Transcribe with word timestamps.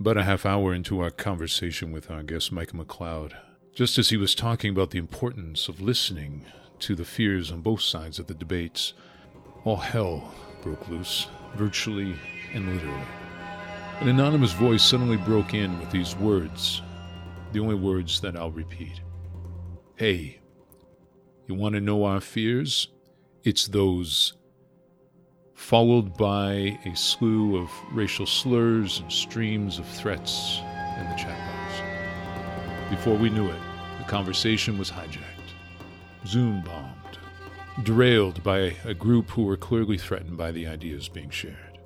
About 0.00 0.16
a 0.16 0.24
half 0.24 0.44
hour 0.44 0.74
into 0.74 1.00
our 1.00 1.10
conversation 1.10 1.92
with 1.92 2.10
our 2.10 2.22
guest, 2.22 2.50
Michael 2.50 2.84
McLeod, 2.84 3.34
just 3.74 3.98
as 3.98 4.10
he 4.10 4.16
was 4.16 4.34
talking 4.34 4.70
about 4.70 4.90
the 4.90 4.98
importance 4.98 5.68
of 5.68 5.80
listening 5.80 6.44
to 6.80 6.94
the 6.94 7.04
fears 7.04 7.52
on 7.52 7.60
both 7.60 7.80
sides 7.80 8.18
of 8.18 8.26
the 8.26 8.34
debates, 8.34 8.94
all 9.64 9.76
hell 9.76 10.34
broke 10.62 10.88
loose, 10.88 11.28
virtually 11.54 12.16
and 12.52 12.66
literally. 12.72 13.04
An 14.00 14.08
anonymous 14.08 14.52
voice 14.52 14.82
suddenly 14.82 15.16
broke 15.16 15.54
in 15.54 15.78
with 15.78 15.90
these 15.90 16.16
words, 16.16 16.82
the 17.52 17.60
only 17.60 17.76
words 17.76 18.20
that 18.20 18.36
I'll 18.36 18.50
repeat. 18.50 19.00
Hey, 19.94 20.40
you 21.46 21.54
want 21.54 21.76
to 21.76 21.80
know 21.80 22.04
our 22.04 22.20
fears? 22.20 22.88
It's 23.44 23.68
those 23.68 24.32
followed 25.54 26.16
by 26.16 26.78
a 26.84 26.94
slew 26.94 27.56
of 27.56 27.70
racial 27.92 28.26
slurs 28.26 29.00
and 29.00 29.12
streams 29.12 29.78
of 29.78 29.86
threats 29.86 30.60
in 30.98 31.08
the 31.08 31.16
chat 31.16 31.38
box. 31.38 32.90
Before 32.90 33.16
we 33.16 33.30
knew 33.30 33.48
it, 33.48 33.60
the 33.98 34.04
conversation 34.04 34.78
was 34.78 34.90
hijacked, 34.90 35.52
Zoom 36.26 36.62
bombed, 36.62 37.18
derailed 37.84 38.42
by 38.42 38.76
a 38.84 38.94
group 38.94 39.30
who 39.30 39.44
were 39.44 39.56
clearly 39.56 39.98
threatened 39.98 40.36
by 40.36 40.52
the 40.52 40.66
ideas 40.66 41.08
being 41.08 41.30
shared. 41.30 41.78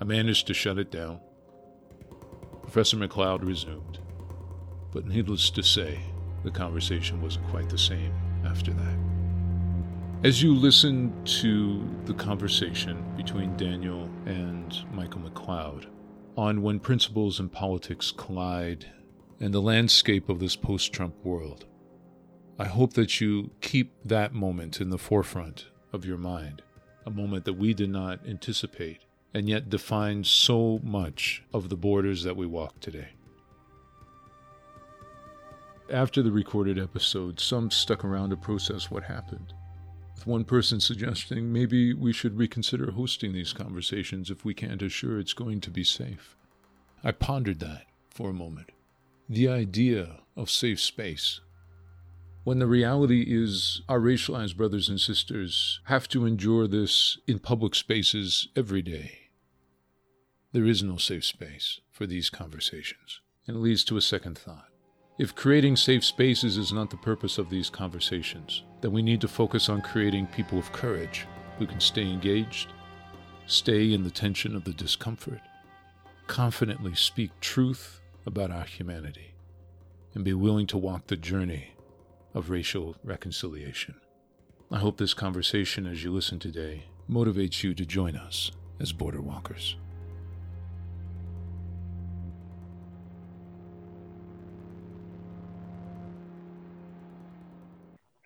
I 0.00 0.04
managed 0.04 0.46
to 0.48 0.54
shut 0.54 0.78
it 0.78 0.90
down. 0.90 1.20
Professor 2.62 2.96
McLeod 2.96 3.44
resumed, 3.44 3.98
but 4.92 5.06
needless 5.06 5.50
to 5.50 5.62
say, 5.62 6.00
the 6.42 6.50
conversation 6.50 7.22
wasn't 7.22 7.48
quite 7.48 7.68
the 7.68 7.78
same 7.78 8.12
after 8.44 8.72
that. 8.72 9.13
As 10.24 10.42
you 10.42 10.54
listen 10.54 11.12
to 11.42 11.86
the 12.06 12.14
conversation 12.14 13.04
between 13.14 13.54
Daniel 13.58 14.08
and 14.24 14.74
Michael 14.90 15.20
McLeod 15.20 15.84
on 16.34 16.62
when 16.62 16.80
principles 16.80 17.40
and 17.40 17.52
politics 17.52 18.10
collide 18.10 18.86
and 19.38 19.52
the 19.52 19.60
landscape 19.60 20.30
of 20.30 20.40
this 20.40 20.56
post 20.56 20.94
Trump 20.94 21.14
world, 21.22 21.66
I 22.58 22.64
hope 22.64 22.94
that 22.94 23.20
you 23.20 23.50
keep 23.60 23.92
that 24.02 24.32
moment 24.32 24.80
in 24.80 24.88
the 24.88 24.96
forefront 24.96 25.66
of 25.92 26.06
your 26.06 26.16
mind, 26.16 26.62
a 27.04 27.10
moment 27.10 27.44
that 27.44 27.58
we 27.58 27.74
did 27.74 27.90
not 27.90 28.26
anticipate 28.26 29.00
and 29.34 29.46
yet 29.46 29.68
defines 29.68 30.30
so 30.30 30.80
much 30.82 31.42
of 31.52 31.68
the 31.68 31.76
borders 31.76 32.22
that 32.22 32.34
we 32.34 32.46
walk 32.46 32.80
today. 32.80 33.08
After 35.90 36.22
the 36.22 36.32
recorded 36.32 36.78
episode, 36.78 37.38
some 37.40 37.70
stuck 37.70 38.06
around 38.06 38.30
to 38.30 38.38
process 38.38 38.90
what 38.90 39.02
happened 39.02 39.52
one 40.26 40.44
person 40.44 40.80
suggesting 40.80 41.52
maybe 41.52 41.92
we 41.92 42.12
should 42.12 42.38
reconsider 42.38 42.92
hosting 42.92 43.32
these 43.32 43.52
conversations 43.52 44.30
if 44.30 44.44
we 44.44 44.54
can't 44.54 44.82
assure 44.82 45.18
it's 45.18 45.32
going 45.32 45.60
to 45.60 45.70
be 45.70 45.84
safe. 45.84 46.36
I 47.02 47.12
pondered 47.12 47.60
that 47.60 47.86
for 48.10 48.30
a 48.30 48.34
moment. 48.34 48.70
The 49.28 49.48
idea 49.48 50.20
of 50.36 50.50
safe 50.50 50.80
space. 50.80 51.40
When 52.44 52.58
the 52.58 52.66
reality 52.66 53.24
is 53.26 53.82
our 53.88 54.00
racialized 54.00 54.56
brothers 54.56 54.88
and 54.88 55.00
sisters 55.00 55.80
have 55.84 56.08
to 56.08 56.26
endure 56.26 56.66
this 56.66 57.18
in 57.26 57.38
public 57.38 57.74
spaces 57.74 58.48
every 58.54 58.82
day. 58.82 59.30
There 60.52 60.66
is 60.66 60.82
no 60.82 60.96
safe 60.98 61.24
space 61.24 61.80
for 61.90 62.06
these 62.06 62.30
conversations, 62.30 63.20
and 63.46 63.56
it 63.56 63.60
leads 63.60 63.82
to 63.84 63.96
a 63.96 64.02
second 64.02 64.38
thought. 64.38 64.68
If 65.18 65.34
creating 65.34 65.76
safe 65.76 66.04
spaces 66.04 66.56
is 66.56 66.72
not 66.72 66.90
the 66.90 66.96
purpose 66.96 67.38
of 67.38 67.48
these 67.48 67.70
conversations, 67.70 68.62
then 68.84 68.92
we 68.92 69.00
need 69.00 69.22
to 69.22 69.28
focus 69.28 69.70
on 69.70 69.80
creating 69.80 70.26
people 70.26 70.58
of 70.58 70.70
courage 70.72 71.26
who 71.58 71.66
can 71.66 71.80
stay 71.80 72.02
engaged, 72.02 72.68
stay 73.46 73.94
in 73.94 74.04
the 74.04 74.10
tension 74.10 74.54
of 74.54 74.64
the 74.64 74.74
discomfort, 74.74 75.40
confidently 76.26 76.94
speak 76.94 77.30
truth 77.40 78.02
about 78.26 78.50
our 78.50 78.64
humanity, 78.64 79.32
and 80.12 80.22
be 80.22 80.34
willing 80.34 80.66
to 80.66 80.76
walk 80.76 81.06
the 81.06 81.16
journey 81.16 81.72
of 82.34 82.50
racial 82.50 82.94
reconciliation. 83.02 83.94
I 84.70 84.80
hope 84.80 84.98
this 84.98 85.14
conversation, 85.14 85.86
as 85.86 86.04
you 86.04 86.12
listen 86.12 86.38
today, 86.38 86.84
motivates 87.08 87.62
you 87.62 87.72
to 87.72 87.86
join 87.86 88.16
us 88.16 88.52
as 88.78 88.92
border 88.92 89.22
walkers. 89.22 89.76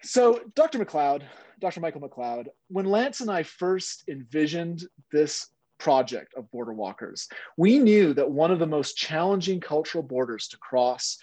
So, 0.09 0.41
Dr. 0.55 0.83
McLeod, 0.83 1.25
Dr. 1.61 1.81
Michael 1.81 2.01
McLeod, 2.01 2.47
when 2.69 2.87
Lance 2.87 3.21
and 3.21 3.31
I 3.31 3.43
first 3.43 4.05
envisioned 4.09 4.85
this 5.13 5.49
project 5.79 6.33
of 6.35 6.51
border 6.51 6.73
walkers, 6.73 7.29
we 7.59 7.79
knew 7.79 8.15
that 8.15 8.31
one 8.31 8.51
of 8.51 8.59
the 8.59 8.67
most 8.67 8.97
challenging 8.97 9.61
cultural 9.61 10.03
borders 10.03 10.49
to 10.49 10.57
cross 10.57 11.19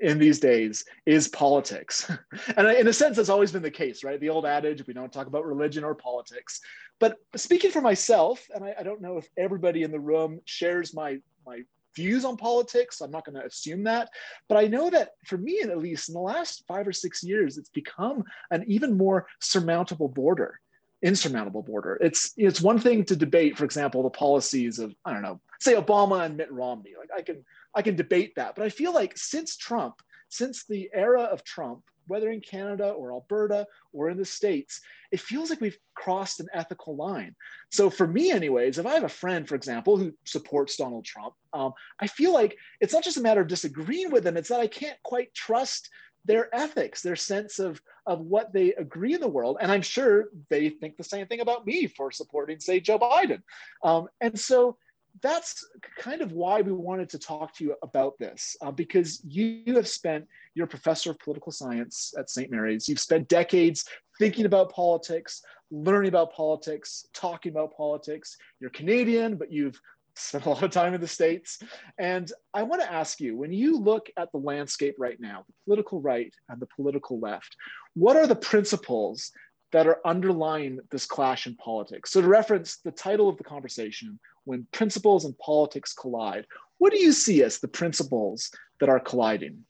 in 0.00 0.18
these 0.18 0.38
days 0.38 0.84
is 1.06 1.28
politics. 1.28 2.12
and 2.58 2.68
in 2.68 2.86
a 2.86 2.92
sense, 2.92 3.16
that's 3.16 3.30
always 3.30 3.52
been 3.52 3.62
the 3.62 3.70
case, 3.70 4.04
right? 4.04 4.20
The 4.20 4.28
old 4.28 4.44
adage, 4.44 4.86
we 4.86 4.92
don't 4.92 5.10
talk 5.10 5.28
about 5.28 5.46
religion 5.46 5.82
or 5.82 5.94
politics. 5.94 6.60
But 7.00 7.16
speaking 7.36 7.70
for 7.70 7.80
myself, 7.80 8.46
and 8.54 8.62
I, 8.62 8.74
I 8.78 8.82
don't 8.82 9.00
know 9.00 9.16
if 9.16 9.26
everybody 9.38 9.82
in 9.82 9.92
the 9.92 9.98
room 9.98 10.42
shares 10.44 10.92
my, 10.92 11.20
my 11.46 11.62
views 11.96 12.24
on 12.24 12.36
politics. 12.36 13.00
I'm 13.00 13.10
not 13.10 13.24
going 13.24 13.40
to 13.40 13.46
assume 13.46 13.84
that. 13.84 14.10
But 14.48 14.58
I 14.58 14.68
know 14.68 14.90
that 14.90 15.10
for 15.24 15.38
me, 15.38 15.60
at 15.60 15.78
least 15.78 16.08
in 16.08 16.14
the 16.14 16.20
last 16.20 16.64
five 16.68 16.86
or 16.86 16.92
six 16.92 17.24
years, 17.24 17.58
it's 17.58 17.70
become 17.70 18.22
an 18.50 18.64
even 18.68 18.96
more 18.96 19.26
surmountable 19.40 20.08
border 20.08 20.60
insurmountable 21.02 21.62
border. 21.62 21.98
It's 22.00 22.32
it's 22.36 22.60
one 22.60 22.78
thing 22.78 23.04
to 23.04 23.16
debate, 23.16 23.56
for 23.56 23.64
example, 23.64 24.02
the 24.02 24.10
policies 24.10 24.78
of 24.78 24.94
I 25.04 25.12
don't 25.12 25.22
know, 25.22 25.40
say 25.60 25.74
Obama 25.74 26.24
and 26.24 26.36
Mitt 26.36 26.50
Romney. 26.50 26.94
Like 26.98 27.10
I 27.16 27.22
can 27.22 27.44
I 27.74 27.82
can 27.82 27.96
debate 27.96 28.34
that, 28.36 28.54
but 28.56 28.64
I 28.64 28.70
feel 28.70 28.92
like 28.92 29.16
since 29.16 29.56
Trump, 29.56 29.96
since 30.28 30.64
the 30.64 30.88
era 30.92 31.22
of 31.24 31.44
Trump, 31.44 31.82
whether 32.06 32.30
in 32.30 32.40
Canada 32.40 32.90
or 32.90 33.12
Alberta 33.12 33.66
or 33.92 34.10
in 34.10 34.16
the 34.16 34.24
States, 34.24 34.80
it 35.12 35.20
feels 35.20 35.50
like 35.50 35.60
we've 35.60 35.78
crossed 35.94 36.40
an 36.40 36.48
ethical 36.52 36.96
line. 36.96 37.34
So, 37.70 37.90
for 37.90 38.06
me, 38.06 38.30
anyways, 38.30 38.78
if 38.78 38.86
I 38.86 38.94
have 38.94 39.04
a 39.04 39.08
friend, 39.08 39.48
for 39.48 39.54
example, 39.54 39.96
who 39.96 40.12
supports 40.24 40.76
Donald 40.76 41.04
Trump, 41.04 41.34
um, 41.52 41.72
I 42.00 42.06
feel 42.06 42.32
like 42.32 42.56
it's 42.80 42.92
not 42.92 43.04
just 43.04 43.16
a 43.16 43.22
matter 43.22 43.40
of 43.40 43.48
disagreeing 43.48 44.10
with 44.10 44.24
them, 44.24 44.36
it's 44.36 44.48
that 44.48 44.60
I 44.60 44.66
can't 44.66 44.98
quite 45.02 45.32
trust 45.34 45.90
their 46.26 46.52
ethics, 46.54 47.02
their 47.02 47.16
sense 47.16 47.58
of, 47.58 47.80
of 48.06 48.20
what 48.20 48.52
they 48.52 48.74
agree 48.74 49.14
in 49.14 49.20
the 49.20 49.28
world. 49.28 49.58
And 49.60 49.70
I'm 49.70 49.82
sure 49.82 50.30
they 50.50 50.68
think 50.68 50.96
the 50.96 51.04
same 51.04 51.26
thing 51.26 51.40
about 51.40 51.66
me 51.66 51.86
for 51.86 52.10
supporting, 52.10 52.58
say, 52.58 52.80
Joe 52.80 52.98
Biden. 52.98 53.42
Um, 53.82 54.08
and 54.20 54.38
so, 54.38 54.76
that's 55.22 55.66
kind 55.98 56.20
of 56.20 56.32
why 56.32 56.60
we 56.60 56.72
wanted 56.72 57.08
to 57.10 57.18
talk 57.18 57.54
to 57.54 57.64
you 57.64 57.74
about 57.82 58.18
this 58.18 58.56
uh, 58.60 58.70
because 58.70 59.22
you, 59.24 59.62
you 59.64 59.76
have 59.76 59.88
spent 59.88 60.26
you're 60.54 60.66
a 60.66 60.68
professor 60.68 61.10
of 61.10 61.18
political 61.18 61.52
science 61.52 62.14
at 62.18 62.30
st 62.30 62.50
mary's. 62.50 62.88
You've 62.88 63.00
spent 63.00 63.28
decades 63.28 63.84
thinking 64.18 64.46
about 64.46 64.72
politics 64.72 65.42
learning 65.70 66.08
about 66.08 66.32
politics 66.32 67.06
talking 67.12 67.50
about 67.50 67.76
politics. 67.76 68.36
You're 68.60 68.70
canadian 68.70 69.36
but 69.36 69.52
you've 69.52 69.80
spent 70.18 70.46
a 70.46 70.50
lot 70.50 70.62
of 70.62 70.70
time 70.70 70.94
in 70.94 71.00
the 71.00 71.08
states. 71.08 71.58
And 71.98 72.30
i 72.54 72.62
want 72.62 72.82
to 72.82 72.92
ask 72.92 73.20
you 73.20 73.36
when 73.36 73.52
you 73.52 73.78
look 73.78 74.08
at 74.16 74.30
the 74.32 74.38
landscape 74.38 74.96
right 74.98 75.20
now 75.20 75.44
the 75.46 75.54
political 75.64 76.00
right 76.00 76.32
and 76.48 76.60
the 76.60 76.68
political 76.76 77.18
left 77.20 77.56
what 77.94 78.16
are 78.16 78.26
the 78.26 78.36
principles 78.36 79.32
that 79.72 79.86
are 79.86 80.00
underlying 80.04 80.78
this 80.90 81.06
clash 81.06 81.46
in 81.46 81.54
politics. 81.56 82.10
So, 82.10 82.20
to 82.20 82.28
reference 82.28 82.78
the 82.78 82.92
title 82.92 83.28
of 83.28 83.36
the 83.36 83.44
conversation, 83.44 84.18
when 84.46 84.66
principles 84.72 85.24
and 85.24 85.36
politics 85.38 85.92
collide, 85.92 86.46
what 86.78 86.92
do 86.92 86.98
you 86.98 87.12
see 87.12 87.42
as 87.42 87.58
the 87.58 87.68
principles 87.68 88.50
that 88.80 88.88
are 88.88 89.00
colliding? 89.00 89.64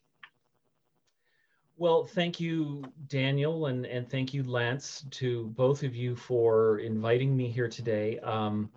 Well, 1.79 2.05
thank 2.05 2.41
you, 2.41 2.85
Daniel, 3.09 3.67
and, 3.67 3.85
and 3.85 4.09
thank 4.09 4.33
you, 4.33 4.45
Lance, 4.45 5.05
to 5.11 5.49
both 5.49 5.83
of 5.83 5.95
you 5.95 6.17
for 6.17 6.79
inviting 6.79 7.37
me 7.37 7.51
here 7.51 7.69
today. 7.69 8.19
Um, 8.21 8.71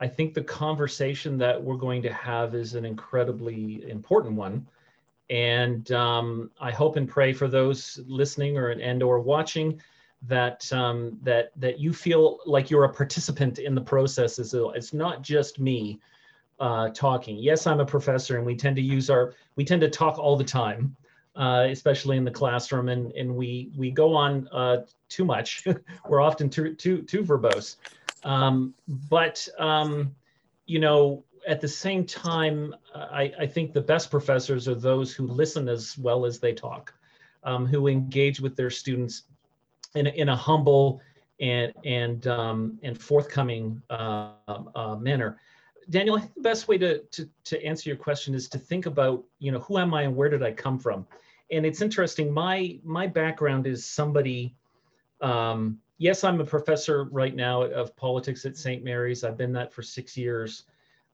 I 0.00 0.06
think 0.06 0.34
the 0.34 0.42
conversation 0.42 1.36
that 1.38 1.62
we're 1.62 1.76
going 1.76 2.02
to 2.02 2.12
have 2.12 2.54
is 2.54 2.74
an 2.74 2.84
incredibly 2.84 3.88
important 3.90 4.36
one. 4.36 4.66
And 5.28 5.90
um, 5.92 6.50
I 6.60 6.70
hope 6.70 6.96
and 6.96 7.08
pray 7.08 7.32
for 7.32 7.48
those 7.48 8.00
listening 8.06 8.56
or 8.56 8.70
and 8.70 9.02
or 9.02 9.20
watching 9.20 9.80
that 10.22 10.70
um, 10.72 11.18
that 11.22 11.52
that 11.56 11.78
you 11.78 11.92
feel 11.92 12.38
like 12.46 12.70
you're 12.70 12.84
a 12.84 12.92
participant 12.92 13.58
in 13.58 13.74
the 13.74 13.80
process. 13.80 14.36
So 14.50 14.70
it's 14.70 14.92
not 14.92 15.22
just 15.22 15.60
me 15.60 16.00
uh, 16.58 16.88
talking. 16.90 17.36
Yes, 17.36 17.66
I'm 17.66 17.80
a 17.80 17.86
professor, 17.86 18.36
and 18.36 18.46
we 18.46 18.56
tend 18.56 18.76
to 18.76 18.82
use 18.82 19.10
our 19.10 19.34
we 19.56 19.64
tend 19.64 19.80
to 19.82 19.90
talk 19.90 20.18
all 20.18 20.36
the 20.36 20.44
time, 20.44 20.96
uh, 21.36 21.66
especially 21.70 22.16
in 22.16 22.24
the 22.24 22.30
classroom, 22.30 22.88
and 22.88 23.12
and 23.12 23.34
we 23.34 23.70
we 23.76 23.90
go 23.90 24.14
on 24.14 24.48
uh, 24.52 24.78
too 25.08 25.24
much. 25.24 25.64
We're 26.08 26.20
often 26.20 26.48
too 26.48 26.74
too 26.74 27.02
too 27.02 27.22
verbose, 27.22 27.76
um, 28.24 28.74
but 29.10 29.46
um, 29.58 30.14
you 30.66 30.78
know. 30.78 31.22
At 31.48 31.60
the 31.60 31.68
same 31.68 32.04
time, 32.04 32.74
I, 32.92 33.32
I 33.38 33.46
think 33.46 33.72
the 33.72 33.80
best 33.80 34.10
professors 34.10 34.66
are 34.66 34.74
those 34.74 35.14
who 35.14 35.28
listen 35.28 35.68
as 35.68 35.96
well 35.96 36.26
as 36.26 36.40
they 36.40 36.52
talk, 36.52 36.92
um, 37.44 37.66
who 37.66 37.86
engage 37.86 38.40
with 38.40 38.56
their 38.56 38.68
students 38.68 39.22
in 39.96 40.06
a, 40.06 40.10
in 40.10 40.28
a 40.28 40.36
humble 40.36 41.00
and 41.40 41.72
and 41.84 42.26
um, 42.26 42.78
and 42.82 43.00
forthcoming 43.00 43.82
uh, 43.90 44.32
uh, 44.74 44.96
manner. 44.96 45.40
Daniel, 45.88 46.16
I 46.16 46.20
think 46.20 46.34
the 46.34 46.40
best 46.40 46.66
way 46.66 46.78
to, 46.78 46.98
to, 46.98 47.28
to 47.44 47.64
answer 47.64 47.88
your 47.88 47.96
question 47.96 48.34
is 48.34 48.48
to 48.48 48.58
think 48.58 48.86
about, 48.86 49.22
you 49.38 49.52
know, 49.52 49.60
who 49.60 49.78
am 49.78 49.94
I 49.94 50.02
and 50.02 50.16
where 50.16 50.28
did 50.28 50.42
I 50.42 50.50
come 50.50 50.80
from? 50.80 51.06
And 51.52 51.64
it's 51.64 51.80
interesting. 51.80 52.32
My 52.32 52.78
my 52.84 53.06
background 53.06 53.66
is 53.66 53.84
somebody. 53.86 54.54
Um, 55.20 55.78
yes, 55.98 56.24
I'm 56.24 56.40
a 56.40 56.44
professor 56.44 57.04
right 57.04 57.34
now 57.34 57.62
of 57.62 57.96
politics 57.96 58.44
at 58.44 58.56
St. 58.56 58.82
Mary's. 58.82 59.22
I've 59.24 59.38
been 59.38 59.52
that 59.52 59.72
for 59.72 59.82
six 59.82 60.16
years. 60.16 60.64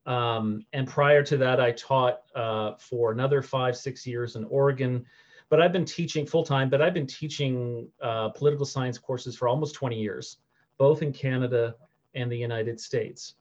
Um, 0.06 0.64
and 0.73 0.88
prior 0.88 1.23
to 1.23 1.37
that, 1.37 1.61
I 1.61 1.73
taught 1.73 2.23
uh, 2.35 2.73
for 2.78 3.12
another 3.12 3.43
five, 3.43 3.76
six 3.76 4.06
years 4.06 4.35
in 4.37 4.44
Oregon. 4.44 5.05
But 5.52 5.60
I've 5.60 5.70
been 5.70 5.84
teaching 5.84 6.25
full 6.25 6.44
time, 6.44 6.70
but 6.70 6.81
I've 6.81 6.94
been 6.94 7.06
teaching 7.06 7.87
uh, 8.00 8.31
political 8.31 8.64
science 8.64 8.96
courses 8.96 9.37
for 9.37 9.49
almost 9.49 9.75
20 9.75 10.00
years, 10.00 10.38
both 10.78 11.02
in 11.02 11.12
Canada 11.12 11.75
and 12.14 12.32
the 12.32 12.38
United 12.38 12.81
States. 12.81 13.34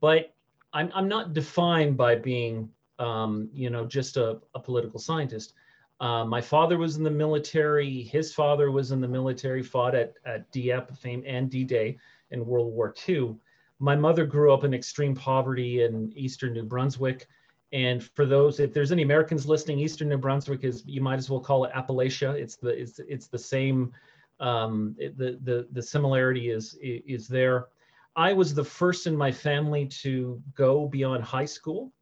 But 0.00 0.32
I'm, 0.72 0.92
I'm 0.94 1.08
not 1.08 1.32
defined 1.32 1.96
by 1.96 2.14
being, 2.14 2.70
um, 3.00 3.48
you 3.52 3.68
know, 3.68 3.84
just 3.84 4.16
a, 4.16 4.38
a 4.54 4.60
political 4.60 5.00
scientist. 5.00 5.54
Uh, 5.98 6.24
my 6.24 6.40
father 6.40 6.78
was 6.78 6.98
in 6.98 7.02
the 7.02 7.10
military. 7.10 8.00
His 8.04 8.32
father 8.32 8.70
was 8.70 8.92
in 8.92 9.00
the 9.00 9.08
military, 9.08 9.64
fought 9.64 9.96
at, 9.96 10.14
at 10.24 10.48
Dieppe 10.52 10.94
fame 10.94 11.24
and 11.26 11.50
D-Day 11.50 11.98
in 12.30 12.46
World 12.46 12.72
War 12.72 12.94
II. 13.08 13.34
My 13.80 13.96
mother 13.96 14.24
grew 14.24 14.54
up 14.54 14.62
in 14.62 14.72
extreme 14.72 15.16
poverty 15.16 15.82
in 15.82 16.12
eastern 16.14 16.52
New 16.52 16.62
Brunswick. 16.62 17.26
And 17.72 18.02
for 18.02 18.26
those, 18.26 18.58
if 18.58 18.72
there's 18.74 18.90
any 18.90 19.02
Americans 19.02 19.46
listening, 19.46 19.78
Eastern 19.78 20.08
New 20.08 20.18
Brunswick 20.18 20.64
is 20.64 20.82
you 20.86 21.00
might 21.00 21.18
as 21.18 21.30
well 21.30 21.40
call 21.40 21.64
it 21.64 21.72
Appalachia. 21.72 22.34
It's 22.34 22.56
the 22.56 22.70
it's 22.70 22.98
it's 23.08 23.28
the 23.28 23.38
same. 23.38 23.92
Um, 24.40 24.96
it, 24.98 25.16
the 25.16 25.38
the 25.44 25.68
the 25.70 25.82
similarity 25.82 26.50
is 26.50 26.76
is 26.80 27.28
there. 27.28 27.66
I 28.16 28.32
was 28.32 28.54
the 28.54 28.64
first 28.64 29.06
in 29.06 29.16
my 29.16 29.30
family 29.30 29.86
to 30.02 30.42
go 30.54 30.88
beyond 30.88 31.22
high 31.22 31.44
school. 31.44 31.92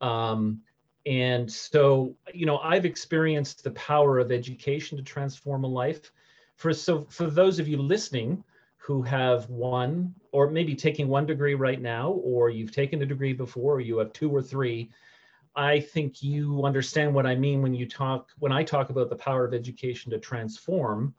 Um, 0.00 0.60
and 1.06 1.50
so, 1.50 2.14
you 2.32 2.46
know, 2.46 2.58
I've 2.58 2.84
experienced 2.84 3.64
the 3.64 3.70
power 3.72 4.18
of 4.18 4.32
education 4.32 4.96
to 4.96 5.04
transform 5.04 5.64
a 5.64 5.68
life. 5.68 6.10
For 6.56 6.72
so 6.72 7.06
for 7.10 7.28
those 7.28 7.58
of 7.58 7.68
you 7.68 7.78
listening 7.80 8.44
who 8.76 9.02
have 9.02 9.48
one 9.48 10.14
or 10.32 10.50
maybe 10.50 10.74
taking 10.74 11.08
one 11.08 11.26
degree 11.26 11.54
right 11.54 11.80
now, 11.80 12.10
or 12.10 12.50
you've 12.50 12.72
taken 12.72 13.00
a 13.02 13.06
degree 13.06 13.32
before, 13.32 13.74
or 13.74 13.80
you 13.80 13.98
have 13.98 14.12
two 14.12 14.30
or 14.30 14.42
three, 14.42 14.90
I 15.56 15.80
think 15.80 16.22
you 16.22 16.64
understand 16.64 17.14
what 17.14 17.26
I 17.26 17.34
mean 17.34 17.62
when 17.62 17.74
you 17.74 17.86
talk 17.86 18.30
when 18.38 18.52
I 18.52 18.64
talk 18.64 18.90
about 18.90 19.08
the 19.08 19.16
power 19.16 19.44
of 19.44 19.54
education 19.54 20.10
to 20.10 20.18
transform. 20.18 21.14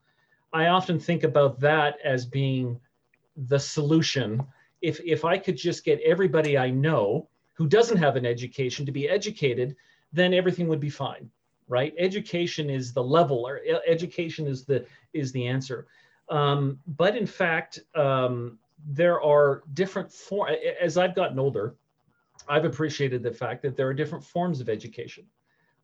I 0.51 0.67
often 0.67 0.99
think 0.99 1.23
about 1.23 1.59
that 1.61 1.97
as 2.03 2.25
being 2.25 2.79
the 3.35 3.59
solution. 3.59 4.45
If 4.81 4.99
if 5.01 5.25
I 5.25 5.37
could 5.37 5.57
just 5.57 5.85
get 5.85 6.01
everybody 6.01 6.57
I 6.57 6.69
know 6.69 7.29
who 7.53 7.67
doesn't 7.67 7.97
have 7.97 8.17
an 8.17 8.25
education 8.25 8.85
to 8.85 8.91
be 8.91 9.07
educated, 9.07 9.75
then 10.11 10.33
everything 10.33 10.67
would 10.67 10.81
be 10.81 10.89
fine, 10.89 11.29
right? 11.67 11.93
Education 11.97 12.69
is 12.69 12.93
the 12.93 13.03
level, 13.03 13.47
or 13.47 13.61
education 13.87 14.47
is 14.47 14.65
the 14.65 14.85
is 15.13 15.31
the 15.31 15.47
answer. 15.47 15.87
Um, 16.29 16.79
but 16.87 17.15
in 17.15 17.25
fact, 17.25 17.79
um, 17.95 18.59
there 18.85 19.21
are 19.21 19.63
different 19.73 20.11
forms. 20.11 20.57
As 20.81 20.97
I've 20.97 21.15
gotten 21.15 21.39
older, 21.39 21.75
I've 22.47 22.65
appreciated 22.65 23.23
the 23.23 23.31
fact 23.31 23.61
that 23.63 23.75
there 23.75 23.87
are 23.87 23.93
different 23.93 24.23
forms 24.23 24.61
of 24.61 24.69
education. 24.69 25.25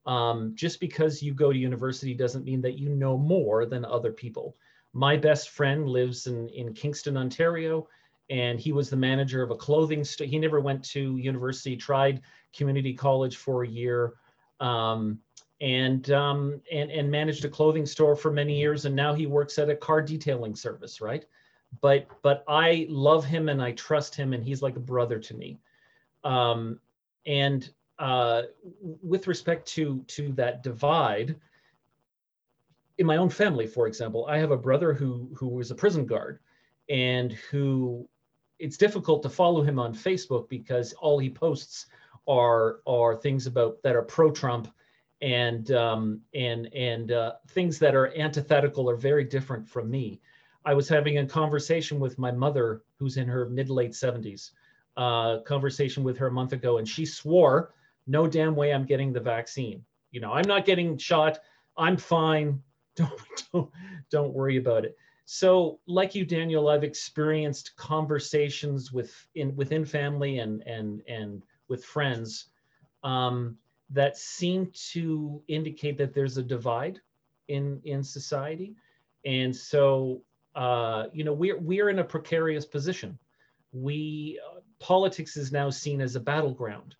Um, 0.05 0.53
just 0.55 0.79
because 0.79 1.21
you 1.21 1.33
go 1.33 1.51
to 1.51 1.57
university 1.57 2.13
doesn't 2.13 2.45
mean 2.45 2.61
that 2.61 2.79
you 2.79 2.89
know 2.89 3.17
more 3.17 3.65
than 3.65 3.85
other 3.85 4.11
people. 4.11 4.55
My 4.93 5.15
best 5.15 5.49
friend 5.49 5.87
lives 5.87 6.27
in, 6.27 6.49
in 6.49 6.73
Kingston, 6.73 7.17
Ontario, 7.17 7.87
and 8.29 8.59
he 8.59 8.71
was 8.71 8.89
the 8.89 8.95
manager 8.95 9.43
of 9.43 9.51
a 9.51 9.55
clothing 9.55 10.03
store. 10.03 10.27
He 10.27 10.39
never 10.39 10.59
went 10.59 10.83
to 10.85 11.17
university, 11.17 11.77
tried 11.77 12.21
community 12.53 12.93
college 12.93 13.37
for 13.37 13.63
a 13.63 13.67
year, 13.67 14.13
um, 14.59 15.19
and, 15.59 16.09
um, 16.11 16.61
and, 16.71 16.89
and 16.89 17.11
managed 17.11 17.45
a 17.45 17.49
clothing 17.49 17.85
store 17.85 18.15
for 18.15 18.31
many 18.31 18.59
years. 18.59 18.85
And 18.85 18.95
now 18.95 19.13
he 19.13 19.27
works 19.27 19.59
at 19.59 19.69
a 19.69 19.75
car 19.75 20.01
detailing 20.01 20.55
service, 20.55 20.99
right? 20.99 21.25
But, 21.79 22.07
but 22.21 22.43
I 22.47 22.87
love 22.89 23.23
him 23.23 23.49
and 23.49 23.61
I 23.61 23.73
trust 23.73 24.15
him, 24.15 24.33
and 24.33 24.43
he's 24.43 24.61
like 24.61 24.75
a 24.75 24.81
brother 24.81 25.19
to 25.19 25.33
me. 25.35 25.59
Um, 26.23 26.79
and 27.25 27.69
uh, 27.99 28.43
with 28.81 29.27
respect 29.27 29.67
to 29.69 30.03
to 30.07 30.31
that 30.33 30.63
divide, 30.63 31.35
in 32.97 33.05
my 33.05 33.17
own 33.17 33.29
family, 33.29 33.67
for 33.67 33.87
example, 33.87 34.25
I 34.27 34.37
have 34.37 34.51
a 34.51 34.57
brother 34.57 34.93
who 34.93 35.29
who 35.35 35.47
was 35.47 35.71
a 35.71 35.75
prison 35.75 36.05
guard, 36.05 36.39
and 36.89 37.33
who 37.33 38.07
it's 38.59 38.77
difficult 38.77 39.23
to 39.23 39.29
follow 39.29 39.63
him 39.63 39.79
on 39.79 39.93
Facebook 39.93 40.47
because 40.49 40.93
all 40.93 41.17
he 41.19 41.29
posts 41.29 41.87
are 42.27 42.79
are 42.85 43.15
things 43.15 43.47
about 43.47 43.81
that 43.83 43.95
are 43.95 44.03
pro-Trump 44.03 44.71
and 45.21 45.71
um, 45.71 46.21
and 46.33 46.73
and 46.73 47.11
uh, 47.11 47.33
things 47.49 47.79
that 47.79 47.95
are 47.95 48.15
antithetical 48.17 48.89
or 48.89 48.95
very 48.95 49.23
different 49.23 49.67
from 49.67 49.89
me. 49.89 50.21
I 50.65 50.73
was 50.73 50.87
having 50.87 51.17
a 51.17 51.25
conversation 51.25 51.99
with 51.99 52.19
my 52.19 52.31
mother, 52.31 52.83
who's 52.97 53.17
in 53.17 53.27
her 53.27 53.49
mid 53.49 53.69
late 53.69 53.91
70s, 53.91 54.51
uh, 54.97 55.39
conversation 55.39 56.03
with 56.03 56.17
her 56.17 56.27
a 56.27 56.31
month 56.31 56.53
ago, 56.53 56.77
and 56.77 56.87
she 56.87 57.05
swore, 57.05 57.73
"No 58.07 58.27
damn 58.27 58.55
way, 58.55 58.73
I'm 58.73 58.85
getting 58.85 59.13
the 59.13 59.19
vaccine. 59.19 59.83
You 60.11 60.21
know, 60.21 60.33
I'm 60.33 60.47
not 60.47 60.65
getting 60.65 60.97
shot. 60.97 61.39
I'm 61.77 61.97
fine. 61.97 62.61
Don't 62.97 63.21
don't 63.53 63.69
don't 64.09 64.33
worry 64.33 64.57
about 64.57 64.83
it." 64.83 64.97
So, 65.33 65.79
like 65.87 66.13
you, 66.13 66.25
Daniel, 66.25 66.67
I've 66.67 66.83
experienced 66.83 67.73
conversations 67.77 68.91
with 68.91 69.15
in 69.35 69.55
within 69.55 69.85
family 69.85 70.39
and 70.39 70.61
and 70.63 71.01
and 71.07 71.41
with 71.69 71.85
friends 71.85 72.47
um, 73.03 73.57
that 73.91 74.17
seem 74.17 74.69
to 74.91 75.41
indicate 75.47 75.97
that 75.99 76.13
there's 76.13 76.37
a 76.37 76.43
divide 76.43 76.99
in 77.47 77.79
in 77.85 78.03
society, 78.03 78.75
and 79.23 79.55
so 79.55 80.21
uh, 80.55 81.05
you 81.13 81.23
know 81.23 81.33
we're 81.33 81.59
we're 81.59 81.89
in 81.89 81.99
a 81.99 82.03
precarious 82.03 82.65
position. 82.65 83.17
We 83.71 84.37
politics 84.81 85.37
is 85.37 85.51
now 85.51 85.69
seen 85.69 86.01
as 86.01 86.15
a 86.15 86.19
battleground. 86.19 86.95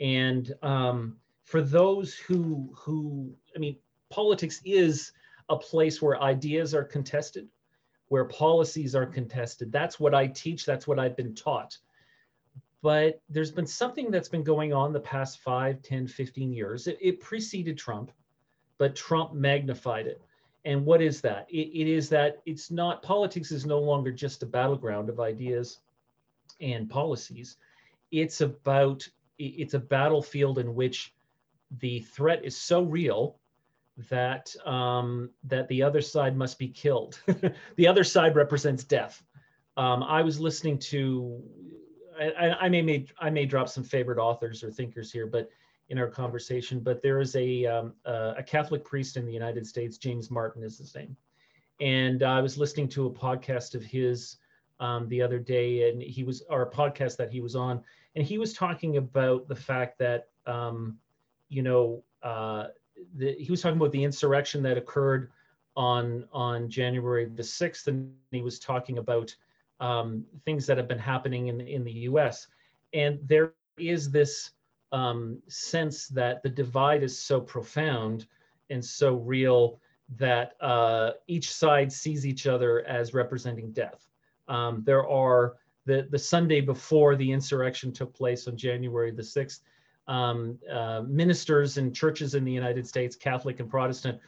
And 0.00 0.54
um, 0.62 1.16
for 1.44 1.60
those 1.60 2.14
who, 2.14 2.72
who, 2.74 3.34
I 3.54 3.58
mean, 3.58 3.76
politics 4.08 4.60
is 4.64 5.12
a 5.48 5.56
place 5.56 6.00
where 6.00 6.22
ideas 6.22 6.74
are 6.74 6.84
contested, 6.84 7.48
where 8.06 8.24
policies 8.24 8.94
are 8.94 9.06
contested. 9.06 9.72
That's 9.72 9.98
what 9.98 10.14
I 10.14 10.28
teach, 10.28 10.64
that's 10.64 10.86
what 10.86 10.98
I've 10.98 11.16
been 11.16 11.34
taught. 11.34 11.76
But 12.80 13.20
there's 13.28 13.50
been 13.50 13.66
something 13.66 14.10
that's 14.10 14.28
been 14.28 14.44
going 14.44 14.72
on 14.72 14.92
the 14.92 15.00
past 15.00 15.40
5, 15.40 15.82
10, 15.82 16.06
15 16.06 16.52
years. 16.52 16.86
It, 16.86 16.96
it 17.00 17.20
preceded 17.20 17.76
Trump, 17.76 18.12
but 18.78 18.94
Trump 18.94 19.32
magnified 19.34 20.06
it. 20.06 20.22
And 20.64 20.86
what 20.86 21.02
is 21.02 21.20
that? 21.22 21.48
It, 21.50 21.68
it 21.74 21.88
is 21.88 22.08
that 22.10 22.40
it's 22.46 22.70
not, 22.70 23.02
politics 23.02 23.50
is 23.50 23.66
no 23.66 23.80
longer 23.80 24.12
just 24.12 24.44
a 24.44 24.46
battleground 24.46 25.08
of 25.08 25.18
ideas 25.18 25.80
and 26.60 26.88
policies. 26.88 27.56
It's 28.10 28.40
about 28.40 29.08
it's 29.38 29.74
a 29.74 29.78
battlefield 29.78 30.58
in 30.58 30.74
which 30.74 31.14
the 31.80 32.00
threat 32.00 32.44
is 32.44 32.56
so 32.56 32.82
real 32.82 33.38
that 34.10 34.54
um, 34.64 35.30
that 35.44 35.68
the 35.68 35.82
other 35.82 36.00
side 36.00 36.36
must 36.36 36.58
be 36.58 36.68
killed. 36.68 37.20
the 37.76 37.86
other 37.86 38.04
side 38.04 38.36
represents 38.36 38.84
death. 38.84 39.22
Um, 39.76 40.02
I 40.02 40.22
was 40.22 40.40
listening 40.40 40.78
to. 40.78 41.42
I, 42.20 42.50
I, 42.62 42.68
may, 42.68 42.82
may 42.82 43.06
I 43.20 43.30
may 43.30 43.46
drop 43.46 43.68
some 43.68 43.84
favorite 43.84 44.18
authors 44.18 44.64
or 44.64 44.72
thinkers 44.72 45.12
here, 45.12 45.26
but 45.26 45.48
in 45.88 45.98
our 45.98 46.08
conversation. 46.08 46.80
But 46.80 47.00
there 47.00 47.20
is 47.20 47.36
a 47.36 47.66
um, 47.66 47.94
a 48.04 48.42
Catholic 48.44 48.84
priest 48.84 49.16
in 49.16 49.24
the 49.24 49.32
United 49.32 49.66
States, 49.66 49.98
James 49.98 50.30
Martin 50.30 50.62
is 50.62 50.78
his 50.78 50.94
name, 50.94 51.16
and 51.80 52.22
I 52.22 52.40
was 52.40 52.58
listening 52.58 52.88
to 52.90 53.06
a 53.06 53.10
podcast 53.10 53.74
of 53.74 53.84
his 53.84 54.36
um, 54.80 55.08
the 55.08 55.22
other 55.22 55.38
day, 55.38 55.90
and 55.90 56.02
he 56.02 56.24
was 56.24 56.42
our 56.50 56.68
podcast 56.68 57.16
that 57.16 57.30
he 57.30 57.40
was 57.40 57.56
on, 57.56 57.82
and 58.14 58.24
he 58.24 58.38
was 58.38 58.52
talking 58.52 58.96
about 58.96 59.48
the 59.48 59.54
fact 59.54 59.98
that 59.98 60.28
um, 60.46 60.98
you 61.48 61.62
know 61.62 62.02
uh, 62.22 62.68
the, 63.16 63.34
he 63.34 63.50
was 63.50 63.60
talking 63.60 63.76
about 63.76 63.92
the 63.92 64.04
insurrection 64.04 64.62
that 64.62 64.76
occurred 64.76 65.30
on 65.76 66.24
on 66.32 66.68
January 66.68 67.26
the 67.26 67.42
sixth, 67.42 67.88
and 67.88 68.12
he 68.30 68.42
was 68.42 68.58
talking 68.58 68.98
about 68.98 69.34
um, 69.80 70.24
things 70.44 70.66
that 70.66 70.76
have 70.76 70.88
been 70.88 70.98
happening 70.98 71.48
in 71.48 71.60
in 71.60 71.84
the 71.84 71.92
U.S. 71.92 72.48
And 72.92 73.18
there 73.22 73.52
is 73.78 74.10
this 74.10 74.50
um, 74.92 75.40
sense 75.48 76.08
that 76.08 76.42
the 76.42 76.48
divide 76.48 77.02
is 77.02 77.18
so 77.18 77.40
profound 77.40 78.26
and 78.70 78.84
so 78.84 79.14
real 79.14 79.80
that 80.16 80.54
uh, 80.60 81.12
each 81.26 81.52
side 81.52 81.92
sees 81.92 82.26
each 82.26 82.46
other 82.46 82.84
as 82.86 83.12
representing 83.12 83.72
death. 83.72 84.07
Um, 84.48 84.82
there 84.84 85.06
are 85.08 85.56
the, 85.86 86.06
the 86.10 86.18
Sunday 86.18 86.60
before 86.60 87.16
the 87.16 87.30
insurrection 87.30 87.92
took 87.92 88.14
place 88.14 88.48
on 88.48 88.56
January 88.56 89.10
the 89.10 89.22
6th, 89.22 89.60
um, 90.06 90.58
uh, 90.70 91.02
ministers 91.06 91.78
and 91.78 91.94
churches 91.94 92.34
in 92.34 92.44
the 92.44 92.52
United 92.52 92.86
States, 92.86 93.16
Catholic 93.16 93.60
and 93.60 93.70
Protestant, 93.70 94.18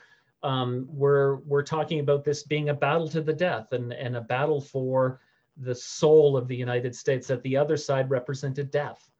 um, 0.42 0.86
were, 0.88 1.42
were 1.46 1.62
talking 1.62 2.00
about 2.00 2.24
this 2.24 2.42
being 2.44 2.68
a 2.70 2.74
battle 2.74 3.08
to 3.08 3.20
the 3.20 3.32
death 3.32 3.72
and, 3.72 3.92
and 3.92 4.16
a 4.16 4.20
battle 4.20 4.60
for 4.60 5.20
the 5.56 5.74
soul 5.74 6.36
of 6.36 6.48
the 6.48 6.56
United 6.56 6.94
States, 6.94 7.26
that 7.28 7.42
the 7.42 7.56
other 7.56 7.76
side 7.76 8.08
represented 8.10 8.70
death. 8.70 9.10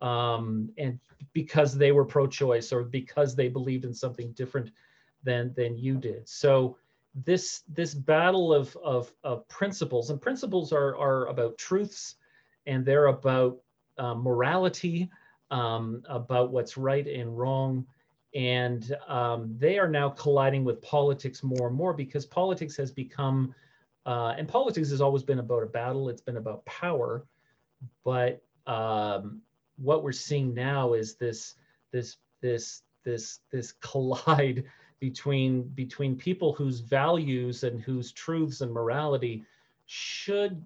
um, 0.00 0.70
and 0.76 0.98
because 1.32 1.76
they 1.76 1.92
were 1.92 2.04
pro-choice 2.04 2.72
or 2.72 2.84
because 2.84 3.34
they 3.34 3.48
believed 3.48 3.84
in 3.84 3.94
something 3.94 4.32
different 4.32 4.70
than 5.22 5.52
than 5.54 5.78
you 5.78 5.96
did. 5.96 6.28
So 6.28 6.76
this 7.14 7.62
this 7.68 7.94
battle 7.94 8.52
of 8.52 8.76
of, 8.82 9.12
of 9.22 9.46
principles 9.48 10.10
and 10.10 10.20
principles 10.20 10.72
are 10.72 10.96
are 10.96 11.26
about 11.26 11.56
truths 11.58 12.16
and 12.66 12.84
they're 12.84 13.06
about 13.06 13.58
uh, 13.98 14.14
morality 14.14 15.08
um, 15.50 16.02
about 16.08 16.50
what's 16.50 16.76
right 16.76 17.06
and 17.06 17.38
wrong 17.38 17.86
and 18.34 18.96
um, 19.06 19.54
they 19.58 19.78
are 19.78 19.88
now 19.88 20.08
colliding 20.08 20.64
with 20.64 20.82
politics 20.82 21.44
more 21.44 21.68
and 21.68 21.76
more 21.76 21.94
because 21.94 22.26
politics 22.26 22.76
has 22.76 22.90
become 22.90 23.54
uh, 24.06 24.34
and 24.36 24.48
politics 24.48 24.90
has 24.90 25.00
always 25.00 25.22
been 25.22 25.38
about 25.38 25.62
a 25.62 25.66
battle 25.66 26.08
it's 26.08 26.20
been 26.20 26.36
about 26.36 26.64
power 26.64 27.24
but 28.04 28.42
um, 28.66 29.40
what 29.76 30.02
we're 30.02 30.12
seeing 30.12 30.52
now 30.52 30.94
is 30.94 31.14
this 31.14 31.54
this 31.92 32.16
this 32.40 32.82
this 33.04 33.40
this 33.52 33.72
collide 33.80 34.64
between 35.00 35.62
between 35.74 36.16
people 36.16 36.52
whose 36.52 36.80
values 36.80 37.64
and 37.64 37.80
whose 37.80 38.12
truths 38.12 38.60
and 38.60 38.72
morality 38.72 39.44
should 39.86 40.64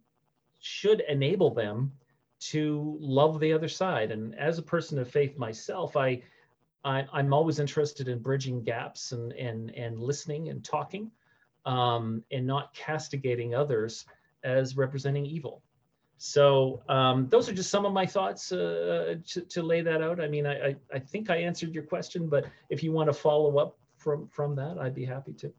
should 0.61 1.03
enable 1.09 1.53
them 1.53 1.93
to 2.41 2.97
love 3.01 3.41
the 3.41 3.53
other 3.53 3.69
side. 3.69 4.11
And 4.11 4.35
as 4.37 4.59
a 4.59 4.63
person 4.63 4.99
of 4.99 5.11
faith 5.11 5.37
myself 5.39 5.97
i, 5.97 6.23
I 6.85 7.07
am 7.13 7.33
always 7.33 7.59
interested 7.59 8.09
in 8.09 8.21
bridging 8.21 8.63
gaps 8.63 9.13
and 9.13 9.33
and 9.33 9.71
and 9.71 9.99
listening 9.99 10.49
and 10.49 10.65
talking 10.65 11.11
um, 11.67 12.23
and 12.31 12.47
not 12.47 12.73
castigating 12.75 13.55
others 13.55 14.07
as 14.45 14.77
representing 14.77 15.27
evil. 15.27 15.63
So 16.19 16.83
um, 16.89 17.29
those 17.29 17.49
are 17.49 17.53
just 17.53 17.71
some 17.71 17.87
of 17.87 17.93
my 17.93 18.07
thoughts 18.07 18.51
uh, 18.51 19.17
to, 19.27 19.41
to 19.43 19.63
lay 19.63 19.83
that 19.83 20.03
out. 20.03 20.21
I 20.21 20.29
mean 20.29 20.47
I, 20.47 20.69
I 20.69 20.77
i 20.95 20.99
think 20.99 21.31
i 21.31 21.37
answered 21.37 21.75
your 21.75 21.85
question 21.85 22.29
but 22.29 22.47
if 22.71 22.83
you 22.83 22.93
want 22.93 23.09
to 23.09 23.13
follow 23.13 23.59
up 23.59 23.79
from 23.99 24.29
from 24.29 24.55
that 24.57 24.79
i'd 24.79 24.95
be 24.95 25.05
happy 25.05 25.33
to. 25.33 25.53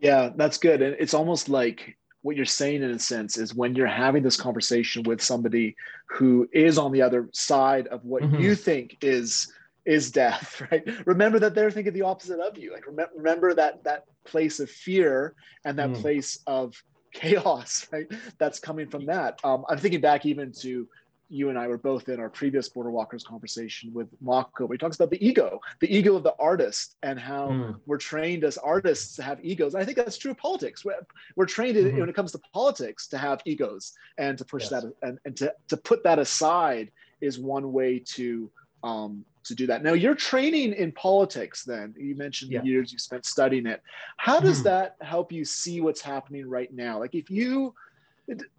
Yeah 0.00 0.30
that's 0.36 0.58
good. 0.58 0.82
And 0.82 0.96
it's 0.98 1.14
almost 1.14 1.48
like 1.48 1.96
what 2.22 2.36
you're 2.36 2.46
saying 2.46 2.82
in 2.82 2.90
a 2.90 2.98
sense 2.98 3.36
is 3.36 3.54
when 3.54 3.74
you're 3.74 3.86
having 3.86 4.22
this 4.22 4.36
conversation 4.36 5.02
with 5.02 5.20
somebody 5.22 5.76
who 6.06 6.48
is 6.52 6.78
on 6.78 6.90
the 6.90 7.02
other 7.02 7.28
side 7.32 7.86
of 7.88 8.04
what 8.04 8.22
mm-hmm. 8.22 8.40
you 8.40 8.54
think 8.54 8.96
is 9.02 9.52
is 9.84 10.10
death 10.10 10.62
right? 10.70 10.82
Remember 11.06 11.38
that 11.38 11.54
they're 11.54 11.70
thinking 11.70 11.92
the 11.92 12.02
opposite 12.02 12.40
of 12.40 12.56
you. 12.56 12.72
Like 12.72 12.86
remember, 12.86 13.12
remember 13.14 13.54
that 13.54 13.84
that 13.84 14.04
place 14.24 14.58
of 14.60 14.70
fear 14.70 15.34
and 15.64 15.78
that 15.78 15.90
mm. 15.90 16.00
place 16.00 16.38
of 16.46 16.82
chaos 17.12 17.86
right? 17.92 18.06
That's 18.38 18.58
coming 18.58 18.88
from 18.88 19.06
that. 19.06 19.38
Um, 19.44 19.64
i'm 19.68 19.78
thinking 19.78 20.00
back 20.00 20.26
even 20.26 20.52
to 20.60 20.88
you 21.28 21.48
and 21.48 21.58
I 21.58 21.66
were 21.68 21.78
both 21.78 22.08
in 22.08 22.20
our 22.20 22.28
previous 22.28 22.68
Border 22.68 22.90
Walkers 22.90 23.24
conversation 23.24 23.92
with 23.92 24.08
Mako, 24.20 24.68
he 24.68 24.78
talks 24.78 24.96
about 24.96 25.10
the 25.10 25.26
ego, 25.26 25.60
the 25.80 25.94
ego 25.94 26.14
of 26.16 26.22
the 26.22 26.34
artist, 26.38 26.96
and 27.02 27.18
how 27.18 27.48
mm. 27.48 27.80
we're 27.86 27.98
trained 27.98 28.44
as 28.44 28.58
artists 28.58 29.16
to 29.16 29.22
have 29.22 29.44
egos. 29.44 29.74
I 29.74 29.84
think 29.84 29.96
that's 29.96 30.18
true 30.18 30.32
of 30.32 30.38
politics. 30.38 30.84
We're, 30.84 30.94
we're 31.36 31.46
trained 31.46 31.76
mm-hmm. 31.76 31.98
when 31.98 32.08
it 32.08 32.14
comes 32.14 32.32
to 32.32 32.38
politics 32.52 33.06
to 33.08 33.18
have 33.18 33.40
egos 33.44 33.92
and 34.18 34.36
to 34.38 34.44
push 34.44 34.70
yes. 34.70 34.70
that 34.70 34.92
and, 35.02 35.18
and 35.24 35.36
to, 35.38 35.54
to 35.68 35.76
put 35.76 36.04
that 36.04 36.18
aside 36.18 36.90
is 37.20 37.38
one 37.38 37.72
way 37.72 37.98
to 37.98 38.50
um, 38.82 39.24
to 39.44 39.54
do 39.54 39.66
that. 39.66 39.82
Now 39.82 39.92
you're 39.92 40.14
training 40.14 40.72
in 40.74 40.92
politics. 40.92 41.64
Then 41.64 41.94
you 41.98 42.14
mentioned 42.14 42.52
yeah. 42.52 42.60
the 42.60 42.66
years 42.66 42.92
you 42.92 42.98
spent 42.98 43.24
studying 43.26 43.66
it. 43.66 43.82
How 44.16 44.40
does 44.40 44.60
mm. 44.60 44.64
that 44.64 44.96
help 45.00 45.32
you 45.32 45.44
see 45.44 45.80
what's 45.80 46.00
happening 46.00 46.48
right 46.48 46.72
now? 46.72 46.98
Like 46.98 47.14
if 47.14 47.30
you 47.30 47.74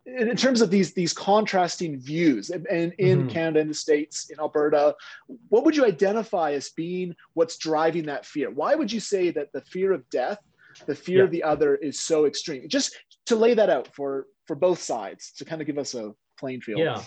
in 0.05 0.38
terms 0.38 0.62
of 0.62 0.69
these 0.69 0.93
these 0.93 1.13
contrasting 1.13 2.00
views 2.00 2.50
and, 2.50 2.67
and 2.67 2.93
in 3.00 3.19
mm-hmm. 3.19 3.29
canada 3.29 3.60
in 3.60 3.67
the 3.67 3.74
states 3.74 4.29
in 4.29 4.39
alberta 4.39 4.95
what 5.50 5.65
would 5.65 5.75
you 5.75 5.86
identify 5.86 6.51
as 6.51 6.69
being 6.69 7.15
what's 7.34 7.57
driving 7.57 8.05
that 8.05 8.25
fear 8.25 8.51
why 8.51 8.75
would 8.75 8.91
you 8.91 9.00
say 9.00 9.31
that 9.31 9.51
the 9.53 9.62
fear 9.62 9.91
of 9.91 10.07
death 10.10 10.39
the 10.86 10.95
fear 10.95 11.19
yeah. 11.19 11.24
of 11.24 11.31
the 11.31 11.43
other 11.43 11.75
is 11.75 12.00
so 12.00 12.25
extreme 12.25 12.67
just 12.69 12.95
to 13.25 13.36
lay 13.36 13.53
that 13.53 13.69
out 13.69 13.88
for 13.95 14.27
for 14.45 14.55
both 14.55 14.79
sides 14.79 15.31
to 15.31 15.45
kind 15.45 15.62
of 15.62 15.67
give 15.67 15.77
us 15.77 15.95
a 15.95 16.13
playing 16.38 16.62
field 16.62 16.79
yeah 16.79 17.01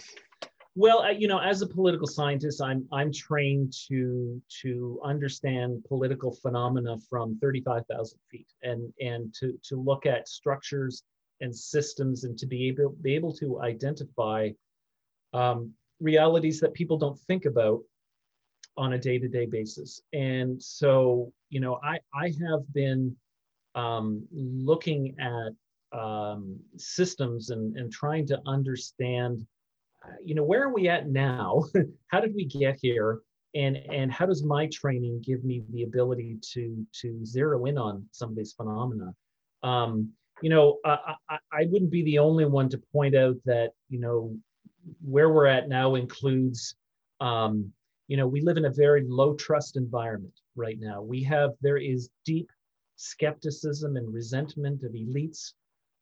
well 0.74 1.12
you 1.12 1.28
know 1.28 1.38
as 1.38 1.62
a 1.62 1.66
political 1.66 2.06
scientist 2.06 2.62
i'm 2.62 2.86
i'm 2.92 3.12
trained 3.12 3.72
to 3.88 4.40
to 4.62 5.00
understand 5.04 5.84
political 5.86 6.34
phenomena 6.34 6.96
from 7.08 7.38
35000 7.40 8.18
feet 8.30 8.46
and 8.62 8.92
and 9.00 9.34
to 9.34 9.58
to 9.62 9.76
look 9.76 10.06
at 10.06 10.28
structures 10.28 11.04
and 11.40 11.54
systems 11.54 12.24
and 12.24 12.38
to 12.38 12.46
be 12.46 12.68
able, 12.68 12.94
be 13.02 13.14
able 13.14 13.32
to 13.34 13.60
identify 13.60 14.50
um, 15.32 15.72
realities 16.00 16.60
that 16.60 16.74
people 16.74 16.96
don't 16.96 17.18
think 17.20 17.44
about 17.44 17.80
on 18.76 18.92
a 18.92 18.98
day-to-day 18.98 19.46
basis. 19.46 20.00
And 20.12 20.62
so 20.62 21.32
you 21.50 21.60
know 21.60 21.78
i 21.82 21.98
i 22.14 22.26
have 22.48 22.72
been 22.72 23.14
um, 23.74 24.26
looking 24.32 25.14
at 25.20 25.52
um, 25.98 26.58
systems 26.76 27.50
and, 27.50 27.76
and 27.76 27.92
trying 27.92 28.26
to 28.26 28.40
understand 28.46 29.46
uh, 30.04 30.16
you 30.24 30.34
know 30.34 30.44
where 30.44 30.62
are 30.62 30.72
we 30.72 30.88
at 30.88 31.08
now? 31.08 31.64
How 32.08 32.20
did 32.20 32.34
we 32.34 32.44
get 32.44 32.78
here? 32.80 33.20
And 33.54 33.78
and 33.90 34.12
how 34.12 34.26
does 34.26 34.44
my 34.44 34.66
training 34.66 35.22
give 35.24 35.42
me 35.42 35.62
the 35.70 35.84
ability 35.84 36.36
to 36.52 36.86
to 37.00 37.24
zero 37.24 37.64
in 37.64 37.78
on 37.78 38.04
some 38.12 38.28
of 38.28 38.36
these 38.36 38.52
phenomena? 38.52 39.14
Um, 39.62 40.10
you 40.42 40.50
know, 40.50 40.78
I, 40.84 41.14
I, 41.28 41.38
I 41.52 41.66
wouldn't 41.66 41.90
be 41.90 42.02
the 42.04 42.18
only 42.18 42.44
one 42.44 42.68
to 42.70 42.78
point 42.92 43.16
out 43.16 43.36
that, 43.44 43.70
you 43.88 44.00
know, 44.00 44.36
where 45.02 45.30
we're 45.30 45.46
at 45.46 45.68
now 45.68 45.96
includes, 45.96 46.74
um, 47.20 47.72
you 48.06 48.16
know, 48.16 48.26
we 48.26 48.40
live 48.40 48.56
in 48.56 48.66
a 48.66 48.70
very 48.70 49.04
low 49.06 49.34
trust 49.34 49.76
environment 49.76 50.40
right 50.56 50.78
now. 50.80 51.02
We 51.02 51.22
have, 51.24 51.50
there 51.60 51.76
is 51.76 52.10
deep 52.24 52.50
skepticism 52.96 53.96
and 53.96 54.12
resentment 54.12 54.82
of 54.82 54.92
elites, 54.92 55.52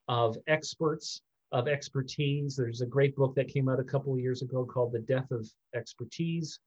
of 0.09 0.37
experts, 0.47 1.21
of 1.53 1.69
expertise. 1.69 2.57
There's 2.57 2.81
a 2.81 2.87
great 2.87 3.17
book 3.17 3.35
that 3.35 3.49
came 3.49 3.69
out 3.69 3.81
a 3.81 3.85
couple 3.85 4.13
of 4.13 4.21
years 4.21 4.43
ago 4.43 4.65
called 4.65 4.93
The 4.93 5.01
Death 5.01 5.31
of 5.31 5.49
Expertise 5.75 6.61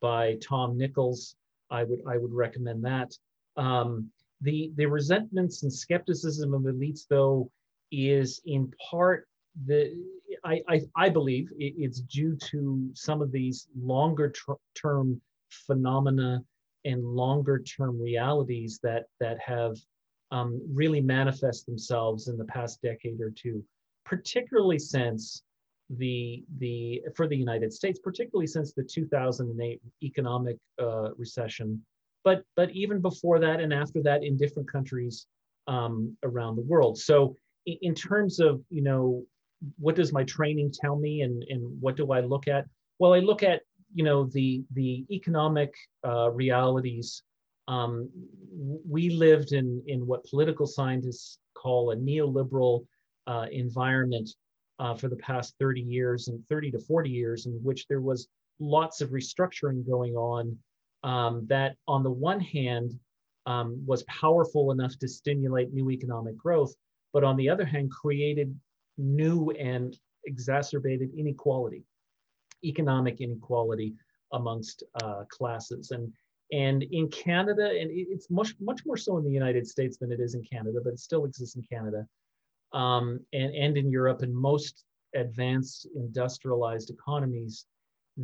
by 0.00 0.36
Tom 0.42 0.78
Nichols. 0.78 1.34
I 1.70 1.84
would, 1.84 2.00
I 2.08 2.16
would 2.16 2.32
recommend 2.32 2.84
that. 2.84 3.12
Um, 3.56 4.10
the, 4.40 4.72
the 4.76 4.86
resentments 4.86 5.62
and 5.62 5.72
skepticism 5.72 6.54
of 6.54 6.62
elites, 6.62 7.06
though, 7.08 7.50
is 7.90 8.40
in 8.44 8.72
part 8.90 9.26
the 9.66 9.96
I, 10.44 10.60
I, 10.68 10.80
I 10.96 11.08
believe 11.08 11.50
it, 11.58 11.74
it's 11.76 12.00
due 12.00 12.36
to 12.50 12.90
some 12.94 13.22
of 13.22 13.32
these 13.32 13.66
longer 13.80 14.32
term 14.74 15.20
phenomena 15.50 16.42
and 16.84 17.04
longer 17.04 17.60
term 17.60 18.00
realities 18.00 18.78
that 18.82 19.04
that 19.20 19.38
have 19.40 19.76
um, 20.30 20.60
really 20.72 21.00
manifest 21.00 21.66
themselves 21.66 22.28
in 22.28 22.36
the 22.36 22.44
past 22.44 22.80
decade 22.82 23.20
or 23.20 23.30
two, 23.30 23.64
particularly 24.04 24.78
since 24.78 25.42
the 25.90 26.44
the 26.58 27.02
for 27.16 27.26
the 27.26 27.36
United 27.36 27.72
States, 27.72 27.98
particularly 27.98 28.46
since 28.46 28.72
the 28.72 28.84
2008 28.84 29.80
economic 30.02 30.58
uh, 30.80 31.14
recession, 31.14 31.82
but 32.28 32.42
but 32.56 32.70
even 32.72 33.00
before 33.00 33.38
that 33.38 33.58
and 33.58 33.72
after 33.72 34.02
that 34.02 34.22
in 34.22 34.36
different 34.36 34.70
countries 34.70 35.26
um, 35.66 36.14
around 36.22 36.56
the 36.56 36.68
world. 36.72 36.98
So 36.98 37.36
in, 37.64 37.78
in 37.80 37.94
terms 37.94 38.38
of 38.38 38.60
you 38.68 38.82
know 38.82 39.24
what 39.78 39.96
does 39.96 40.12
my 40.12 40.24
training 40.24 40.70
tell 40.78 40.96
me 40.96 41.22
and 41.22 41.42
and 41.48 41.62
what 41.80 41.96
do 41.96 42.12
I 42.12 42.20
look 42.20 42.46
at? 42.46 42.66
Well, 42.98 43.14
I 43.14 43.20
look 43.20 43.42
at 43.42 43.62
you 43.94 44.04
know 44.04 44.24
the 44.26 44.62
the 44.74 45.06
economic 45.10 45.72
uh, 46.06 46.30
realities. 46.30 47.22
Um, 47.66 48.10
we 48.86 49.08
lived 49.10 49.52
in 49.52 49.82
in 49.86 50.06
what 50.06 50.24
political 50.24 50.66
scientists 50.66 51.38
call 51.54 51.92
a 51.92 51.96
neoliberal 51.96 52.84
uh, 53.26 53.46
environment 53.50 54.28
uh, 54.78 54.94
for 54.94 55.08
the 55.08 55.16
past 55.16 55.54
30 55.58 55.80
years 55.80 56.28
and 56.28 56.46
30 56.48 56.72
to 56.72 56.78
40 56.78 57.10
years 57.10 57.46
in 57.46 57.52
which 57.68 57.86
there 57.88 58.02
was 58.02 58.28
lots 58.60 59.00
of 59.00 59.10
restructuring 59.10 59.86
going 59.86 60.14
on 60.14 60.56
um, 61.02 61.46
that, 61.48 61.76
on 61.86 62.02
the 62.02 62.10
one 62.10 62.40
hand, 62.40 62.98
um, 63.46 63.82
was 63.86 64.02
powerful 64.04 64.72
enough 64.72 64.98
to 64.98 65.08
stimulate 65.08 65.72
new 65.72 65.90
economic 65.90 66.36
growth, 66.36 66.74
but 67.12 67.24
on 67.24 67.36
the 67.36 67.48
other 67.48 67.64
hand, 67.64 67.90
created 67.90 68.54
new 68.98 69.50
and 69.52 69.96
exacerbated 70.26 71.10
inequality, 71.16 71.84
economic 72.64 73.20
inequality 73.20 73.94
amongst 74.32 74.82
uh, 75.02 75.24
classes. 75.30 75.90
And, 75.92 76.12
and 76.52 76.82
in 76.82 77.08
Canada, 77.08 77.70
and 77.70 77.90
it's 77.90 78.30
much, 78.30 78.54
much 78.60 78.80
more 78.84 78.96
so 78.96 79.16
in 79.16 79.24
the 79.24 79.30
United 79.30 79.66
States 79.66 79.96
than 79.96 80.12
it 80.12 80.20
is 80.20 80.34
in 80.34 80.42
Canada, 80.42 80.80
but 80.82 80.92
it 80.92 80.98
still 80.98 81.24
exists 81.24 81.56
in 81.56 81.62
Canada 81.62 82.06
um, 82.72 83.20
and, 83.32 83.54
and 83.54 83.78
in 83.78 83.90
Europe 83.90 84.22
and 84.22 84.34
most 84.34 84.84
advanced 85.14 85.86
industrialized 85.94 86.90
economies, 86.90 87.66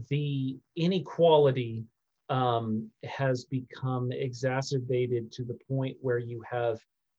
the 0.09 0.59
inequality 0.77 1.85
um, 2.29 2.91
has 3.05 3.45
become 3.45 4.11
exacerbated 4.13 5.31
to 5.33 5.45
the 5.45 5.59
point 5.69 5.97
where 6.01 6.19
you 6.19 6.43
have 6.51 6.79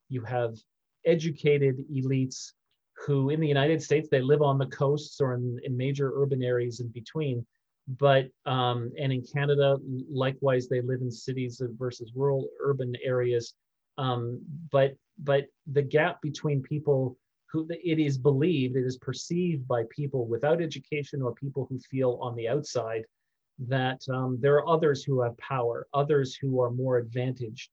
you 0.09 0.21
have 0.21 0.55
educated 1.05 1.77
elites 1.93 2.53
who 3.05 3.29
in 3.29 3.39
the 3.39 3.47
United 3.47 3.81
States 3.81 4.07
they 4.09 4.21
live 4.21 4.41
on 4.41 4.57
the 4.57 4.65
coasts 4.67 5.19
or 5.19 5.33
in, 5.33 5.59
in 5.63 5.75
major 5.75 6.11
urban 6.15 6.41
areas 6.41 6.79
in 6.79 6.87
between 6.89 7.45
but 7.87 8.27
um, 8.45 8.91
and 8.99 9.13
in 9.13 9.23
Canada, 9.23 9.77
likewise, 10.11 10.67
they 10.67 10.81
live 10.81 11.01
in 11.01 11.11
cities 11.11 11.61
versus 11.77 12.11
rural 12.15 12.47
urban 12.59 12.95
areas. 13.03 13.53
Um, 13.97 14.41
but 14.71 14.95
but 15.19 15.45
the 15.71 15.81
gap 15.81 16.21
between 16.21 16.61
people 16.61 17.17
who 17.51 17.67
it 17.69 17.99
is 17.99 18.17
believed, 18.17 18.75
it 18.75 18.85
is 18.85 18.97
perceived 18.97 19.67
by 19.67 19.83
people 19.89 20.27
without 20.27 20.61
education 20.61 21.21
or 21.21 21.33
people 21.35 21.67
who 21.69 21.79
feel 21.79 22.17
on 22.21 22.35
the 22.35 22.49
outside 22.49 23.05
that 23.59 24.01
um, 24.11 24.37
there 24.41 24.55
are 24.55 24.67
others 24.67 25.03
who 25.03 25.21
have 25.21 25.37
power, 25.37 25.87
others 25.93 26.35
who 26.35 26.61
are 26.61 26.71
more 26.71 26.97
advantaged 26.97 27.69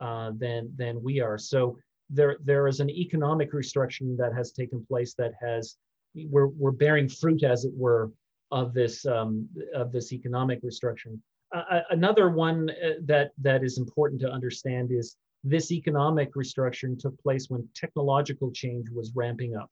uh, 0.00 0.32
than 0.36 0.72
than 0.76 1.02
we 1.02 1.20
are. 1.20 1.38
So 1.38 1.78
there 2.10 2.36
there 2.44 2.68
is 2.68 2.80
an 2.80 2.90
economic 2.90 3.52
restructuring 3.52 4.16
that 4.18 4.32
has 4.34 4.52
taken 4.52 4.84
place 4.86 5.14
that 5.14 5.32
has 5.40 5.76
we're 6.14 6.48
we're 6.48 6.70
bearing 6.70 7.08
fruit, 7.08 7.42
as 7.42 7.64
it 7.64 7.72
were, 7.74 8.10
of 8.50 8.72
this 8.74 9.04
um, 9.06 9.48
of 9.74 9.92
this 9.92 10.12
economic 10.12 10.62
restructuring. 10.62 11.18
Uh, 11.54 11.80
another 11.90 12.30
one 12.30 12.70
uh, 12.70 12.94
that 13.04 13.30
that 13.38 13.62
is 13.62 13.78
important 13.78 14.20
to 14.20 14.30
understand 14.30 14.90
is 14.92 15.16
this 15.44 15.70
economic 15.70 16.34
restructuring 16.34 16.98
took 16.98 17.18
place 17.22 17.48
when 17.48 17.68
technological 17.74 18.50
change 18.50 18.88
was 18.90 19.12
ramping 19.14 19.56
up, 19.56 19.70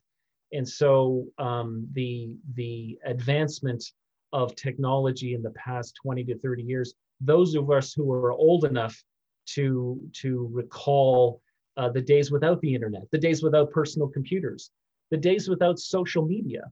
and 0.52 0.68
so 0.68 1.24
um, 1.38 1.86
the 1.92 2.30
the 2.54 2.98
advancement 3.04 3.84
of 4.34 4.54
technology 4.56 5.32
in 5.34 5.42
the 5.42 5.52
past 5.52 5.94
20 6.02 6.24
to 6.24 6.38
30 6.40 6.62
years, 6.64 6.92
those 7.20 7.54
of 7.54 7.70
us 7.70 7.94
who 7.94 8.12
are 8.12 8.32
old 8.32 8.64
enough 8.64 9.00
to 9.46 10.00
to 10.12 10.50
recall 10.52 11.40
uh, 11.76 11.88
the 11.88 12.00
days 12.00 12.30
without 12.30 12.60
the 12.60 12.74
internet, 12.74 13.02
the 13.12 13.18
days 13.18 13.42
without 13.42 13.70
personal 13.70 14.08
computers, 14.08 14.70
the 15.10 15.16
days 15.16 15.48
without 15.48 15.78
social 15.78 16.26
media, 16.26 16.62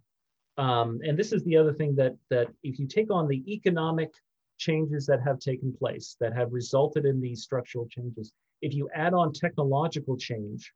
um, 0.59 0.99
and 1.07 1.17
this 1.17 1.33
is 1.33 1.45
the 1.45 1.57
other 1.57 1.73
thing 1.73 1.95
that 1.95 2.17
that 2.31 2.49
if 2.65 2.79
you 2.81 2.87
take 2.87 3.11
on 3.13 3.29
the 3.29 3.43
economic 3.51 4.11
changes 4.59 5.07
that 5.07 5.23
have 5.23 5.39
taken 5.39 5.73
place 5.73 6.17
that 6.21 6.35
have 6.35 6.53
resulted 6.53 7.05
in 7.05 7.21
these 7.21 7.43
structural 7.43 7.87
changes, 7.87 8.33
if 8.61 8.75
you 8.75 8.89
add 8.95 9.15
on 9.15 9.33
technological 9.33 10.17
change, 10.17 10.73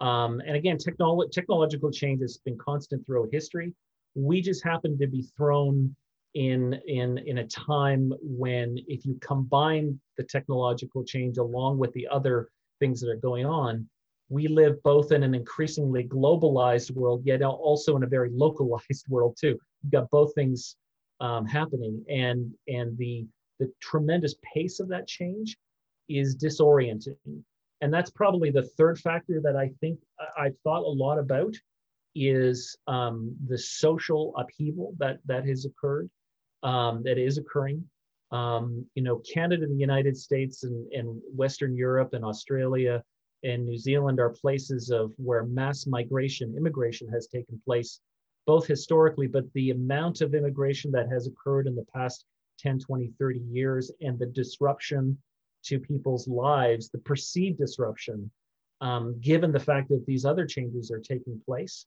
um, 0.00 0.40
and 0.46 0.56
again, 0.56 0.78
technolo- 0.78 1.30
technological 1.30 1.90
change 1.90 2.22
has 2.22 2.38
been 2.38 2.56
constant 2.58 3.04
throughout 3.04 3.28
history. 3.30 3.74
We 4.14 4.40
just 4.40 4.64
happen 4.64 4.98
to 4.98 5.06
be 5.06 5.22
thrown 5.36 5.94
in 6.34 6.80
in 6.86 7.18
in 7.18 7.38
a 7.38 7.46
time 7.46 8.12
when 8.22 8.78
if 8.88 9.04
you 9.04 9.18
combine 9.20 10.00
the 10.16 10.24
technological 10.24 11.04
change 11.04 11.38
along 11.38 11.78
with 11.78 11.92
the 11.92 12.08
other 12.08 12.48
things 12.80 13.00
that 13.00 13.10
are 13.10 13.16
going 13.16 13.46
on, 13.46 13.88
we 14.28 14.48
live 14.48 14.82
both 14.82 15.12
in 15.12 15.22
an 15.22 15.34
increasingly 15.34 16.04
globalized 16.04 16.90
world, 16.92 17.22
yet 17.24 17.42
also 17.42 17.96
in 17.96 18.02
a 18.02 18.06
very 18.06 18.30
localized 18.30 19.06
world 19.08 19.36
too. 19.38 19.58
You've 19.82 19.92
got 19.92 20.10
both 20.10 20.34
things 20.34 20.76
um, 21.20 21.46
happening, 21.46 22.04
and 22.08 22.52
and 22.66 22.96
the 22.96 23.26
the 23.58 23.70
tremendous 23.80 24.34
pace 24.54 24.80
of 24.80 24.88
that 24.88 25.06
change 25.06 25.56
is 26.08 26.36
disorienting. 26.36 27.16
And 27.80 27.92
that's 27.92 28.10
probably 28.10 28.50
the 28.50 28.62
third 28.62 28.98
factor 28.98 29.40
that 29.42 29.56
I 29.56 29.70
think 29.80 29.98
I've 30.38 30.56
thought 30.64 30.82
a 30.82 30.88
lot 30.88 31.18
about 31.18 31.54
is 32.14 32.76
um, 32.86 33.34
the 33.48 33.58
social 33.58 34.34
upheaval 34.36 34.94
that 34.98 35.18
that 35.26 35.46
has 35.46 35.64
occurred, 35.64 36.08
um, 36.62 37.02
that 37.04 37.18
is 37.18 37.38
occurring. 37.38 37.84
Um, 38.30 38.86
you 38.94 39.02
know, 39.02 39.20
Canada, 39.30 39.64
and 39.64 39.72
the 39.72 39.80
United 39.80 40.16
States, 40.16 40.64
and, 40.64 40.90
and 40.92 41.20
Western 41.34 41.76
Europe 41.76 42.14
and 42.14 42.24
Australia 42.24 43.02
and 43.44 43.66
New 43.66 43.76
Zealand 43.76 44.20
are 44.20 44.30
places 44.30 44.90
of 44.90 45.12
where 45.16 45.44
mass 45.44 45.86
migration, 45.86 46.54
immigration 46.56 47.08
has 47.08 47.26
taken 47.26 47.60
place, 47.64 48.00
both 48.46 48.66
historically, 48.66 49.26
but 49.26 49.52
the 49.52 49.70
amount 49.70 50.20
of 50.20 50.34
immigration 50.34 50.90
that 50.92 51.08
has 51.08 51.26
occurred 51.26 51.66
in 51.66 51.74
the 51.74 51.86
past 51.94 52.24
10, 52.58 52.78
20, 52.78 53.12
30 53.18 53.40
years 53.50 53.90
and 54.00 54.18
the 54.18 54.26
disruption 54.26 55.18
to 55.64 55.78
people's 55.78 56.26
lives, 56.26 56.88
the 56.88 56.98
perceived 56.98 57.58
disruption, 57.58 58.30
um, 58.80 59.20
given 59.20 59.52
the 59.52 59.60
fact 59.60 59.88
that 59.88 60.04
these 60.06 60.24
other 60.24 60.46
changes 60.46 60.90
are 60.90 61.00
taking 61.00 61.40
place. 61.44 61.86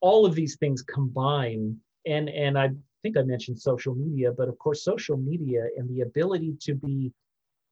All 0.00 0.26
of 0.26 0.34
these 0.34 0.56
things 0.56 0.82
combine, 0.82 1.76
and, 2.06 2.28
and 2.28 2.58
I 2.58 2.70
think 3.02 3.16
I 3.16 3.22
mentioned 3.22 3.60
social 3.60 3.94
media, 3.94 4.32
but 4.32 4.48
of 4.48 4.58
course, 4.58 4.82
social 4.82 5.16
media 5.16 5.64
and 5.76 5.88
the 5.88 6.02
ability 6.02 6.56
to 6.62 6.74
be, 6.74 7.12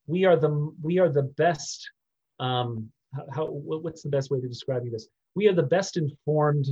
we 0.06 0.24
are 0.24 0.36
the, 0.36 0.72
we 0.82 0.98
are 0.98 1.08
the 1.08 1.24
best 1.24 1.90
um, 2.38 2.90
how, 3.32 3.46
what's 3.46 4.02
the 4.02 4.08
best 4.08 4.30
way 4.30 4.40
to 4.40 4.48
describe 4.48 4.84
you 4.84 4.90
this? 4.90 5.08
We 5.34 5.48
are 5.48 5.52
the 5.52 5.62
best 5.62 5.96
informed 5.96 6.66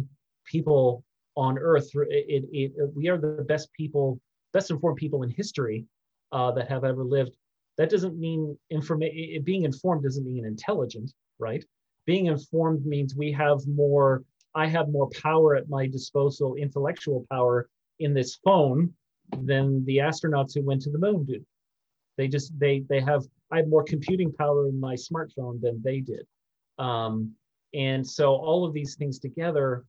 people 0.44 1.04
on 1.36 1.58
earth. 1.58 1.88
It, 1.94 2.44
it, 2.52 2.72
it, 2.76 2.90
we 2.94 3.08
are 3.08 3.18
the 3.18 3.44
best 3.48 3.72
people, 3.72 4.20
best 4.52 4.70
informed 4.70 4.96
people 4.96 5.22
in 5.22 5.30
history 5.30 5.86
uh, 6.32 6.50
that 6.52 6.68
have 6.68 6.84
ever 6.84 7.04
lived. 7.04 7.36
That 7.76 7.90
doesn't 7.90 8.18
mean 8.18 8.56
information. 8.70 9.42
Being 9.42 9.64
informed 9.64 10.04
doesn't 10.04 10.24
mean 10.24 10.44
intelligent, 10.44 11.12
right? 11.38 11.64
Being 12.06 12.26
informed 12.26 12.86
means 12.86 13.16
we 13.16 13.32
have 13.32 13.66
more. 13.66 14.22
I 14.54 14.68
have 14.68 14.88
more 14.88 15.08
power 15.20 15.56
at 15.56 15.68
my 15.68 15.88
disposal, 15.88 16.54
intellectual 16.54 17.26
power 17.28 17.68
in 18.00 18.14
this 18.14 18.36
phone 18.44 18.92
than 19.42 19.84
the 19.84 19.98
astronauts 19.98 20.54
who 20.54 20.62
went 20.62 20.82
to 20.82 20.90
the 20.90 20.98
moon 20.98 21.24
do. 21.24 21.44
They 22.16 22.28
just 22.28 22.58
they 22.58 22.84
they 22.88 23.00
have 23.00 23.24
I 23.50 23.58
have 23.58 23.68
more 23.68 23.84
computing 23.84 24.32
power 24.32 24.68
in 24.68 24.78
my 24.78 24.94
smartphone 24.94 25.60
than 25.60 25.82
they 25.82 26.00
did. 26.00 26.26
Um, 26.78 27.32
and 27.74 28.06
so 28.06 28.34
all 28.34 28.64
of 28.64 28.72
these 28.72 28.94
things 28.94 29.18
together, 29.18 29.84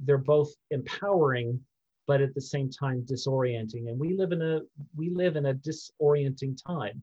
they're 0.00 0.18
both 0.18 0.52
empowering, 0.70 1.60
but 2.06 2.20
at 2.20 2.34
the 2.34 2.40
same 2.40 2.70
time 2.70 3.04
disorienting. 3.08 3.88
And 3.88 3.98
we 3.98 4.14
live 4.14 4.32
in 4.32 4.42
a 4.42 4.60
we 4.96 5.10
live 5.10 5.36
in 5.36 5.46
a 5.46 5.54
disorienting 5.54 6.58
time. 6.66 7.02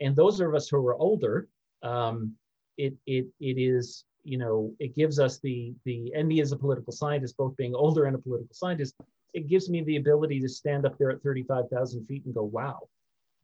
And 0.00 0.16
those 0.16 0.40
of 0.40 0.54
us 0.54 0.68
who 0.68 0.86
are 0.86 0.94
older, 0.94 1.48
um, 1.82 2.32
it 2.78 2.94
it 3.06 3.26
it 3.40 3.58
is 3.58 4.04
you 4.24 4.38
know 4.38 4.74
it 4.78 4.96
gives 4.96 5.18
us 5.18 5.38
the 5.40 5.74
the 5.84 6.12
and 6.14 6.26
me 6.26 6.40
as 6.40 6.52
a 6.52 6.56
political 6.56 6.92
scientist, 6.92 7.36
both 7.36 7.56
being 7.56 7.74
older 7.74 8.06
and 8.06 8.16
a 8.16 8.18
political 8.18 8.54
scientist, 8.54 8.94
it 9.34 9.48
gives 9.48 9.68
me 9.68 9.82
the 9.82 9.96
ability 9.96 10.40
to 10.40 10.48
stand 10.48 10.86
up 10.86 10.96
there 10.96 11.10
at 11.10 11.22
35,000 11.22 12.06
feet 12.06 12.24
and 12.24 12.34
go, 12.34 12.44
wow, 12.44 12.88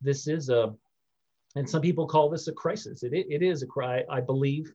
this 0.01 0.27
is 0.27 0.49
a 0.49 0.73
and 1.55 1.69
some 1.69 1.81
people 1.81 2.07
call 2.07 2.29
this 2.29 2.47
a 2.47 2.53
crisis. 2.53 3.03
It, 3.03 3.13
it 3.13 3.41
is 3.41 3.61
a 3.61 3.67
cry. 3.67 4.03
I 4.09 4.21
believe 4.21 4.71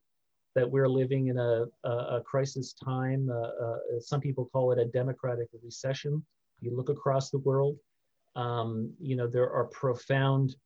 that 0.55 0.71
we're 0.71 0.89
living 0.89 1.29
in 1.29 1.39
a, 1.39 1.65
a, 1.85 1.91
a 2.17 2.23
crisis 2.23 2.75
time. 2.75 3.31
Uh, 3.31 3.65
uh, 3.65 3.79
some 3.99 4.21
people 4.21 4.51
call 4.53 4.73
it 4.73 4.79
a 4.79 4.85
democratic 4.85 5.49
recession. 5.63 6.23
You 6.61 6.77
look 6.77 6.91
across 6.91 7.31
the 7.31 7.39
world, 7.39 7.79
um, 8.37 8.93
you 9.01 9.17
know, 9.17 9.27
there 9.27 9.51
are 9.51 9.65
profound 9.65 10.57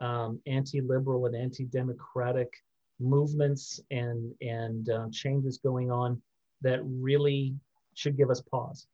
um, 0.00 0.40
anti-liberal 0.46 1.26
and 1.26 1.34
anti-democratic 1.34 2.52
movements 3.00 3.80
and, 3.90 4.32
and 4.40 4.88
uh, 4.88 5.06
changes 5.10 5.58
going 5.58 5.90
on 5.90 6.22
that 6.62 6.80
really 6.84 7.54
should 7.94 8.16
give 8.16 8.30
us 8.30 8.40
pause. 8.40 8.86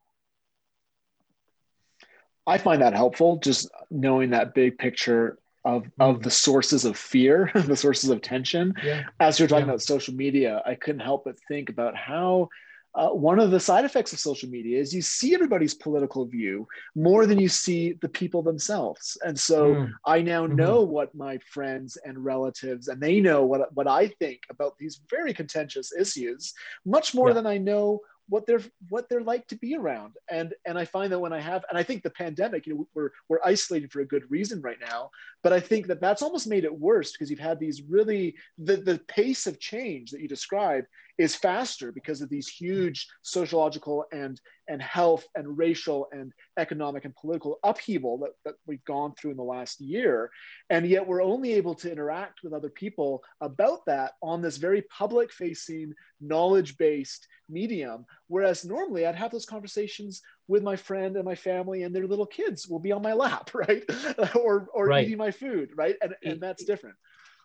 I 2.46 2.58
find 2.58 2.82
that 2.82 2.94
helpful, 2.94 3.36
just 3.36 3.68
knowing 3.90 4.30
that 4.30 4.54
big 4.54 4.78
picture 4.78 5.38
of 5.64 5.84
of 6.00 6.16
mm. 6.16 6.22
the 6.22 6.30
sources 6.30 6.84
of 6.84 6.96
fear, 6.96 7.50
the 7.54 7.76
sources 7.76 8.10
of 8.10 8.20
tension. 8.20 8.74
Yeah. 8.82 9.04
As 9.20 9.38
you're 9.38 9.48
talking 9.48 9.66
yeah. 9.66 9.72
about 9.72 9.82
social 9.82 10.14
media, 10.14 10.62
I 10.66 10.74
couldn't 10.74 11.00
help 11.00 11.24
but 11.24 11.38
think 11.48 11.68
about 11.68 11.96
how 11.96 12.48
uh, 12.94 13.08
one 13.08 13.38
of 13.38 13.50
the 13.50 13.60
side 13.60 13.84
effects 13.84 14.12
of 14.12 14.18
social 14.18 14.48
media 14.50 14.78
is 14.78 14.94
you 14.94 15.00
see 15.00 15.34
everybody's 15.34 15.72
political 15.72 16.26
view 16.26 16.68
more 16.94 17.24
than 17.24 17.40
you 17.40 17.48
see 17.48 17.94
the 18.02 18.08
people 18.08 18.42
themselves. 18.42 19.16
And 19.24 19.38
so 19.38 19.74
mm. 19.74 19.92
I 20.04 20.20
now 20.20 20.46
mm-hmm. 20.46 20.56
know 20.56 20.82
what 20.82 21.14
my 21.14 21.38
friends 21.38 21.96
and 22.04 22.22
relatives, 22.22 22.88
and 22.88 23.00
they 23.00 23.20
know 23.20 23.46
what, 23.46 23.74
what 23.74 23.88
I 23.88 24.08
think 24.08 24.42
about 24.50 24.76
these 24.78 25.00
very 25.08 25.32
contentious 25.32 25.90
issues, 25.98 26.52
much 26.84 27.14
more 27.14 27.28
yeah. 27.28 27.34
than 27.34 27.46
I 27.46 27.56
know 27.56 28.00
what 28.28 28.46
they're 28.46 28.62
what 28.88 29.08
they're 29.08 29.22
like 29.22 29.46
to 29.48 29.56
be 29.56 29.76
around. 29.76 30.14
And 30.30 30.54
and 30.66 30.78
i 30.78 30.84
find 30.84 31.12
that 31.12 31.18
when 31.18 31.32
i 31.32 31.40
have 31.40 31.64
and 31.68 31.78
i 31.78 31.82
think 31.82 32.02
the 32.02 32.10
pandemic 32.10 32.66
you 32.66 32.74
know 32.74 32.88
we're 32.94 33.10
we're 33.28 33.40
isolated 33.44 33.92
for 33.92 34.00
a 34.00 34.06
good 34.06 34.30
reason 34.30 34.60
right 34.60 34.78
now 34.80 35.10
but 35.42 35.52
i 35.52 35.60
think 35.60 35.86
that 35.86 36.00
that's 36.00 36.22
almost 36.22 36.46
made 36.46 36.64
it 36.64 36.80
worse 36.80 37.12
because 37.12 37.30
you've 37.30 37.38
had 37.38 37.58
these 37.58 37.82
really 37.82 38.34
the 38.58 38.76
the 38.76 38.98
pace 39.08 39.46
of 39.46 39.60
change 39.60 40.10
that 40.10 40.20
you 40.20 40.28
described 40.28 40.86
is 41.18 41.36
faster 41.36 41.92
because 41.92 42.20
of 42.20 42.28
these 42.28 42.48
huge 42.48 43.06
sociological 43.22 44.04
and 44.12 44.40
and 44.68 44.80
health 44.80 45.26
and 45.34 45.58
racial 45.58 46.08
and 46.12 46.32
economic 46.58 47.04
and 47.04 47.14
political 47.16 47.58
upheaval 47.64 48.18
that, 48.18 48.30
that 48.44 48.54
we've 48.66 48.84
gone 48.84 49.12
through 49.14 49.32
in 49.32 49.36
the 49.36 49.42
last 49.42 49.80
year. 49.80 50.30
And 50.70 50.86
yet 50.86 51.06
we're 51.06 51.22
only 51.22 51.52
able 51.54 51.74
to 51.76 51.90
interact 51.90 52.40
with 52.42 52.52
other 52.52 52.70
people 52.70 53.22
about 53.40 53.84
that 53.86 54.12
on 54.22 54.40
this 54.40 54.56
very 54.56 54.82
public 54.82 55.32
facing 55.32 55.92
knowledge 56.20 56.78
based 56.78 57.26
medium. 57.48 58.06
Whereas 58.28 58.64
normally 58.64 59.06
i'd 59.06 59.16
have 59.16 59.32
those 59.32 59.46
conversations 59.46 60.22
with 60.48 60.62
my 60.62 60.76
friend 60.76 61.16
and 61.16 61.24
my 61.24 61.34
family 61.34 61.82
and 61.82 61.94
their 61.94 62.06
little 62.06 62.26
kids 62.26 62.68
will 62.68 62.78
be 62.78 62.92
on 62.92 63.02
my 63.02 63.12
lap 63.12 63.50
right? 63.54 63.82
Or 64.36 64.68
or 64.72 64.86
right. 64.86 65.04
eating 65.04 65.18
my 65.18 65.30
food 65.30 65.70
right? 65.76 65.96
And, 66.00 66.14
and 66.24 66.40
that's 66.40 66.64
different. 66.64 66.96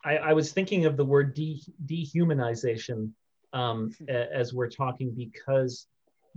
I, 0.05 0.17
I 0.17 0.33
was 0.33 0.53
thinking 0.53 0.85
of 0.85 0.95
the 0.95 1.03
word 1.03 1.33
de- 1.33 1.61
dehumanization 1.85 3.11
um, 3.57 3.91
as 4.07 4.53
we're 4.53 4.69
talking 4.69 5.11
because 5.11 5.87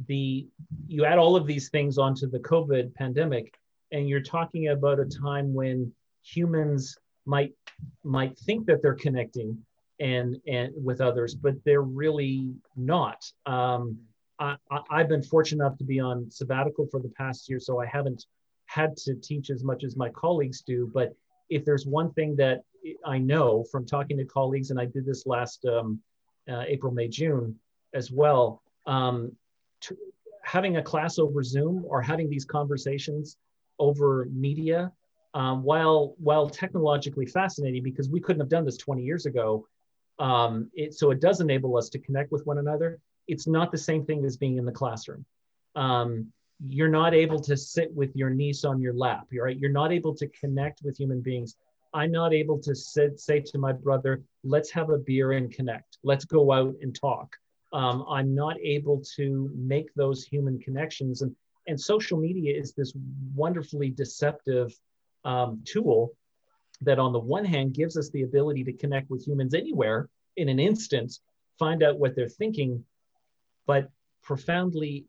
the 0.09 0.47
you 0.87 1.05
add 1.05 1.19
all 1.19 1.37
of 1.37 1.47
these 1.47 1.69
things 1.69 1.99
onto 1.99 2.27
the 2.27 2.39
COVID 2.39 2.95
pandemic, 2.95 3.55
and 3.93 4.09
you're 4.09 4.23
talking 4.23 4.69
about 4.69 4.99
a 4.99 5.05
time 5.05 5.53
when 5.53 5.93
humans 6.23 6.97
might 7.27 7.53
might 8.03 8.39
think 8.39 8.67
that 8.67 8.81
they're 8.81 8.95
connecting 8.95 9.59
and 10.01 10.37
and 10.47 10.73
with 10.83 11.01
others, 11.03 11.35
but 11.35 11.55
they're 11.65 11.83
really 11.83 12.55
not. 12.77 13.23
Um, 13.45 13.99
I, 14.39 14.57
have 14.91 15.11
been 15.11 15.23
fortunate 15.23 15.63
enough 15.63 15.77
to 15.79 15.85
be 15.85 16.01
on 16.01 16.31
sabbatical 16.31 16.87
for 16.91 16.99
the 17.01 17.11
past 17.11 17.51
year, 17.51 17.61
so 17.61 17.79
I 17.79 17.85
haven't 17.85 18.25
had 18.65 18.97
to 18.97 19.15
teach 19.15 19.51
as 19.51 19.63
much 19.63 19.85
as 19.85 19.97
my 19.97 20.09
colleagues 20.09 20.63
do. 20.63 20.91
But 20.95 21.15
if 21.51 21.67
there's 21.67 21.85
one 21.85 22.11
thing 22.13 22.37
that 22.37 22.63
I 23.05 23.19
know 23.19 23.65
from 23.71 23.85
talking 23.85 24.17
to 24.17 24.25
colleagues, 24.25 24.71
and 24.71 24.81
I 24.81 24.87
did 24.87 25.05
this 25.05 25.27
last 25.27 25.67
um, 25.67 26.01
uh, 26.51 26.65
April, 26.67 26.93
May, 26.93 27.09
June 27.09 27.59
as 27.95 28.11
well, 28.11 28.63
um, 28.87 29.33
to, 29.83 29.97
having 30.43 30.77
a 30.77 30.83
class 30.83 31.19
over 31.19 31.43
Zoom 31.43 31.85
or 31.87 32.03
having 32.03 32.29
these 32.29 32.45
conversations 32.45 33.37
over 33.79 34.27
media, 34.33 34.93
um, 35.35 35.63
while 35.63 36.15
while 36.19 36.49
technologically 36.49 37.27
fascinating, 37.27 37.83
because 37.83 38.09
we 38.09 38.21
couldn't 38.21 38.41
have 38.41 38.49
done 38.49 38.65
this 38.65 38.77
20 38.77 39.03
years 39.03 39.27
ago. 39.27 39.67
Um, 40.19 40.71
it, 40.75 40.95
so 40.95 41.11
it 41.11 41.21
does 41.21 41.41
enable 41.41 41.77
us 41.77 41.89
to 41.91 41.99
connect 41.99 42.31
with 42.31 42.45
one 42.47 42.59
another. 42.59 42.99
It's 43.27 43.47
not 43.47 43.71
the 43.73 43.79
same 43.79 44.05
thing 44.05 44.25
as 44.25 44.37
being 44.37 44.59
in 44.59 44.65
the 44.65 44.73
classroom. 44.73 45.25
Um, 45.77 46.33
you're 46.69 46.89
not 46.89 47.15
able 47.15 47.41
to 47.41 47.57
sit 47.57 47.95
with 47.95 48.15
your 48.15 48.29
niece 48.29 48.65
on 48.65 48.81
your 48.81 48.93
lap. 48.93 49.29
You're 49.31 49.45
right. 49.45 49.59
You're 49.59 49.71
not 49.71 49.93
able 49.93 50.15
to 50.17 50.27
connect 50.29 50.83
with 50.83 50.99
human 50.99 51.21
beings. 51.21 51.57
I'm 51.95 52.13
not 52.13 52.35
able 52.35 52.59
to 52.61 52.75
sit, 52.75 53.19
say 53.19 53.41
to 53.41 53.59
my 53.59 53.73
brother, 53.73 54.23
let's 54.45 54.71
have 54.71 54.91
a 54.91 54.99
beer 54.99 55.33
and 55.33 55.53
connect. 55.53 55.99
Let's 56.03 56.25
go 56.25 56.53
out 56.53 56.75
and 56.83 56.95
talk. 56.95 57.37
Um, 57.73 58.05
I'm 58.09 58.35
not 58.35 58.57
able 58.61 59.03
to 59.17 59.51
make 59.55 59.93
those 59.95 60.25
human 60.25 60.59
connections. 60.59 61.23
And, 61.23 61.35
and 61.67 61.81
social 61.81 62.19
media 62.19 62.59
is 62.59 62.73
this 62.73 62.93
wonderfully 63.35 63.91
deceptive 63.91 64.73
um, 65.25 65.63
tool 65.65 66.13
that, 66.81 66.99
on 66.99 67.13
the 67.13 67.19
one 67.19 67.45
hand, 67.45 67.75
gives 67.75 67.97
us 67.97 68.11
the 68.11 68.23
ability 68.23 68.65
to 68.65 68.73
connect 68.73 69.11
with 69.11 69.27
humans 69.27 69.55
anywhere 69.55 70.09
in 70.37 70.49
an 70.49 70.59
instant, 70.59 71.19
find 71.59 71.83
out 71.83 71.99
what 71.99 72.17
they're 72.17 72.29
thinking, 72.29 72.85
but 73.67 73.91
profoundly 74.23 75.05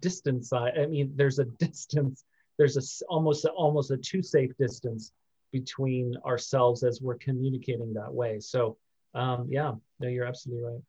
distance. 0.00 0.52
I 0.52 0.86
mean, 0.86 1.12
there's 1.14 1.38
a 1.38 1.44
distance. 1.58 2.24
There's 2.58 2.76
a 2.76 3.04
almost 3.08 3.44
almost 3.46 3.90
a 3.90 3.96
too 3.96 4.22
safe 4.22 4.56
distance 4.58 5.12
between 5.54 6.16
ourselves 6.26 6.82
as 6.82 7.00
we're 7.00 7.16
communicating 7.16 7.94
that 7.94 8.12
way. 8.12 8.40
So, 8.40 8.76
um, 9.14 9.46
yeah, 9.48 9.74
no, 10.00 10.08
you're 10.08 10.26
absolutely 10.26 10.64
right. 10.64 10.82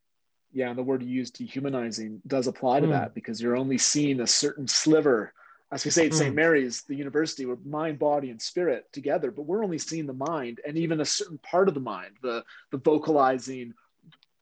Yeah, 0.52 0.70
and 0.70 0.78
the 0.78 0.82
word 0.82 1.04
you 1.04 1.10
use, 1.10 1.30
dehumanizing, 1.30 2.20
does 2.26 2.48
apply 2.48 2.80
to 2.80 2.88
mm. 2.88 2.92
that 2.92 3.14
because 3.14 3.40
you're 3.40 3.56
only 3.56 3.78
seeing 3.78 4.22
a 4.22 4.28
certain 4.28 4.68
sliver. 4.68 5.32
As 5.72 5.86
we 5.86 5.92
say 5.92 6.08
at 6.08 6.14
mm. 6.14 6.18
St. 6.18 6.34
Mary's, 6.34 6.82
the 6.82 6.96
university, 6.96 7.46
we're 7.46 7.58
mind, 7.64 8.00
body, 8.00 8.32
and 8.32 8.42
spirit 8.42 8.86
together, 8.92 9.30
but 9.30 9.44
we're 9.44 9.64
only 9.64 9.78
seeing 9.78 10.08
the 10.08 10.14
mind 10.14 10.62
and 10.68 10.80
even 10.80 11.00
a 11.00 11.06
certain 11.06 11.38
part 11.38 11.68
of 11.68 11.76
the 11.76 11.80
mind, 11.80 12.16
the 12.24 12.44
the 12.72 12.80
vocalizing, 12.80 13.76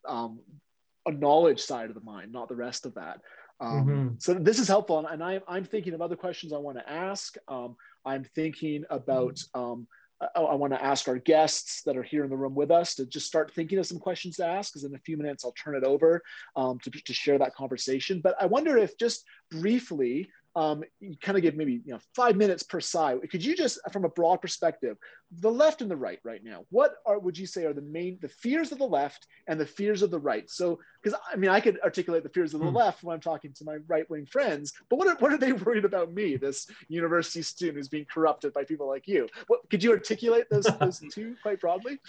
um, 0.08 0.40
a 1.06 1.12
knowledge 1.12 1.60
side 1.60 1.90
of 1.90 1.96
the 1.96 2.08
mind, 2.14 2.32
not 2.32 2.48
the 2.48 2.56
rest 2.56 2.86
of 2.86 2.94
that. 2.94 3.20
Um, 3.60 3.86
mm-hmm. 3.86 4.08
So 4.20 4.36
this 4.36 4.60
is 4.60 4.70
helpful, 4.70 5.06
and 5.06 5.22
I, 5.22 5.42
I'm 5.50 5.66
thinking 5.66 5.94
of 5.94 6.02
other 6.02 6.16
questions 6.16 6.54
I 6.54 6.58
want 6.60 6.78
to 6.78 6.90
ask. 6.90 7.36
Um, 7.50 7.76
I'm 8.06 8.24
thinking 8.24 8.86
about. 8.90 9.44
Um, 9.54 9.88
I, 10.36 10.42
I 10.42 10.56
want 10.56 10.74
to 10.74 10.84
ask 10.84 11.08
our 11.08 11.18
guests 11.18 11.82
that 11.84 11.98
are 11.98 12.04
here 12.04 12.24
in 12.24 12.30
the 12.30 12.38
room 12.38 12.56
with 12.56 12.72
us 12.72 12.96
to 12.96 13.06
just 13.06 13.28
start 13.28 13.54
thinking 13.54 13.80
of 13.80 13.86
some 13.86 14.00
questions 14.00 14.38
to 14.38 14.46
ask. 14.46 14.72
Because 14.72 14.84
in 14.84 14.96
a 14.96 15.00
few 15.00 15.18
minutes, 15.18 15.44
I'll 15.44 15.54
turn 15.54 15.76
it 15.76 15.84
over 15.84 16.22
um, 16.56 16.80
to, 16.80 16.92
to 16.92 17.14
share 17.14 17.38
that 17.40 17.56
conversation. 17.56 18.22
But 18.22 18.36
I 18.40 18.46
wonder 18.46 18.78
if 18.78 18.98
just 18.98 19.26
briefly 19.52 20.30
um, 20.56 20.84
you 21.00 21.16
kind 21.20 21.38
of 21.38 21.42
give 21.42 21.56
maybe 21.56 21.82
you 21.84 21.94
know 21.94 22.00
five 22.16 22.36
minutes 22.36 22.64
per 22.64 22.80
side. 22.80 23.20
Could 23.30 23.44
you 23.44 23.56
just, 23.56 23.80
from 23.92 24.06
a 24.06 24.10
broad 24.10 24.42
perspective, 24.42 24.98
the 25.32 25.52
left 25.52 25.82
and 25.82 25.90
the 25.90 25.96
right 25.96 26.20
right 26.24 26.44
now, 26.44 26.66
what 26.70 26.96
are 27.06 27.18
would 27.18 27.38
you 27.38 27.48
say 27.48 27.66
are 27.66 27.74
the 27.74 27.82
main 27.82 28.20
the 28.22 28.30
fears 28.30 28.72
of 28.72 28.78
the 28.78 28.86
left 28.86 29.26
and 29.48 29.60
the 29.60 29.66
fears 29.66 30.04
of 30.04 30.12
the 30.12 30.20
right? 30.20 30.50
So, 30.50 30.80
because 31.02 31.18
I 31.32 31.38
mean, 31.38 31.50
I 31.50 31.60
could 31.60 31.80
articulate 31.84 32.24
the 32.24 32.30
fears 32.30 32.54
of 32.54 32.60
the 32.60 32.68
hmm. 32.68 32.76
left 32.76 33.04
when 33.04 33.16
I'm 33.16 33.22
talking 33.22 33.52
to 33.54 33.66
my 33.66 33.78
right 33.88 34.08
wing 34.10 34.28
friends, 34.28 34.74
but 34.90 34.98
what 34.98 35.08
are, 35.08 35.16
what 35.16 35.34
are 35.34 35.38
they 35.38 35.54
worried 35.54 35.86
about 35.86 36.14
me, 36.14 36.38
this 36.38 36.68
university 36.88 37.42
student 37.42 37.78
who's 37.78 37.90
being 37.90 38.06
corrupted 38.06 38.54
by 38.54 38.64
people 38.64 38.88
like 38.88 39.08
you? 39.08 39.28
What 39.48 39.62
could 39.72 39.84
you 39.84 39.92
articulate 39.92 40.46
those 40.52 40.66
those 40.80 41.02
two 41.12 41.36
quite 41.42 41.60
broadly? 41.60 42.00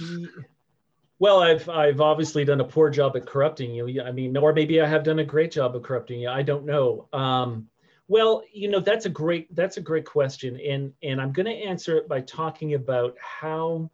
Well, 1.19 1.41
I've 1.41 1.67
I've 1.71 2.03
obviously 2.03 2.45
done 2.45 2.61
a 2.61 2.65
poor 2.65 2.91
job 2.91 3.17
at 3.17 3.25
corrupting 3.25 3.75
you. 3.75 4.03
I 4.03 4.13
mean, 4.13 4.37
or 4.37 4.53
maybe 4.53 4.83
I 4.83 4.87
have 4.87 5.05
done 5.05 5.21
a 5.21 5.25
great 5.25 5.53
job 5.53 5.75
of 5.75 5.83
corrupting 5.83 6.21
you. 6.21 6.29
I 6.29 6.43
don't 6.43 6.67
know. 6.67 7.09
Um, 7.15 7.69
well, 8.09 8.43
you 8.53 8.69
know, 8.69 8.81
that's 8.81 9.07
a 9.07 9.11
great 9.11 9.55
that's 9.55 9.77
a 9.77 9.81
great 9.81 10.05
question, 10.05 10.59
and 10.61 10.93
and 11.03 11.21
I'm 11.21 11.33
going 11.33 11.47
to 11.47 11.53
answer 11.53 11.97
it 11.97 12.09
by 12.09 12.21
talking 12.21 12.75
about 12.75 13.17
how 13.19 13.91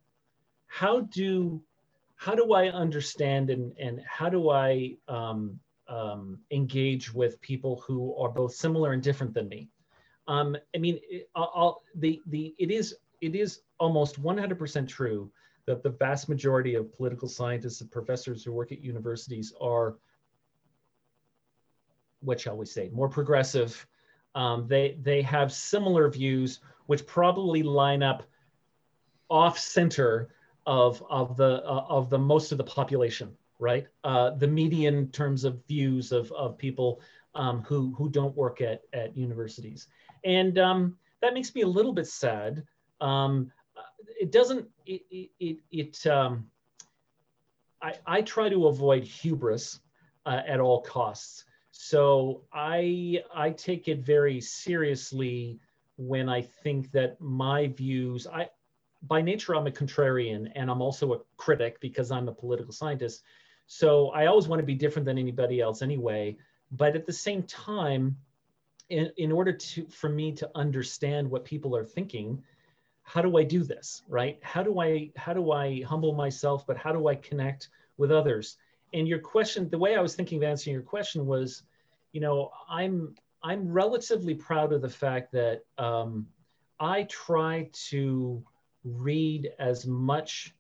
how 0.66 1.02
do 1.02 1.62
how 2.16 2.34
do 2.34 2.52
I 2.52 2.68
understand 2.68 3.50
and 3.50 3.72
and 3.78 4.00
how 4.06 4.28
do 4.28 4.50
I 4.50 4.96
um, 5.06 5.60
um, 5.88 6.38
engage 6.50 7.14
with 7.14 7.40
people 7.40 7.82
who 7.86 8.16
are 8.16 8.28
both 8.28 8.54
similar 8.54 8.92
and 8.92 9.02
different 9.02 9.32
than 9.32 9.48
me? 9.48 9.68
Um, 10.26 10.56
I 10.74 10.78
mean, 10.78 10.98
I'll, 11.34 11.52
I'll, 11.54 11.82
the 11.94 12.20
the 12.26 12.54
it 12.58 12.70
is 12.70 12.96
it 13.20 13.34
is 13.34 13.60
almost 13.78 14.20
100% 14.20 14.88
true 14.88 15.30
that 15.66 15.82
the 15.82 15.90
vast 15.90 16.28
majority 16.28 16.74
of 16.74 16.92
political 16.96 17.28
scientists 17.28 17.80
and 17.80 17.90
professors 17.90 18.42
who 18.42 18.52
work 18.52 18.72
at 18.72 18.80
universities 18.82 19.52
are 19.60 19.96
what 22.20 22.40
shall 22.40 22.56
we 22.56 22.66
say 22.66 22.90
more 22.92 23.08
progressive 23.08 23.86
um, 24.34 24.66
they 24.68 24.98
they 25.02 25.22
have 25.22 25.52
similar 25.52 26.08
views, 26.08 26.60
which 26.86 27.06
probably 27.06 27.62
line 27.62 28.02
up 28.02 28.22
off 29.28 29.58
center 29.58 30.30
of 30.66 31.02
of 31.08 31.36
the 31.36 31.62
uh, 31.64 31.84
of 31.88 32.10
the 32.10 32.18
most 32.18 32.52
of 32.52 32.58
the 32.58 32.64
population, 32.64 33.36
right? 33.58 33.86
Uh, 34.04 34.30
the 34.30 34.46
median 34.46 35.10
terms 35.10 35.44
of 35.44 35.64
views 35.66 36.12
of 36.12 36.30
of 36.32 36.58
people 36.58 37.00
um, 37.34 37.62
who 37.62 37.94
who 37.96 38.08
don't 38.08 38.36
work 38.36 38.60
at 38.60 38.82
at 38.92 39.16
universities, 39.16 39.88
and 40.24 40.58
um, 40.58 40.96
that 41.20 41.34
makes 41.34 41.54
me 41.54 41.62
a 41.62 41.68
little 41.68 41.92
bit 41.92 42.06
sad. 42.06 42.64
Um, 43.00 43.50
it 44.20 44.32
doesn't 44.32 44.68
it 44.86 45.02
it, 45.10 45.30
it, 45.40 45.58
it 45.70 46.06
um, 46.06 46.46
I, 47.82 47.94
I 48.06 48.22
try 48.22 48.48
to 48.48 48.66
avoid 48.66 49.04
hubris 49.04 49.80
uh, 50.26 50.40
at 50.46 50.60
all 50.60 50.82
costs. 50.82 51.44
So 51.82 52.42
I 52.52 53.22
I 53.34 53.52
take 53.52 53.88
it 53.88 54.00
very 54.00 54.38
seriously 54.38 55.58
when 55.96 56.28
I 56.28 56.42
think 56.42 56.92
that 56.92 57.18
my 57.22 57.68
views 57.68 58.26
I 58.26 58.50
by 59.02 59.22
nature 59.22 59.56
I'm 59.56 59.66
a 59.66 59.70
contrarian 59.70 60.52
and 60.54 60.70
I'm 60.70 60.82
also 60.82 61.14
a 61.14 61.20
critic 61.38 61.80
because 61.80 62.10
I'm 62.10 62.28
a 62.28 62.34
political 62.34 62.74
scientist. 62.74 63.22
So 63.66 64.10
I 64.10 64.26
always 64.26 64.46
want 64.46 64.60
to 64.60 64.66
be 64.66 64.74
different 64.74 65.06
than 65.06 65.16
anybody 65.16 65.62
else 65.62 65.80
anyway. 65.80 66.36
But 66.70 66.96
at 66.96 67.06
the 67.06 67.14
same 67.14 67.44
time, 67.44 68.18
in, 68.90 69.10
in 69.16 69.32
order 69.32 69.52
to 69.54 69.86
for 69.86 70.10
me 70.10 70.32
to 70.32 70.50
understand 70.54 71.30
what 71.30 71.46
people 71.46 71.74
are 71.74 71.86
thinking, 71.86 72.42
how 73.04 73.22
do 73.22 73.38
I 73.38 73.42
do 73.42 73.64
this? 73.64 74.02
Right? 74.06 74.38
How 74.42 74.62
do 74.62 74.80
I 74.80 75.12
how 75.16 75.32
do 75.32 75.50
I 75.50 75.80
humble 75.80 76.12
myself, 76.12 76.66
but 76.66 76.76
how 76.76 76.92
do 76.92 77.08
I 77.08 77.14
connect 77.14 77.70
with 77.96 78.12
others? 78.12 78.58
And 78.92 79.08
your 79.08 79.20
question, 79.20 79.70
the 79.70 79.78
way 79.78 79.96
I 79.96 80.02
was 80.02 80.14
thinking 80.14 80.36
of 80.36 80.44
answering 80.44 80.74
your 80.74 80.82
question 80.82 81.24
was 81.24 81.62
you 82.12 82.20
know, 82.20 82.50
I'm 82.68 83.14
I'm 83.42 83.72
relatively 83.72 84.34
proud 84.34 84.72
of 84.72 84.82
the 84.82 84.88
fact 84.88 85.32
that 85.32 85.62
um, 85.78 86.26
I 86.78 87.04
try 87.04 87.70
to 87.88 88.42
read 88.84 89.50
as 89.58 89.86
much 89.86 90.54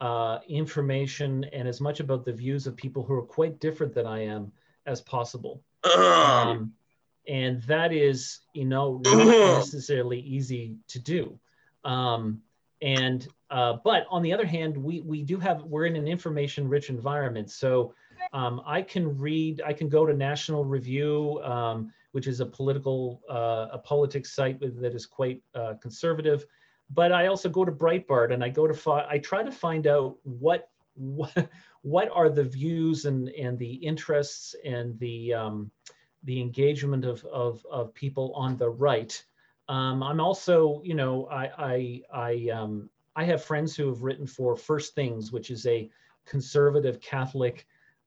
uh, 0.00 0.38
information 0.48 1.44
and 1.52 1.66
as 1.68 1.80
much 1.80 2.00
about 2.00 2.24
the 2.24 2.32
views 2.32 2.66
of 2.66 2.76
people 2.76 3.02
who 3.02 3.14
are 3.14 3.22
quite 3.22 3.60
different 3.60 3.94
than 3.94 4.06
I 4.06 4.24
am 4.24 4.52
as 4.86 5.00
possible. 5.00 5.62
Um, 5.96 6.72
and 7.28 7.62
that 7.64 7.92
is, 7.92 8.40
you 8.54 8.64
know, 8.64 9.00
not 9.04 9.26
necessarily 9.26 10.20
easy 10.20 10.76
to 10.88 10.98
do. 10.98 11.38
Um, 11.84 12.42
and 12.82 13.26
uh, 13.50 13.74
but 13.84 14.06
on 14.10 14.22
the 14.22 14.32
other 14.32 14.44
hand, 14.44 14.76
we 14.76 15.00
we 15.00 15.22
do 15.22 15.38
have 15.38 15.62
we're 15.62 15.86
in 15.86 15.96
an 15.96 16.06
information 16.06 16.68
rich 16.68 16.90
environment, 16.90 17.50
so 17.50 17.94
um, 18.32 18.62
I 18.66 18.82
can 18.82 19.18
read, 19.18 19.62
I 19.64 19.72
can 19.72 19.88
go 19.88 20.06
to 20.06 20.14
National 20.14 20.64
Review, 20.64 21.40
um, 21.42 21.92
which 22.12 22.26
is 22.26 22.40
a 22.40 22.46
political, 22.46 23.22
uh, 23.28 23.68
a 23.72 23.78
politics 23.78 24.32
site 24.32 24.60
that 24.60 24.94
is 24.94 25.06
quite 25.06 25.42
uh, 25.54 25.74
conservative. 25.80 26.46
But 26.90 27.12
I 27.12 27.26
also 27.26 27.48
go 27.48 27.64
to 27.64 27.72
Breitbart 27.72 28.32
and 28.32 28.44
I 28.44 28.48
go 28.48 28.66
to, 28.66 28.74
fi- 28.74 29.06
I 29.08 29.18
try 29.18 29.42
to 29.42 29.50
find 29.50 29.86
out 29.86 30.16
what, 30.22 30.70
what, 30.94 31.48
what 31.82 32.08
are 32.14 32.28
the 32.28 32.44
views 32.44 33.04
and, 33.04 33.28
and 33.30 33.58
the 33.58 33.74
interests 33.74 34.54
and 34.64 34.98
the, 34.98 35.34
um, 35.34 35.70
the 36.24 36.40
engagement 36.40 37.04
of, 37.04 37.24
of, 37.26 37.64
of 37.70 37.92
people 37.94 38.32
on 38.34 38.56
the 38.56 38.68
right. 38.68 39.22
Um, 39.68 40.02
I'm 40.02 40.20
also, 40.20 40.80
you 40.84 40.94
know, 40.94 41.26
I, 41.26 41.50
I, 41.58 42.02
I, 42.12 42.50
um, 42.50 42.88
I 43.16 43.24
have 43.24 43.42
friends 43.44 43.74
who 43.74 43.88
have 43.88 44.02
written 44.02 44.26
for 44.26 44.56
First 44.56 44.94
Things, 44.94 45.32
which 45.32 45.50
is 45.50 45.66
a 45.66 45.90
conservative 46.24 47.00
Catholic 47.00 47.66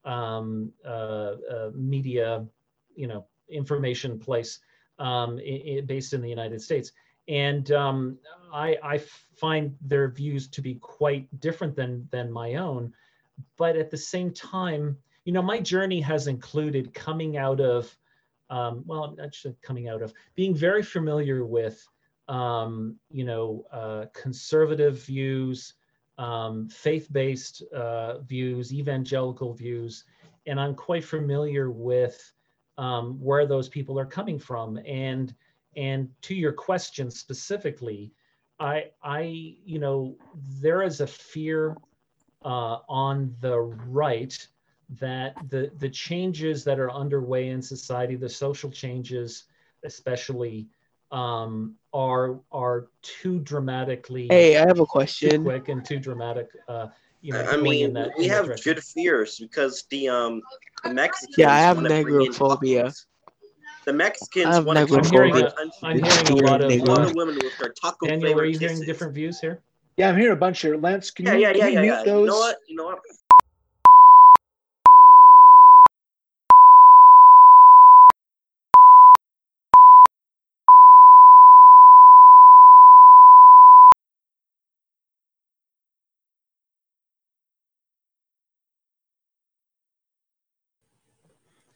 um, 0.09 0.71
uh, 0.85 1.35
uh, 1.53 1.69
media, 1.75 2.45
you 2.95 3.07
know, 3.07 3.21
information 3.61 4.19
place 4.19 4.51
um, 4.97 5.39
based 5.85 6.13
in 6.13 6.21
the 6.21 6.29
United 6.29 6.61
States. 6.61 6.91
and 7.29 7.71
um, 7.71 8.17
I, 8.51 8.77
I 8.83 8.97
find 9.35 9.75
their 9.81 10.09
views 10.09 10.47
to 10.49 10.61
be 10.61 10.75
quite 10.75 11.27
different 11.39 11.75
than 11.75 12.07
than 12.11 12.31
my 12.31 12.55
own. 12.55 12.93
But 13.55 13.77
at 13.77 13.89
the 13.91 13.97
same 13.97 14.33
time, 14.33 14.97
you 15.25 15.31
know, 15.31 15.41
my 15.41 15.59
journey 15.59 16.01
has 16.01 16.27
included 16.27 16.93
coming 16.93 17.37
out 17.37 17.61
of, 17.61 17.95
um, 18.49 18.83
well, 18.85 19.15
actually 19.23 19.55
coming 19.61 19.87
out 19.87 20.01
of 20.01 20.13
being 20.35 20.55
very 20.55 20.83
familiar 20.83 21.45
with, 21.45 21.87
um, 22.27 22.97
you 23.11 23.23
know, 23.23 23.65
uh, 23.71 24.05
conservative 24.13 25.05
views, 25.05 25.75
um, 26.19 26.67
faith-based 26.67 27.63
uh, 27.73 28.19
views, 28.19 28.73
evangelical 28.73 29.53
views, 29.53 30.03
and 30.45 30.59
I'm 30.59 30.75
quite 30.75 31.05
familiar 31.05 31.71
with 31.71 32.33
um, 32.77 33.19
where 33.19 33.45
those 33.45 33.69
people 33.69 33.97
are 33.97 34.05
coming 34.05 34.37
from. 34.37 34.77
And 34.85 35.33
and 35.77 36.09
to 36.23 36.35
your 36.35 36.51
question 36.51 37.09
specifically, 37.09 38.11
I 38.59 38.91
I 39.01 39.21
you 39.63 39.79
know 39.79 40.17
there 40.61 40.83
is 40.83 40.99
a 40.99 41.07
fear 41.07 41.77
uh, 42.43 42.79
on 42.89 43.33
the 43.39 43.57
right 43.59 44.35
that 44.99 45.37
the 45.49 45.71
the 45.77 45.89
changes 45.89 46.65
that 46.65 46.79
are 46.79 46.91
underway 46.91 47.49
in 47.49 47.61
society, 47.61 48.15
the 48.15 48.29
social 48.29 48.69
changes 48.69 49.45
especially, 49.85 50.67
um, 51.11 51.75
are 51.93 52.39
are 52.51 52.87
too 53.01 53.39
dramatically. 53.39 54.27
Hey, 54.29 54.57
I 54.57 54.67
have 54.67 54.79
a 54.79 54.85
question. 54.85 55.29
Too 55.29 55.43
quick 55.43 55.69
and 55.69 55.83
too 55.83 55.99
dramatic. 55.99 56.49
Uh, 56.67 56.87
you 57.21 57.33
know, 57.33 57.43
I 57.43 57.57
mean, 57.57 57.93
that, 57.93 58.11
we 58.17 58.27
have 58.27 58.49
good 58.63 58.81
fears 58.83 59.39
because 59.39 59.83
the 59.89 60.09
um 60.09 60.41
the 60.83 60.93
Mexicans. 60.93 61.35
Yeah, 61.37 61.53
I 61.53 61.59
have 61.59 61.77
negrophobia. 61.77 62.95
The 63.85 63.93
Mexicans 63.93 64.65
want 64.65 64.77
to 64.77 64.95
I'm 64.95 65.03
hearing, 65.05 65.35
a, 65.35 65.53
I'm 65.81 65.97
hearing 65.97 66.27
a 66.27 66.35
lot 66.45 66.61
of, 66.61 66.69
a 66.69 66.77
lot 66.79 67.07
of 67.07 67.15
women 67.15 67.35
with 67.35 67.57
their 67.57 67.69
taco 67.69 68.05
Daniel, 68.05 68.39
are 68.39 68.45
you 68.45 68.59
kisses. 68.59 68.77
hearing 68.77 68.85
different 68.85 69.13
views 69.15 69.39
here? 69.39 69.61
Yeah, 69.97 70.09
I'm 70.09 70.17
hearing 70.17 70.33
a 70.33 70.35
bunch 70.35 70.61
here. 70.61 70.77
Lance, 70.77 71.11
can 71.11 71.25
yeah, 71.25 71.33
you, 71.33 71.39
yeah, 71.39 71.51
can 71.53 71.59
yeah, 71.59 71.67
you 71.67 71.73
yeah, 71.73 71.81
mute 71.81 71.91
yeah. 71.91 72.03
those? 72.03 72.19
You 72.21 72.25
know 72.27 72.39
what? 72.39 72.57
You 72.67 72.75
know 72.75 72.85
what? 72.85 72.99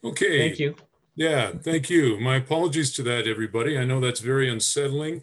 Okay. 0.04 0.50
Thank 0.50 0.60
you. 0.60 0.76
Yeah, 1.16 1.52
thank 1.52 1.90
you. 1.90 2.20
My 2.20 2.38
apologies 2.38 2.92
to 2.94 3.04
that, 3.04 3.28
everybody. 3.28 3.78
I 3.78 3.86
know 3.86 4.00
that's 4.00 4.20
very 4.20 4.50
unsettling. 4.50 5.22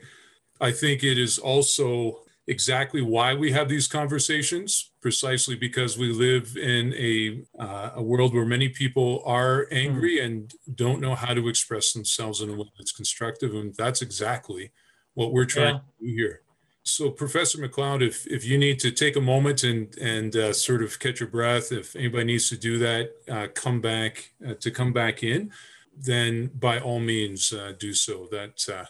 I 0.60 0.70
think 0.70 1.02
it 1.02 1.18
is 1.18 1.38
also 1.38 2.22
exactly 2.46 3.02
why 3.02 3.34
we 3.34 3.50
have 3.52 3.68
these 3.68 3.88
conversations, 3.88 4.92
precisely 5.00 5.56
because 5.56 5.98
we 5.98 6.12
live 6.12 6.56
in 6.56 6.94
a, 6.94 7.42
uh, 7.58 7.90
a 7.96 8.02
world 8.02 8.34
where 8.34 8.44
many 8.44 8.68
people 8.68 9.22
are 9.26 9.66
angry 9.72 10.18
mm. 10.18 10.24
and 10.24 10.54
don't 10.74 11.00
know 11.00 11.14
how 11.14 11.34
to 11.34 11.48
express 11.48 11.92
themselves 11.92 12.40
in 12.40 12.50
a 12.50 12.54
way 12.54 12.70
that's 12.78 12.92
constructive. 12.92 13.54
And 13.54 13.74
that's 13.74 14.02
exactly 14.02 14.72
what 15.14 15.32
we're 15.32 15.44
trying 15.44 15.74
yeah. 15.74 15.80
to 15.80 16.06
do 16.06 16.14
here. 16.16 16.42
So, 16.90 17.10
Professor 17.10 17.58
McLeod, 17.58 18.02
if, 18.02 18.26
if 18.26 18.44
you 18.44 18.58
need 18.58 18.80
to 18.80 18.90
take 18.90 19.16
a 19.16 19.20
moment 19.20 19.62
and, 19.62 19.96
and 19.98 20.34
uh, 20.34 20.52
sort 20.52 20.82
of 20.82 20.98
catch 20.98 21.20
your 21.20 21.28
breath, 21.28 21.70
if 21.72 21.94
anybody 21.94 22.24
needs 22.24 22.48
to 22.48 22.56
do 22.56 22.78
that, 22.78 23.12
uh, 23.30 23.46
come 23.54 23.80
back 23.80 24.32
uh, 24.46 24.54
to 24.54 24.70
come 24.70 24.92
back 24.92 25.22
in, 25.22 25.52
then 25.96 26.50
by 26.54 26.80
all 26.80 26.98
means 26.98 27.52
uh, 27.52 27.72
do 27.78 27.94
so. 27.94 28.26
That 28.30 28.68
uh, 28.72 28.86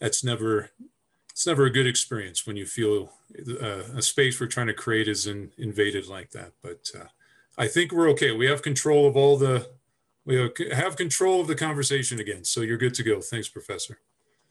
that's 0.00 0.22
never 0.22 0.70
it's 1.30 1.46
never 1.46 1.64
a 1.64 1.72
good 1.72 1.86
experience 1.86 2.46
when 2.46 2.56
you 2.56 2.66
feel 2.66 3.12
uh, 3.60 3.82
a 3.96 4.02
space 4.02 4.40
we're 4.40 4.46
trying 4.46 4.66
to 4.66 4.74
create 4.74 5.08
is 5.08 5.26
in, 5.26 5.50
invaded 5.58 6.06
like 6.06 6.30
that. 6.30 6.52
But 6.62 6.90
I 7.56 7.66
think 7.66 7.92
we're 7.92 8.10
okay. 8.10 8.32
We 8.32 8.46
have 8.46 8.62
control 8.62 9.06
of 9.06 9.16
all 9.16 9.36
the 9.36 9.68
we 10.24 10.50
have 10.72 10.96
control 10.96 11.40
of 11.40 11.46
the 11.46 11.56
conversation 11.56 12.20
again. 12.20 12.44
So 12.44 12.60
you're 12.60 12.76
good 12.76 12.94
to 12.94 13.02
go. 13.02 13.20
Thanks, 13.20 13.48
Professor. 13.48 13.98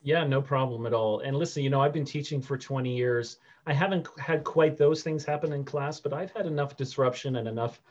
Yeah, 0.02 0.24
no 0.24 0.42
problem 0.42 0.86
at 0.86 0.94
all. 0.94 1.20
And 1.20 1.38
listen, 1.38 1.64
you 1.64 1.70
know, 1.70 1.82
I've 1.82 1.94
been 1.94 2.06
teaching 2.06 2.42
for 2.42 2.58
20 2.58 2.96
years. 2.96 3.38
I 3.66 3.74
haven't 3.74 4.08
had 4.18 4.44
quite 4.44 4.78
those 4.78 5.04
things 5.04 5.26
happen 5.26 5.52
in 5.52 5.66
class, 5.66 6.00
but 6.00 6.14
I've 6.14 6.32
had 6.32 6.46
enough 6.46 6.78
disruption 6.78 7.36
and 7.36 7.48
enough 7.48 7.82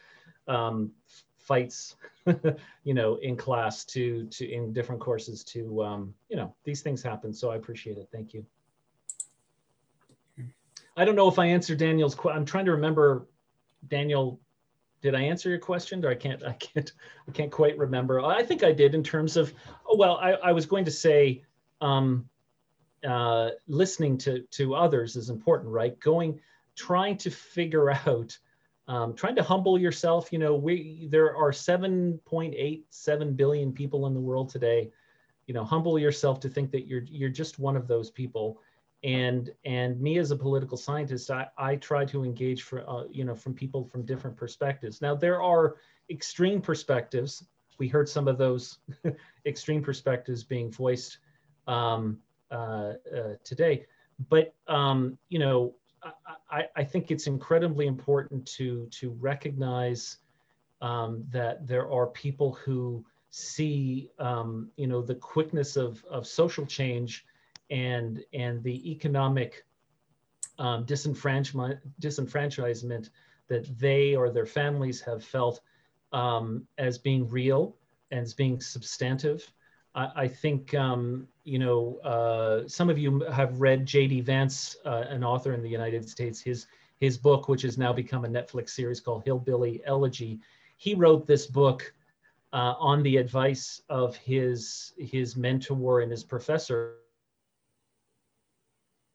um, 0.48 0.90
fights, 1.36 1.96
you 2.84 2.94
know, 2.94 3.16
in 3.16 3.36
class 3.36 3.84
to 3.86 4.26
to 4.26 4.50
in 4.50 4.72
different 4.72 5.00
courses 5.00 5.44
to 5.44 5.82
um, 5.82 6.14
you 6.28 6.36
know 6.36 6.54
these 6.64 6.82
things 6.82 7.02
happen. 7.02 7.32
So 7.32 7.50
I 7.50 7.56
appreciate 7.56 7.98
it. 7.98 8.08
Thank 8.10 8.34
you. 8.34 8.44
I 10.96 11.04
don't 11.04 11.14
know 11.14 11.28
if 11.28 11.38
I 11.38 11.46
answered 11.46 11.78
Daniel's. 11.78 12.16
I'm 12.26 12.44
trying 12.44 12.64
to 12.64 12.72
remember, 12.72 13.26
Daniel. 13.88 14.40
Did 15.00 15.14
I 15.14 15.20
answer 15.20 15.48
your 15.48 15.60
question? 15.60 16.04
Or 16.04 16.10
I 16.10 16.14
can't. 16.14 16.42
I 16.42 16.52
can't. 16.54 16.92
I 17.28 17.32
can't 17.32 17.52
quite 17.52 17.78
remember. 17.78 18.20
I 18.20 18.42
think 18.42 18.64
I 18.64 18.72
did 18.72 18.94
in 18.94 19.02
terms 19.02 19.36
of. 19.36 19.52
Well, 19.94 20.16
I, 20.16 20.32
I 20.32 20.52
was 20.52 20.66
going 20.66 20.84
to 20.86 20.90
say 20.90 21.44
um, 21.80 22.28
uh, 23.06 23.50
listening 23.66 24.18
to 24.18 24.42
to 24.50 24.74
others 24.74 25.16
is 25.16 25.30
important, 25.30 25.70
right? 25.70 25.98
Going, 26.00 26.40
trying 26.74 27.16
to 27.18 27.30
figure 27.30 27.90
out, 28.06 28.36
um, 28.86 29.14
trying 29.14 29.36
to 29.36 29.42
humble 29.42 29.78
yourself. 29.78 30.32
You 30.32 30.38
know, 30.38 30.54
we 30.54 31.08
there 31.10 31.36
are 31.36 31.50
7.87 31.50 33.36
billion 33.36 33.72
people 33.72 34.06
in 34.06 34.14
the 34.14 34.20
world 34.20 34.48
today. 34.48 34.90
You 35.46 35.54
know, 35.54 35.64
humble 35.64 35.98
yourself 35.98 36.40
to 36.40 36.48
think 36.48 36.70
that 36.72 36.86
you're 36.86 37.04
you're 37.04 37.30
just 37.30 37.58
one 37.58 37.76
of 37.76 37.86
those 37.86 38.10
people. 38.10 38.60
And 39.04 39.50
and 39.64 40.00
me 40.00 40.18
as 40.18 40.32
a 40.32 40.36
political 40.36 40.76
scientist, 40.76 41.30
I, 41.30 41.46
I 41.56 41.76
try 41.76 42.04
to 42.06 42.24
engage 42.24 42.62
for 42.62 42.88
uh, 42.88 43.04
you 43.10 43.24
know 43.24 43.34
from 43.34 43.54
people 43.54 43.84
from 43.84 44.04
different 44.04 44.36
perspectives. 44.36 45.00
Now 45.00 45.14
there 45.14 45.40
are 45.40 45.76
extreme 46.10 46.60
perspectives. 46.60 47.44
We 47.78 47.86
heard 47.86 48.08
some 48.08 48.26
of 48.26 48.38
those 48.38 48.78
extreme 49.46 49.82
perspectives 49.84 50.42
being 50.42 50.72
voiced 50.72 51.18
um, 51.68 52.18
uh, 52.50 52.94
uh, 53.14 53.34
today. 53.44 53.84
But 54.28 54.54
um, 54.66 55.16
you 55.28 55.38
know, 55.38 55.74
I, 56.50 56.64
I, 56.74 56.84
think 56.84 57.10
it's 57.10 57.26
incredibly 57.26 57.86
important 57.86 58.46
to 58.56 58.86
to 58.86 59.10
recognize 59.20 60.18
um, 60.80 61.24
that 61.30 61.66
there 61.66 61.90
are 61.90 62.06
people 62.06 62.54
who 62.54 63.04
see 63.30 64.10
um, 64.18 64.70
you 64.76 64.86
know 64.86 65.02
the 65.02 65.14
quickness 65.14 65.76
of, 65.76 66.04
of 66.10 66.26
social 66.26 66.66
change 66.66 67.26
and 67.70 68.24
and 68.32 68.62
the 68.62 68.90
economic 68.90 69.64
um, 70.58 70.84
disenfranchisement 70.84 71.78
disenfranchisement 72.00 73.10
that 73.48 73.78
they 73.78 74.16
or 74.16 74.30
their 74.30 74.46
families 74.46 75.00
have 75.00 75.22
felt 75.22 75.60
um, 76.12 76.66
as 76.78 76.98
being 76.98 77.28
real 77.28 77.76
and 78.10 78.20
as 78.20 78.34
being 78.34 78.60
substantive 78.60 79.52
I, 79.98 80.10
I 80.14 80.28
think 80.28 80.74
um, 80.74 81.26
you 81.44 81.58
know 81.58 81.98
uh, 81.98 82.68
some 82.68 82.88
of 82.88 82.98
you 82.98 83.20
have 83.32 83.60
read 83.60 83.84
J.D. 83.84 84.20
Vance, 84.22 84.76
uh, 84.86 85.04
an 85.08 85.24
author 85.24 85.52
in 85.52 85.62
the 85.62 85.68
United 85.68 86.08
States. 86.08 86.40
His 86.40 86.66
his 87.00 87.18
book, 87.18 87.48
which 87.48 87.62
has 87.62 87.76
now 87.76 87.92
become 87.92 88.24
a 88.24 88.28
Netflix 88.28 88.70
series 88.70 89.00
called 89.00 89.24
Hillbilly 89.24 89.82
Elegy. 89.84 90.40
He 90.76 90.94
wrote 90.94 91.26
this 91.26 91.46
book 91.46 91.92
uh, 92.52 92.74
on 92.78 93.02
the 93.02 93.16
advice 93.16 93.82
of 93.88 94.16
his 94.16 94.92
his 94.98 95.36
mentor 95.36 96.00
and 96.00 96.10
his 96.10 96.24
professor. 96.24 96.94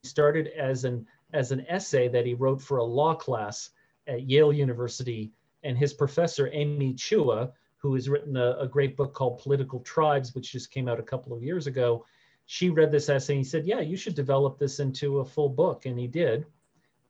He 0.02 0.10
started 0.10 0.48
as 0.48 0.84
an 0.84 1.08
as 1.32 1.52
an 1.52 1.66
essay 1.70 2.10
that 2.10 2.26
he 2.26 2.34
wrote 2.34 2.62
for 2.62 2.78
a 2.78 2.84
law 2.84 3.16
class 3.16 3.72
at 4.08 4.30
Yale 4.30 4.52
University, 4.52 5.32
and 5.64 5.78
his 5.78 5.94
professor 5.94 6.50
Amy 6.52 6.94
Chua 6.94 7.54
who 7.84 7.94
has 7.96 8.08
written 8.08 8.38
a, 8.38 8.56
a, 8.60 8.68
great 8.68 8.96
book 8.96 9.14
called 9.14 9.40
Political 9.40 9.82
Tribes, 9.82 10.34
which 10.34 10.54
just 10.54 10.72
came 10.72 10.88
out 10.88 11.02
a 11.02 11.04
couple 11.04 11.36
of 11.36 11.44
years 11.44 11.68
ago. 11.68 12.06
She 12.46 12.70
read 12.70 12.92
this 12.92 13.10
essay 13.10 13.34
and 13.34 13.40
he 13.42 13.44
said, 13.44 13.68
Yeah, 13.68 13.82
you 13.82 13.98
should 13.98 14.16
develop 14.16 14.58
this 14.58 14.80
into 14.80 15.20
a 15.20 15.26
full 15.26 15.50
book. 15.50 15.86
And 15.86 16.00
he 16.00 16.08
did. 16.08 16.46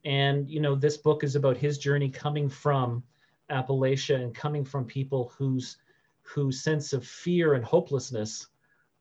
And, 0.04 0.50
you 0.50 0.60
know, 0.60 0.74
this 0.74 0.98
book 0.98 1.24
is 1.24 1.36
about 1.36 1.58
his 1.58 1.78
journey 1.78 2.10
coming 2.10 2.50
from 2.50 3.04
Appalachia 3.52 4.16
and 4.16 4.34
coming 4.34 4.66
from 4.66 4.86
people 4.86 5.32
whose 5.38 5.78
whose 6.24 6.62
sense 6.62 6.92
of 6.92 7.06
fear 7.06 7.54
and 7.54 7.64
hopelessness 7.64 8.48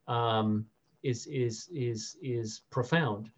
um, 0.08 0.66
is 1.02 1.26
is 1.26 1.70
is 1.72 2.18
is 2.20 2.60
profound. 2.68 3.30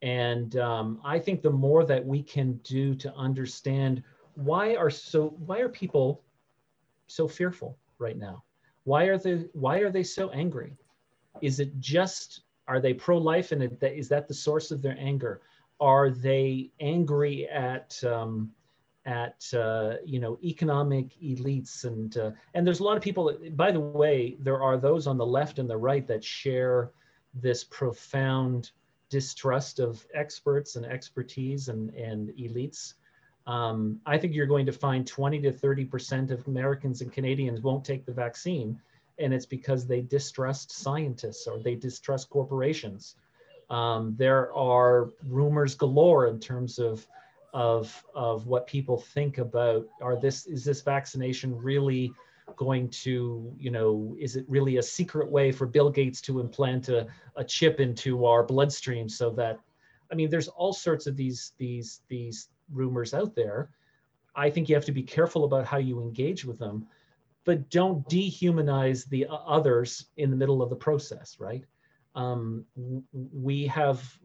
And 0.00 0.56
um, 0.56 0.98
I 1.04 1.18
think 1.18 1.42
the 1.42 1.50
more 1.50 1.84
that 1.84 2.04
we 2.04 2.22
can 2.22 2.54
do 2.64 2.94
to 2.94 3.14
understand 3.14 4.02
why 4.34 4.76
are 4.76 4.90
so 4.90 5.34
why 5.44 5.58
are 5.58 5.68
people 5.68 6.22
so 7.06 7.28
fearful 7.28 7.76
right 8.02 8.18
now? 8.18 8.42
Why 8.84 9.04
are 9.04 9.18
they 9.18 9.46
why 9.52 9.78
are 9.78 9.90
they 9.90 10.02
so 10.02 10.30
angry? 10.30 10.76
Is 11.40 11.60
it 11.60 11.78
just 11.80 12.42
are 12.68 12.80
they 12.80 12.94
pro-life 12.94 13.52
and 13.52 13.62
is 13.82 14.08
that 14.08 14.28
the 14.28 14.34
source 14.34 14.70
of 14.70 14.82
their 14.82 14.96
anger? 14.98 15.40
Are 15.80 16.10
they 16.10 16.70
angry 16.80 17.48
at 17.48 18.02
um, 18.04 18.52
at 19.04 19.42
uh, 19.54 19.94
you 20.04 20.20
know 20.20 20.38
economic 20.42 21.18
elites 21.20 21.84
and 21.84 22.16
uh, 22.18 22.30
and 22.54 22.66
there's 22.66 22.80
a 22.80 22.84
lot 22.84 22.96
of 22.96 23.02
people. 23.02 23.36
By 23.52 23.72
the 23.72 23.80
way, 23.80 24.36
there 24.38 24.62
are 24.62 24.76
those 24.76 25.06
on 25.06 25.18
the 25.18 25.26
left 25.26 25.58
and 25.58 25.68
the 25.68 25.76
right 25.76 26.06
that 26.06 26.22
share 26.22 26.92
this 27.34 27.64
profound 27.64 28.70
distrust 29.08 29.78
of 29.78 30.06
experts 30.14 30.76
and 30.76 30.86
expertise 30.86 31.68
and, 31.68 31.90
and 31.94 32.30
elites. 32.30 32.94
Um, 33.46 34.00
I 34.06 34.18
think 34.18 34.34
you're 34.34 34.46
going 34.46 34.66
to 34.66 34.72
find 34.72 35.06
20 35.06 35.40
to 35.42 35.52
30% 35.52 36.30
of 36.30 36.46
Americans 36.46 37.00
and 37.00 37.12
Canadians 37.12 37.60
won't 37.60 37.84
take 37.84 38.06
the 38.06 38.12
vaccine. 38.12 38.80
And 39.18 39.34
it's 39.34 39.46
because 39.46 39.86
they 39.86 40.00
distrust 40.00 40.72
scientists 40.72 41.46
or 41.46 41.58
they 41.58 41.74
distrust 41.74 42.30
corporations. 42.30 43.16
Um, 43.70 44.14
there 44.18 44.52
are 44.54 45.10
rumors 45.26 45.74
galore 45.74 46.28
in 46.28 46.38
terms 46.38 46.78
of, 46.78 47.06
of, 47.52 48.04
of 48.14 48.46
what 48.46 48.66
people 48.66 48.98
think 48.98 49.38
about 49.38 49.86
are 50.00 50.20
this, 50.20 50.46
is 50.46 50.64
this 50.64 50.82
vaccination 50.82 51.56
really 51.56 52.12
going 52.56 52.88
to, 52.90 53.52
you 53.58 53.70
know, 53.70 54.16
is 54.18 54.36
it 54.36 54.44
really 54.48 54.76
a 54.76 54.82
secret 54.82 55.30
way 55.30 55.52
for 55.52 55.66
Bill 55.66 55.90
Gates 55.90 56.20
to 56.22 56.40
implant 56.40 56.88
a, 56.88 57.06
a 57.36 57.44
chip 57.44 57.80
into 57.80 58.24
our 58.26 58.42
bloodstream 58.42 59.08
so 59.08 59.30
that, 59.30 59.58
I 60.10 60.14
mean, 60.14 60.28
there's 60.28 60.48
all 60.48 60.72
sorts 60.72 61.06
of 61.06 61.16
these, 61.16 61.52
these, 61.58 62.02
these 62.08 62.48
rumors 62.72 63.14
out 63.14 63.34
there. 63.34 63.70
I 64.34 64.50
think 64.50 64.68
you 64.68 64.74
have 64.74 64.84
to 64.86 64.92
be 64.92 65.02
careful 65.02 65.44
about 65.44 65.66
how 65.66 65.78
you 65.78 66.00
engage 66.00 66.44
with 66.44 66.58
them, 66.58 66.86
but 67.44 67.68
don't 67.70 68.08
dehumanize 68.08 69.08
the 69.08 69.26
others 69.30 70.06
in 70.16 70.30
the 70.30 70.36
middle 70.36 70.62
of 70.62 70.70
the 70.70 70.76
process, 70.76 71.38
right? 71.38 71.64
Um, 72.14 72.64
we 73.32 73.66
have 73.66 74.18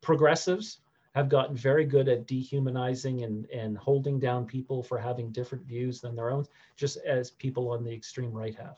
progressives 0.00 0.78
have 1.14 1.28
gotten 1.28 1.56
very 1.56 1.84
good 1.84 2.08
at 2.08 2.26
dehumanizing 2.26 3.24
and, 3.24 3.46
and 3.50 3.76
holding 3.76 4.20
down 4.20 4.46
people 4.46 4.82
for 4.82 4.98
having 4.98 5.32
different 5.32 5.64
views 5.64 6.00
than 6.00 6.14
their 6.14 6.30
own, 6.30 6.46
just 6.76 6.98
as 6.98 7.30
people 7.30 7.70
on 7.70 7.82
the 7.82 7.92
extreme 7.92 8.32
right 8.32 8.54
have. 8.54 8.76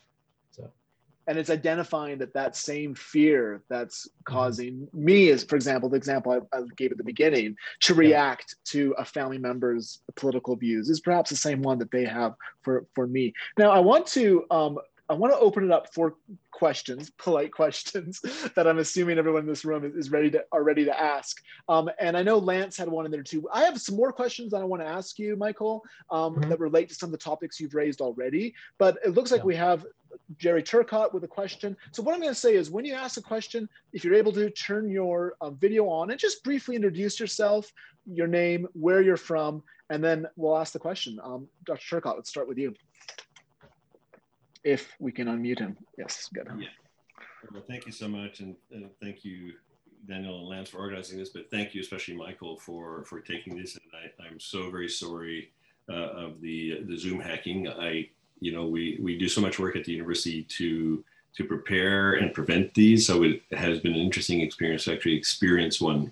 And 1.27 1.37
it's 1.37 1.49
identifying 1.49 2.17
that 2.19 2.33
that 2.33 2.55
same 2.55 2.95
fear 2.95 3.61
that's 3.69 4.07
mm-hmm. 4.07 4.33
causing 4.33 4.87
me, 4.93 5.29
as 5.29 5.43
for 5.43 5.55
example, 5.55 5.89
the 5.89 5.97
example 5.97 6.31
I, 6.31 6.57
I, 6.57 6.63
gave 6.77 6.91
at 6.91 6.97
the 6.97 7.03
beginning, 7.03 7.55
to 7.81 7.93
react 7.93 8.55
yeah. 8.57 8.71
to 8.71 8.95
a 8.97 9.05
family 9.05 9.37
member's 9.37 9.99
political 10.15 10.55
views 10.55 10.89
is 10.89 10.99
perhaps 10.99 11.29
the 11.29 11.35
same 11.35 11.61
one 11.61 11.79
that 11.79 11.91
they 11.91 12.05
have 12.05 12.33
for 12.63 12.85
for 12.93 13.07
me. 13.07 13.33
Now, 13.57 13.71
I 13.71 13.79
want 13.79 14.07
to 14.07 14.45
um, 14.51 14.79
I 15.11 15.13
want 15.13 15.33
to 15.33 15.39
open 15.39 15.65
it 15.65 15.71
up 15.71 15.93
for 15.93 16.15
questions, 16.51 17.09
polite 17.17 17.51
questions 17.51 18.21
that 18.55 18.65
I'm 18.65 18.79
assuming 18.79 19.17
everyone 19.17 19.41
in 19.41 19.47
this 19.47 19.65
room 19.65 19.83
is, 19.83 19.93
is 19.93 20.09
ready 20.09 20.31
to 20.31 20.45
are 20.53 20.63
ready 20.63 20.85
to 20.85 20.99
ask. 20.99 21.41
Um, 21.67 21.89
and 21.99 22.15
I 22.15 22.23
know 22.23 22.37
Lance 22.37 22.77
had 22.77 22.87
one 22.87 23.05
in 23.05 23.11
there 23.11 23.21
too. 23.21 23.47
I 23.53 23.63
have 23.63 23.81
some 23.81 23.97
more 23.97 24.13
questions 24.13 24.51
that 24.51 24.61
I 24.61 24.63
want 24.63 24.81
to 24.81 24.87
ask 24.87 25.19
you, 25.19 25.35
Michael, 25.35 25.83
um, 26.09 26.35
mm-hmm. 26.35 26.49
that 26.49 26.59
relate 26.61 26.87
to 26.89 26.95
some 26.95 27.07
of 27.07 27.11
the 27.11 27.17
topics 27.17 27.59
you've 27.59 27.75
raised 27.75 27.99
already. 27.99 28.53
But 28.77 28.99
it 29.05 29.09
looks 29.09 29.31
like 29.31 29.41
yeah. 29.41 29.45
we 29.45 29.55
have 29.55 29.85
Gerry 30.37 30.63
Turcotte 30.63 31.13
with 31.13 31.23
a 31.23 31.27
question. 31.27 31.75
So 31.91 32.01
what 32.01 32.13
I'm 32.13 32.21
going 32.21 32.33
to 32.33 32.39
say 32.39 32.55
is 32.55 32.69
when 32.69 32.85
you 32.85 32.93
ask 32.93 33.17
a 33.17 33.21
question, 33.21 33.67
if 33.93 34.03
you're 34.03 34.15
able 34.15 34.31
to 34.33 34.49
turn 34.49 34.89
your 34.89 35.35
uh, 35.41 35.49
video 35.51 35.87
on 35.89 36.11
and 36.11 36.19
just 36.19 36.43
briefly 36.43 36.75
introduce 36.75 37.19
yourself, 37.19 37.71
your 38.05 38.27
name, 38.27 38.67
where 38.73 39.01
you're 39.01 39.17
from, 39.17 39.63
and 39.89 40.03
then 40.03 40.25
we'll 40.35 40.57
ask 40.57 40.73
the 40.73 40.79
question. 40.79 41.19
Um, 41.23 41.47
Dr. 41.65 42.01
Turcotte, 42.01 42.15
let's 42.15 42.29
start 42.29 42.47
with 42.47 42.57
you 42.57 42.73
if 44.63 44.93
we 44.99 45.11
can 45.11 45.27
unmute 45.27 45.59
him. 45.59 45.77
Yes, 45.97 46.29
good. 46.33 46.47
Yeah. 46.59 46.67
Well, 47.51 47.63
thank 47.67 47.85
you 47.85 47.91
so 47.91 48.07
much, 48.07 48.39
and 48.39 48.55
thank 49.01 49.25
you, 49.25 49.53
Daniel 50.07 50.39
and 50.39 50.47
Lance, 50.47 50.69
for 50.69 50.77
organizing 50.77 51.17
this. 51.17 51.29
But 51.29 51.49
thank 51.49 51.73
you, 51.73 51.81
especially 51.81 52.15
Michael, 52.15 52.57
for 52.57 53.03
for 53.05 53.19
taking 53.19 53.57
this. 53.57 53.75
And 53.75 53.83
I, 54.19 54.27
am 54.27 54.39
so 54.39 54.69
very 54.69 54.89
sorry 54.89 55.51
uh, 55.89 55.93
of 55.93 56.41
the 56.41 56.83
the 56.83 56.97
Zoom 56.97 57.19
hacking. 57.19 57.67
I, 57.67 58.09
you 58.41 58.51
know, 58.51 58.65
we 58.65 58.99
we 59.01 59.17
do 59.17 59.29
so 59.29 59.39
much 59.39 59.59
work 59.59 59.75
at 59.77 59.85
the 59.85 59.93
university 59.93 60.43
to 60.57 61.03
to 61.37 61.45
prepare 61.45 62.13
and 62.13 62.33
prevent 62.33 62.73
these. 62.73 63.07
So 63.07 63.23
it 63.23 63.41
has 63.53 63.79
been 63.79 63.93
an 63.93 63.99
interesting 63.99 64.41
experience 64.41 64.83
to 64.85 64.93
actually 64.93 65.15
experience 65.15 65.79
one 65.79 66.11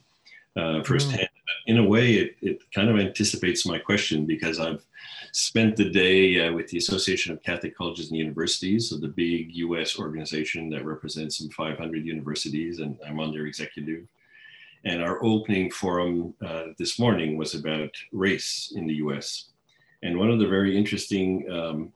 uh, 0.56 0.82
firsthand. 0.84 1.24
Mm. 1.24 1.28
In 1.66 1.78
a 1.80 1.84
way, 1.84 2.14
it, 2.14 2.36
it 2.42 2.72
kind 2.74 2.90
of 2.90 2.98
anticipates 2.98 3.66
my 3.66 3.80
question 3.80 4.26
because 4.26 4.60
I've 4.60 4.86
spent 5.32 5.76
the 5.76 5.90
day 5.90 6.48
uh, 6.48 6.54
with 6.54 6.68
the 6.70 6.78
Association 6.78 7.34
of 7.34 7.44
Catholic 7.44 7.76
Colleges 7.76 8.10
and 8.10 8.18
Universities, 8.18 8.90
so 8.90 8.98
the 8.98 9.08
big 9.08 9.56
US 9.56 10.00
organization 10.00 10.70
that 10.70 10.86
represents 10.86 11.38
some 11.38 11.50
500 11.50 12.06
universities, 12.06 12.80
and 12.80 12.98
I'm 13.06 13.20
on 13.20 13.32
their 13.32 13.46
executive. 13.46 14.08
And 14.86 15.04
our 15.04 15.24
opening 15.24 15.70
forum 15.70 16.34
uh, 16.46 16.68
this 16.78 16.98
morning 17.00 17.38
was 17.38 17.54
about 17.54 17.92
race 18.14 18.72
in 18.76 18.88
the 18.88 18.96
US. 18.96 19.50
And 20.02 20.18
one 20.18 20.32
of 20.32 20.40
the 20.40 20.48
very 20.48 20.78
interesting 20.78 21.46
um, 21.52 21.92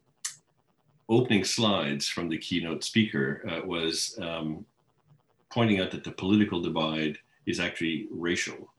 opening 1.09 1.43
slides 1.43 2.07
from 2.07 2.29
the 2.29 2.37
keynote 2.37 2.83
speaker 2.83 3.43
uh, 3.49 3.65
was 3.65 4.17
um, 4.21 4.65
pointing 5.51 5.79
out 5.79 5.91
that 5.91 6.03
the 6.03 6.11
political 6.11 6.61
divide 6.61 7.17
is 7.45 7.59
actually 7.59 8.07
racial. 8.11 8.73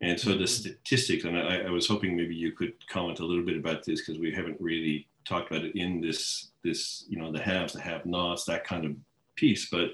And 0.00 0.18
so 0.18 0.30
the 0.30 0.36
mm-hmm. 0.36 0.46
statistics, 0.46 1.24
and 1.24 1.38
I, 1.38 1.62
I 1.62 1.70
was 1.70 1.86
hoping 1.86 2.16
maybe 2.16 2.34
you 2.34 2.52
could 2.52 2.74
comment 2.88 3.20
a 3.20 3.26
little 3.26 3.44
bit 3.44 3.56
about 3.56 3.84
this 3.84 4.00
because 4.00 4.18
we 4.18 4.32
haven't 4.32 4.60
really 4.60 5.06
talked 5.24 5.50
about 5.50 5.64
it 5.64 5.76
in 5.76 6.00
this, 6.00 6.48
this, 6.64 7.04
you 7.08 7.18
know, 7.18 7.30
the 7.30 7.40
haves, 7.40 7.74
the 7.74 7.80
have-nots, 7.80 8.44
that 8.44 8.64
kind 8.64 8.84
of 8.86 8.96
piece. 9.36 9.68
But 9.68 9.90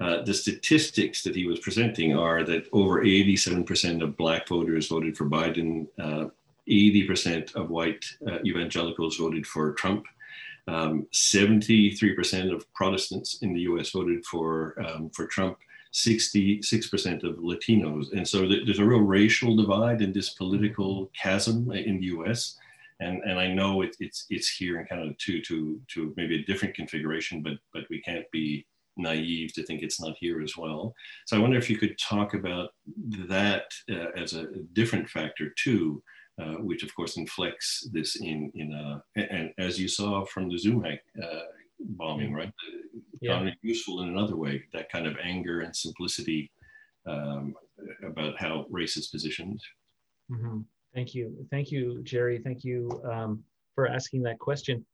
uh, 0.00 0.22
the 0.22 0.34
statistics 0.34 1.22
that 1.22 1.36
he 1.36 1.46
was 1.46 1.60
presenting 1.60 2.16
are 2.16 2.42
that 2.44 2.66
over 2.72 3.04
87% 3.04 4.02
of 4.02 4.16
Black 4.16 4.48
voters 4.48 4.88
voted 4.88 5.16
for 5.16 5.26
Biden, 5.26 5.86
uh, 5.98 6.28
80% 6.68 7.54
of 7.54 7.70
white 7.70 8.04
uh, 8.26 8.38
evangelicals 8.44 9.16
voted 9.16 9.46
for 9.46 9.72
Trump. 9.72 10.06
Um, 10.68 11.06
73% 11.12 12.54
of 12.54 12.72
Protestants 12.72 13.38
in 13.42 13.52
the 13.52 13.60
US 13.62 13.90
voted 13.90 14.24
for, 14.24 14.80
um, 14.84 15.10
for 15.10 15.26
Trump. 15.26 15.58
66% 15.92 17.22
of 17.22 17.36
Latinos. 17.36 18.12
And 18.12 18.26
so 18.26 18.48
there's 18.48 18.78
a 18.78 18.84
real 18.84 19.00
racial 19.00 19.54
divide 19.56 20.00
in 20.00 20.12
this 20.12 20.30
political 20.30 21.10
chasm 21.14 21.70
in 21.72 22.00
the 22.00 22.06
US. 22.06 22.56
And, 23.00 23.22
and 23.24 23.38
I 23.38 23.48
know 23.48 23.82
it, 23.82 23.96
it's, 24.00 24.26
it's 24.30 24.48
here 24.48 24.80
in 24.80 24.86
Canada 24.86 25.14
too, 25.18 25.42
to, 25.42 25.80
to 25.88 26.14
maybe 26.16 26.40
a 26.40 26.44
different 26.44 26.74
configuration, 26.74 27.42
but, 27.42 27.54
but 27.74 27.84
we 27.90 28.00
can't 28.00 28.30
be 28.30 28.64
naive 28.96 29.52
to 29.54 29.62
think 29.64 29.82
it's 29.82 30.00
not 30.00 30.16
here 30.18 30.42
as 30.42 30.56
well. 30.56 30.94
So 31.26 31.36
I 31.36 31.40
wonder 31.40 31.58
if 31.58 31.68
you 31.68 31.76
could 31.76 31.98
talk 31.98 32.34
about 32.34 32.70
that 33.28 33.64
uh, 33.90 34.10
as 34.16 34.34
a 34.34 34.46
different 34.72 35.08
factor 35.08 35.50
too, 35.56 36.02
uh, 36.42 36.54
which 36.54 36.82
of 36.82 36.94
course 36.94 37.16
inflects 37.16 37.88
this 37.92 38.16
in, 38.16 38.50
in 38.54 38.72
a, 38.72 39.02
and 39.16 39.50
as 39.58 39.78
you 39.78 39.88
saw 39.88 40.24
from 40.24 40.48
the 40.48 40.58
Zoom 40.58 40.82
hack, 40.82 41.00
uh, 41.22 41.40
bombing, 41.80 42.28
mm-hmm. 42.28 42.36
right? 42.36 42.52
Yeah. 43.20 43.48
useful 43.62 44.02
in 44.02 44.08
another 44.08 44.36
way, 44.36 44.64
that 44.72 44.90
kind 44.90 45.06
of 45.06 45.16
anger 45.22 45.60
and 45.60 45.74
simplicity 45.74 46.50
um, 47.06 47.54
about 48.04 48.34
how 48.38 48.66
race 48.70 48.96
is 48.96 49.08
positioned. 49.08 49.60
Mm-hmm. 50.30 50.60
Thank 50.94 51.14
you. 51.14 51.46
Thank 51.50 51.70
you, 51.70 52.02
Gerry. 52.02 52.40
Thank 52.42 52.64
you 52.64 52.90
um, 53.10 53.42
for 53.74 53.86
asking 53.86 54.22
that 54.24 54.38
question. 54.38 54.84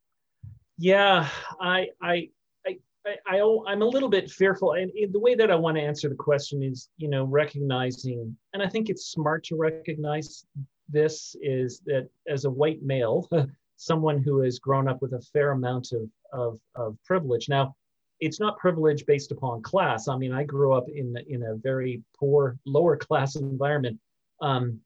Yeah, 0.76 1.28
I, 1.60 1.88
I, 2.02 2.28
I, 2.66 2.78
I, 3.06 3.38
I, 3.38 3.72
am 3.72 3.82
a 3.82 3.86
little 3.86 4.08
bit 4.08 4.30
fearful. 4.30 4.74
And 4.74 4.92
the 5.10 5.18
way 5.18 5.34
that 5.34 5.50
I 5.50 5.56
want 5.56 5.76
to 5.76 5.82
answer 5.82 6.08
the 6.08 6.14
question 6.14 6.62
is, 6.62 6.88
you 6.98 7.08
know, 7.08 7.24
recognizing, 7.24 8.36
and 8.52 8.62
I 8.62 8.68
think 8.68 8.88
it's 8.88 9.06
smart 9.06 9.42
to 9.44 9.56
recognize 9.56 10.44
this 10.88 11.36
is 11.40 11.80
that 11.86 12.08
as 12.26 12.44
a 12.44 12.50
white 12.50 12.82
male, 12.82 13.28
someone 13.76 14.22
who 14.22 14.40
has 14.40 14.58
grown 14.58 14.88
up 14.88 15.00
with 15.00 15.12
a 15.12 15.20
fair 15.32 15.52
amount 15.52 15.92
of, 15.92 16.10
of, 16.32 16.58
of 16.74 16.96
privilege. 17.04 17.48
Now, 17.48 17.76
it's 18.20 18.40
not 18.40 18.58
privilege 18.58 19.06
based 19.06 19.30
upon 19.30 19.62
class. 19.62 20.08
I 20.08 20.16
mean, 20.16 20.32
I 20.32 20.42
grew 20.42 20.72
up 20.72 20.88
in, 20.88 21.16
in 21.28 21.44
a 21.44 21.54
very 21.54 22.02
poor, 22.18 22.58
lower 22.66 22.96
class 22.96 23.36
environment. 23.36 23.98
Um, 24.42 24.80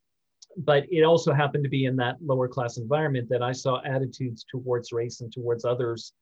but 0.58 0.84
it 0.90 1.02
also 1.02 1.32
happened 1.32 1.64
to 1.64 1.70
be 1.70 1.86
in 1.86 1.96
that 1.96 2.16
lower 2.20 2.46
class 2.48 2.76
environment 2.76 3.28
that 3.30 3.42
I 3.42 3.52
saw 3.52 3.80
attitudes 3.84 4.44
towards 4.50 4.92
race 4.92 5.22
and 5.22 5.32
towards 5.32 5.64
others 5.64 6.12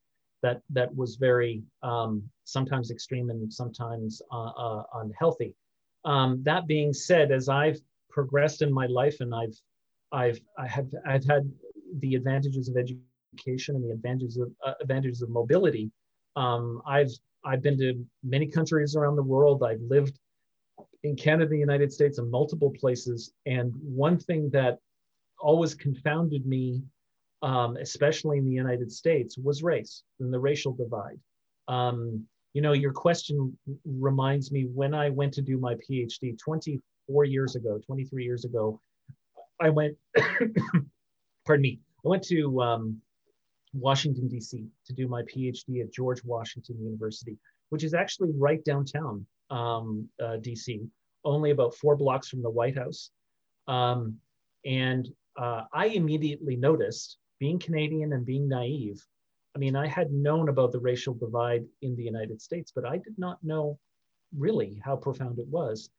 that 0.41 0.61
that 0.69 0.95
was 0.95 1.17
very 1.17 1.61
um, 1.83 2.23
sometimes 2.45 2.91
extreme 2.91 3.29
and 3.29 3.51
sometimes 3.51 4.21
uh, 4.31 4.51
uh, 4.51 4.83
unhealthy. 4.95 5.53
Um, 6.05 6.41
that 6.43 6.65
being 6.65 6.93
said, 6.93 7.31
as 7.31 7.47
I've 7.49 7.79
progressed 8.09 8.61
in 8.61 8.73
my 8.73 8.87
life 8.87 9.17
and 9.19 9.35
I've 9.35 9.55
I've 10.11 10.39
I 10.57 10.67
have 10.67 10.87
I've 11.05 11.25
had 11.25 11.51
the 11.99 12.15
advantages 12.15 12.69
of 12.69 12.77
education 12.77 13.75
and 13.75 13.83
the 13.83 13.91
advantages 13.91 14.37
of 14.37 14.51
uh, 14.65 14.73
advantages 14.81 15.21
of 15.21 15.29
mobility. 15.29 15.91
Um, 16.35 16.81
I've 16.85 17.11
I've 17.43 17.61
been 17.61 17.77
to 17.79 18.05
many 18.23 18.47
countries 18.47 18.95
around 18.95 19.15
the 19.15 19.23
world. 19.23 19.63
I've 19.63 19.81
lived 19.81 20.19
in 21.03 21.15
Canada, 21.15 21.49
the 21.49 21.57
United 21.57 21.91
States, 21.91 22.17
and 22.19 22.29
multiple 22.29 22.71
places. 22.71 23.33
And 23.45 23.73
one 23.81 24.19
thing 24.19 24.49
that 24.51 24.77
always 25.39 25.73
confounded 25.73 26.45
me, 26.45 26.83
um, 27.41 27.77
especially 27.77 28.37
in 28.37 28.45
the 28.45 28.51
United 28.51 28.91
States, 28.91 29.37
was 29.37 29.63
race 29.63 30.03
and 30.19 30.31
the 30.31 30.39
racial 30.39 30.73
divide. 30.73 31.19
Um, 31.67 32.25
you 32.53 32.61
know, 32.61 32.73
your 32.73 32.91
question 32.91 33.57
reminds 33.85 34.51
me 34.51 34.67
when 34.73 34.93
I 34.93 35.09
went 35.09 35.33
to 35.35 35.41
do 35.41 35.57
my 35.57 35.75
PhD 35.75 36.37
24 36.37 37.23
years 37.25 37.55
ago, 37.55 37.79
23 37.85 38.23
years 38.23 38.45
ago, 38.45 38.79
I 39.61 39.69
went 39.69 39.95
pardon 41.45 41.61
me, 41.61 41.79
I 42.05 42.09
went 42.09 42.23
to 42.25 42.61
um, 42.61 43.01
Washington, 43.73 44.27
D.C. 44.27 44.67
to 44.85 44.93
do 44.93 45.07
my 45.07 45.23
PhD 45.23 45.81
at 45.81 45.93
George 45.93 46.23
Washington 46.23 46.77
University, 46.81 47.37
which 47.69 47.83
is 47.83 47.93
actually 47.93 48.31
right 48.37 48.63
downtown 48.63 49.25
um, 49.49 50.07
uh, 50.23 50.37
D.C. 50.37 50.81
only 51.23 51.51
about 51.51 51.75
four 51.75 51.95
blocks 51.95 52.29
from 52.29 52.41
the 52.41 52.49
White 52.49 52.77
House. 52.77 53.11
Um, 53.67 54.17
and 54.65 55.07
uh, 55.37 55.63
I 55.73 55.87
immediately 55.87 56.55
noticed, 56.55 57.17
being 57.39 57.59
Canadian 57.59 58.13
and 58.13 58.25
being 58.25 58.47
naive, 58.47 59.03
I 59.55 59.59
mean, 59.59 59.75
I 59.75 59.87
had 59.87 60.11
known 60.11 60.49
about 60.49 60.71
the 60.71 60.79
racial 60.79 61.13
divide 61.13 61.65
in 61.81 61.95
the 61.95 62.03
United 62.03 62.41
States, 62.41 62.71
but 62.73 62.85
I 62.85 62.97
did 62.97 63.17
not 63.17 63.43
know 63.43 63.77
really 64.37 64.81
how 64.83 64.95
profound 64.95 65.39
it 65.39 65.47
was. 65.47 65.89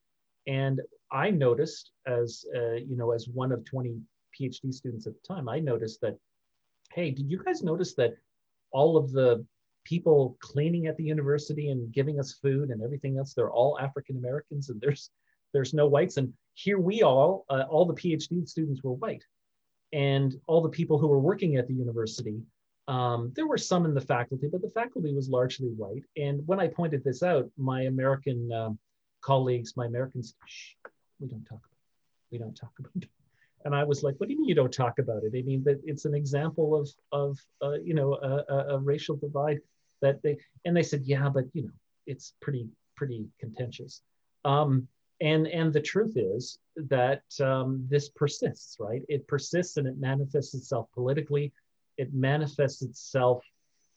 And 0.46 0.80
I 1.12 1.30
noticed, 1.30 1.92
as 2.06 2.44
uh, 2.54 2.74
you 2.74 2.96
know, 2.96 3.12
as 3.12 3.28
one 3.28 3.52
of 3.52 3.64
20 3.64 4.00
PhD 4.38 4.72
students 4.72 5.06
at 5.06 5.14
the 5.14 5.34
time, 5.34 5.48
I 5.48 5.58
noticed 5.58 6.00
that, 6.00 6.16
hey, 6.92 7.10
did 7.10 7.30
you 7.30 7.42
guys 7.42 7.62
notice 7.62 7.94
that 7.94 8.14
all 8.72 8.96
of 8.96 9.12
the 9.12 9.44
people 9.84 10.36
cleaning 10.40 10.86
at 10.86 10.96
the 10.96 11.04
university 11.04 11.70
and 11.70 11.92
giving 11.92 12.18
us 12.18 12.38
food 12.40 12.70
and 12.70 12.82
everything 12.82 13.18
else, 13.18 13.34
they're 13.34 13.50
all 13.50 13.78
African 13.78 14.16
Americans, 14.16 14.70
and 14.70 14.80
there's 14.80 15.10
there's 15.52 15.74
no 15.74 15.86
whites. 15.86 16.16
And 16.16 16.32
here 16.54 16.78
we 16.78 17.02
all, 17.02 17.44
uh, 17.50 17.64
all 17.68 17.84
the 17.84 17.94
PhD 17.94 18.48
students 18.48 18.82
were 18.82 18.94
white, 18.94 19.24
and 19.92 20.34
all 20.46 20.62
the 20.62 20.68
people 20.68 20.98
who 20.98 21.08
were 21.08 21.20
working 21.20 21.56
at 21.56 21.68
the 21.68 21.74
university 21.74 22.40
um, 22.88 23.32
there 23.34 23.46
were 23.46 23.58
some 23.58 23.84
in 23.84 23.94
the 23.94 24.00
faculty, 24.00 24.48
but 24.50 24.60
the 24.60 24.70
faculty 24.70 25.14
was 25.14 25.28
largely 25.28 25.68
white. 25.68 26.02
And 26.16 26.46
when 26.46 26.58
I 26.58 26.68
pointed 26.68 27.04
this 27.04 27.22
out, 27.22 27.48
my 27.56 27.82
American 27.82 28.50
uh, 28.52 28.70
colleagues, 29.20 29.76
my 29.76 29.86
Americans, 29.86 30.34
shh, 30.46 30.72
we 31.22 31.28
don't 31.28 31.44
talk 31.44 31.58
about 31.58 31.70
it. 31.70 32.32
We 32.32 32.38
don't 32.38 32.54
talk 32.56 32.72
about 32.78 32.92
it. 32.96 33.08
And 33.64 33.74
I 33.74 33.84
was 33.84 34.02
like, 34.02 34.16
what 34.18 34.28
do 34.28 34.34
you 34.34 34.40
mean 34.40 34.48
you 34.48 34.56
don't 34.56 34.72
talk 34.72 34.98
about 34.98 35.22
it? 35.22 35.32
I 35.36 35.42
mean, 35.42 35.62
that 35.64 35.80
it's 35.84 36.04
an 36.04 36.14
example 36.14 36.74
of, 36.74 36.88
of 37.12 37.38
uh, 37.62 37.78
you 37.82 37.94
know, 37.94 38.14
a, 38.14 38.52
a, 38.52 38.74
a, 38.74 38.78
racial 38.78 39.14
divide 39.14 39.60
that 40.00 40.20
they, 40.22 40.36
and 40.64 40.76
they 40.76 40.82
said, 40.82 41.02
yeah, 41.04 41.28
but, 41.28 41.44
you 41.52 41.62
know, 41.62 41.70
it's 42.08 42.34
pretty, 42.40 42.66
pretty 42.96 43.28
contentious. 43.38 44.02
Um, 44.44 44.88
and, 45.20 45.46
and 45.46 45.72
the 45.72 45.80
truth 45.80 46.16
is 46.16 46.58
that 46.74 47.22
um, 47.40 47.86
this 47.88 48.08
persists, 48.08 48.78
right? 48.80 49.02
It 49.08 49.28
persists 49.28 49.76
and 49.76 49.86
it 49.86 49.96
manifests 49.96 50.54
itself 50.54 50.88
politically 50.92 51.52
it 51.98 52.12
manifests 52.14 52.82
itself 52.82 53.44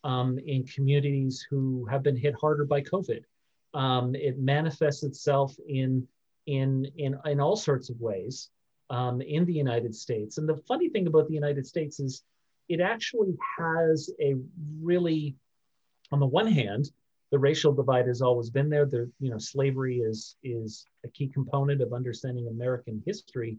um, 0.03 0.37
in 0.45 0.65
communities 0.65 1.45
who 1.49 1.85
have 1.85 2.03
been 2.03 2.15
hit 2.15 2.35
harder 2.39 2.65
by 2.65 2.81
COVID. 2.81 3.21
Um, 3.73 4.15
it 4.15 4.37
manifests 4.39 5.03
itself 5.03 5.55
in, 5.67 6.07
in, 6.45 6.85
in, 6.97 7.17
in 7.25 7.39
all 7.39 7.55
sorts 7.55 7.89
of 7.89 7.99
ways 7.99 8.49
um, 8.89 9.21
in 9.21 9.45
the 9.45 9.53
United 9.53 9.95
States. 9.95 10.37
And 10.37 10.47
the 10.47 10.57
funny 10.67 10.89
thing 10.89 11.07
about 11.07 11.27
the 11.27 11.33
United 11.33 11.65
States 11.65 11.99
is 11.99 12.23
it 12.69 12.81
actually 12.81 13.35
has 13.57 14.09
a 14.19 14.35
really, 14.81 15.35
on 16.11 16.19
the 16.19 16.25
one 16.25 16.47
hand, 16.47 16.91
the 17.31 17.39
racial 17.39 17.73
divide 17.73 18.07
has 18.07 18.21
always 18.21 18.49
been 18.49 18.69
there. 18.69 18.85
The, 18.85 19.11
you 19.19 19.31
know, 19.31 19.37
slavery 19.37 19.97
is, 19.99 20.35
is 20.43 20.85
a 21.03 21.09
key 21.09 21.27
component 21.27 21.81
of 21.81 21.93
understanding 21.93 22.47
American 22.47 23.01
history, 23.05 23.57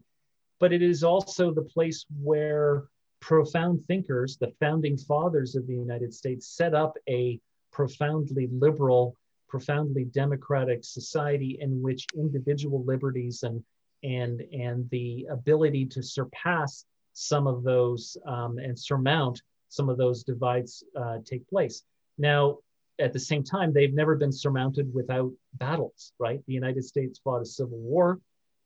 but 0.61 0.73
it 0.73 0.83
is 0.83 1.03
also 1.03 1.53
the 1.53 1.63
place 1.63 2.07
where 2.23 2.85
profound 3.21 3.85
thinkers, 3.87 4.37
the 4.37 4.53
founding 4.61 4.97
fathers 4.97 5.57
of 5.57 5.67
the 5.67 5.75
United 5.75 6.15
States, 6.15 6.47
set 6.47 6.75
up 6.75 6.97
a 7.09 7.41
profoundly 7.73 8.49
liberal, 8.53 9.17
profoundly 9.49 10.05
democratic 10.05 10.85
society 10.85 11.59
in 11.61 11.83
which 11.83 12.07
individual 12.15 12.85
liberties 12.85 13.43
and 13.43 13.63
and 14.03 14.43
and 14.53 14.89
the 14.91 15.27
ability 15.31 15.87
to 15.87 16.03
surpass 16.03 16.85
some 17.13 17.47
of 17.47 17.63
those 17.63 18.17
um, 18.27 18.59
and 18.59 18.79
surmount 18.79 19.41
some 19.69 19.89
of 19.89 19.99
those 19.99 20.23
divides 20.23 20.85
uh, 20.97 21.19
take 21.25 21.47
place. 21.49 21.83
Now, 22.19 22.59
at 22.99 23.13
the 23.13 23.19
same 23.19 23.43
time, 23.43 23.73
they've 23.73 23.93
never 23.93 24.15
been 24.15 24.33
surmounted 24.33 24.93
without 24.93 25.33
battles. 25.55 26.13
Right? 26.19 26.41
The 26.47 26.55
United 26.55 26.85
States 26.85 27.21
fought 27.23 27.43
a 27.43 27.47
civil 27.47 27.79
war. 27.79 28.21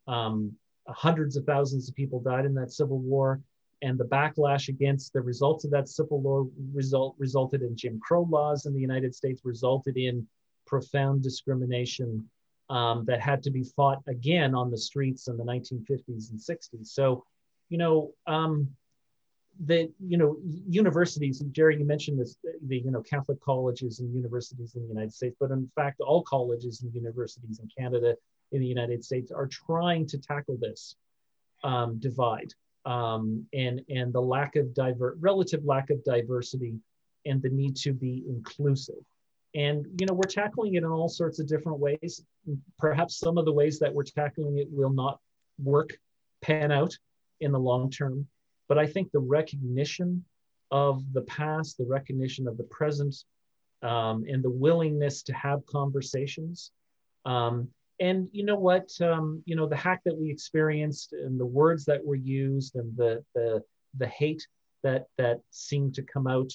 Um, 0.07 0.53
hundreds 0.89 1.37
of 1.37 1.45
thousands 1.45 1.89
of 1.89 1.95
people 1.95 2.21
died 2.21 2.45
in 2.45 2.55
that 2.55 2.73
civil 2.73 2.99
war 2.99 3.41
and 3.83 3.99
the 3.99 4.05
backlash 4.05 4.69
against 4.69 5.13
the 5.13 5.21
results 5.21 5.65
of 5.65 5.71
that 5.71 5.89
civil 5.89 6.21
war 6.21 6.49
result 6.73 7.15
resulted 7.19 7.63
in 7.63 7.77
Jim 7.77 7.99
Crow 8.01 8.27
laws 8.31 8.67
in 8.67 8.75
the 8.75 8.81
United 8.81 9.15
States, 9.15 9.41
resulted 9.45 9.97
in 9.97 10.27
profound 10.71 11.23
discrimination 11.23 12.31
um, 12.71 13.05
that 13.07 13.21
had 13.21 13.43
to 13.43 13.51
be 13.51 13.65
fought 13.65 14.01
again 14.07 14.55
on 14.55 14.71
the 14.71 14.79
streets 14.79 15.27
in 15.27 15.37
the 15.37 15.45
1950s 15.45 16.31
and 16.31 16.39
60s. 16.39 16.87
So, 16.87 17.25
you 17.69 17.79
know, 17.79 18.13
um, 18.29 18.69
the 19.67 19.91
you 19.99 20.17
know 20.17 20.39
universities. 20.69 21.41
Gerry, 21.51 21.77
you 21.77 21.85
mentioned 21.85 22.19
this, 22.19 22.37
the 22.67 22.79
you 22.79 22.91
know 22.91 23.03
Catholic 23.03 23.41
colleges 23.43 24.01
and 24.01 24.15
universities 24.15 24.75
in 24.75 24.83
the 24.83 24.89
United 24.89 25.13
States, 25.13 25.37
but 25.39 25.51
in 25.51 25.71
fact, 25.75 26.01
all 26.01 26.23
colleges 26.23 26.83
and 26.83 26.95
universities 26.95 27.59
in 27.59 27.69
Canada, 27.77 28.15
in 28.53 28.61
the 28.61 28.67
United 28.67 29.05
States, 29.05 29.31
are 29.31 29.49
trying 29.49 30.07
to 30.07 30.19
tackle 30.19 30.57
this 30.59 30.95
um, 31.63 31.99
divide 31.99 32.55
um, 32.87 33.45
and 33.53 33.83
and 33.91 34.13
the 34.13 34.23
lack 34.23 34.57
of 34.57 34.73
diver 34.73 35.17
relative 35.21 35.65
lack 35.65 35.91
of 35.91 36.03
diversity 36.05 36.79
and 37.27 37.43
the 37.43 37.51
need 37.51 37.77
to 37.77 37.93
be 37.93 38.25
inclusive 38.29 39.05
and 39.55 39.87
you 39.99 40.07
know 40.07 40.15
we're 40.15 40.29
tackling 40.29 40.75
it 40.75 40.79
in 40.79 40.85
all 40.85 41.09
sorts 41.09 41.41
of 41.41 41.49
different 41.49 41.79
ways. 41.79 42.23
Perhaps 42.79 43.19
some 43.19 43.39
of 43.39 43.45
the 43.45 43.53
ways 43.53 43.79
that 43.79 43.93
we're 43.93 44.05
tackling 44.05 44.59
it 44.59 44.69
will 44.71 44.91
not 44.91 45.19
work 45.63 45.91
pan 46.41 46.73
out 46.73 46.97
in 47.41 47.53
the 47.53 47.59
long 47.59 47.91
term. 47.91 48.27
But 48.69 48.79
i 48.79 48.87
think 48.87 49.11
the 49.11 49.19
recognition 49.19 50.25
of 50.71 51.03
the 51.13 51.23
past 51.23 51.77
the 51.79 51.87
recognition 51.87 52.47
of 52.47 52.57
the 52.57 52.65
present 52.65 53.17
um, 53.83 54.25
and 54.29 54.43
the 54.43 54.51
willingness 54.51 55.23
to 55.23 55.33
have 55.33 55.67
conversations 55.67 56.71
um, 57.25 57.69
and 58.01 58.29
you 58.33 58.45
know 58.45 58.57
what 58.57 58.89
um, 59.01 59.43
you 59.45 59.57
know 59.57 59.67
the 59.67 59.77
hack 59.77 60.01
that 60.05 60.17
we 60.17 60.31
experienced 60.31 61.13
and 61.13 61.39
the 61.39 61.47
words 61.47 61.85
that 61.85 62.05
were 62.05 62.15
used 62.15 62.77
and 62.77 62.97
the 62.97 63.23
the 63.35 63.63
the 63.99 64.07
hate 64.07 64.47
that 64.83 65.07
that 65.19 65.41
seemed 65.51 65.95
to 65.95 66.03
come 66.03 66.27
out 66.27 66.53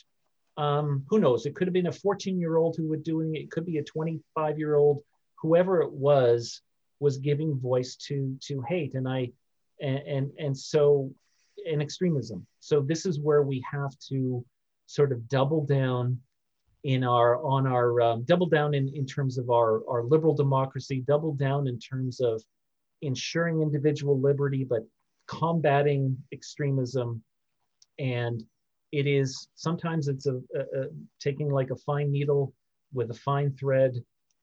um, 0.58 1.04
who 1.10 1.20
knows? 1.20 1.46
It 1.46 1.56
could 1.56 1.68
have 1.68 1.74
been 1.74 1.88
a 1.88 1.92
14 1.92 2.40
year 2.40 2.58
old 2.58 2.76
who 2.78 2.88
was 2.88 3.02
doing 3.02 3.36
it. 3.36 3.44
It 3.44 3.52
could 3.52 3.66
be 3.66 3.78
a 3.78 3.84
25 3.84 4.58
year 4.58 4.76
old 4.76 5.04
whoever 5.36 5.82
it 5.82 5.92
was 5.92 6.62
was 7.00 7.18
giving 7.18 7.60
voice 7.60 7.96
to 8.08 8.38
to 8.48 8.62
hate. 8.68 8.94
And 8.94 9.08
i 9.08 9.32
and 9.82 9.98
and, 10.00 10.32
and 10.40 10.58
so 10.58 11.12
in 11.66 11.82
extremism. 11.82 12.46
So 12.60 12.82
this 12.82 13.06
is 13.06 13.20
where 13.20 13.42
we 13.42 13.64
have 13.72 13.98
to 14.10 14.46
sort 14.88 15.12
of 15.12 15.28
double 15.28 15.66
down 15.66 16.20
in 16.84 17.04
our 17.04 17.44
on 17.44 17.66
our 17.66 18.00
um, 18.02 18.24
double 18.24 18.46
down 18.46 18.74
in, 18.76 18.88
in 18.96 19.06
terms 19.06 19.38
of 19.38 19.50
our, 19.50 19.82
our 19.90 20.04
liberal 20.04 20.36
democracy, 20.36 21.04
double 21.08 21.34
down 21.34 21.68
in 21.68 21.80
terms 21.80 22.22
of 22.22 22.44
ensuring 23.02 23.62
individual 23.62 24.20
liberty, 24.20 24.64
but 24.64 24.86
combating 25.28 26.16
extremism. 26.32 27.24
And 27.98 28.44
it 28.98 29.08
is 29.08 29.48
sometimes 29.56 30.08
it's 30.08 30.26
a, 30.26 30.36
a, 30.36 30.62
a 30.82 30.86
taking 31.20 31.50
like 31.50 31.72
a 31.72 31.76
fine 31.76 32.12
needle 32.12 32.54
with 32.94 33.10
a 33.12 33.20
fine 33.30 33.52
thread 33.52 33.94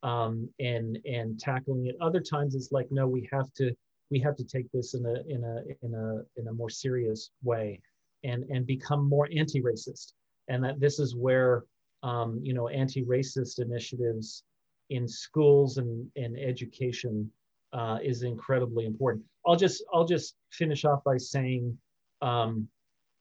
um, 0.02 0.48
and 0.60 0.98
and 1.04 1.38
tackling 1.38 1.86
it. 1.86 1.96
Other 2.00 2.20
times 2.20 2.54
it's 2.54 2.72
like 2.72 2.88
no, 2.90 3.06
we 3.06 3.28
have 3.32 3.52
to 3.54 3.74
we 4.10 4.20
have 4.20 4.36
to 4.36 4.44
take 4.44 4.70
this 4.72 4.94
in 4.94 5.04
a 5.06 5.16
in 5.34 5.44
a 5.44 5.84
in 5.84 5.94
a 5.94 6.40
in 6.40 6.48
a 6.48 6.52
more 6.52 6.70
serious 6.70 7.30
way 7.42 7.80
and 8.24 8.44
and 8.50 8.66
become 8.66 9.08
more 9.08 9.28
anti-racist. 9.36 10.12
And 10.48 10.62
that 10.64 10.80
this 10.80 10.98
is 10.98 11.14
where 11.16 11.64
um, 12.02 12.40
you 12.42 12.52
know, 12.52 12.68
anti-racist 12.68 13.60
initiatives 13.60 14.42
in 14.90 15.06
schools 15.06 15.78
and, 15.78 16.06
and 16.16 16.38
education 16.38 17.30
uh, 17.72 17.98
is 18.02 18.22
incredibly 18.22 18.84
important. 18.86 19.24
I'll 19.46 19.56
just 19.56 19.82
I'll 19.92 20.04
just 20.04 20.34
finish 20.50 20.84
off 20.84 21.02
by 21.04 21.16
saying, 21.16 21.76
um, 22.20 22.68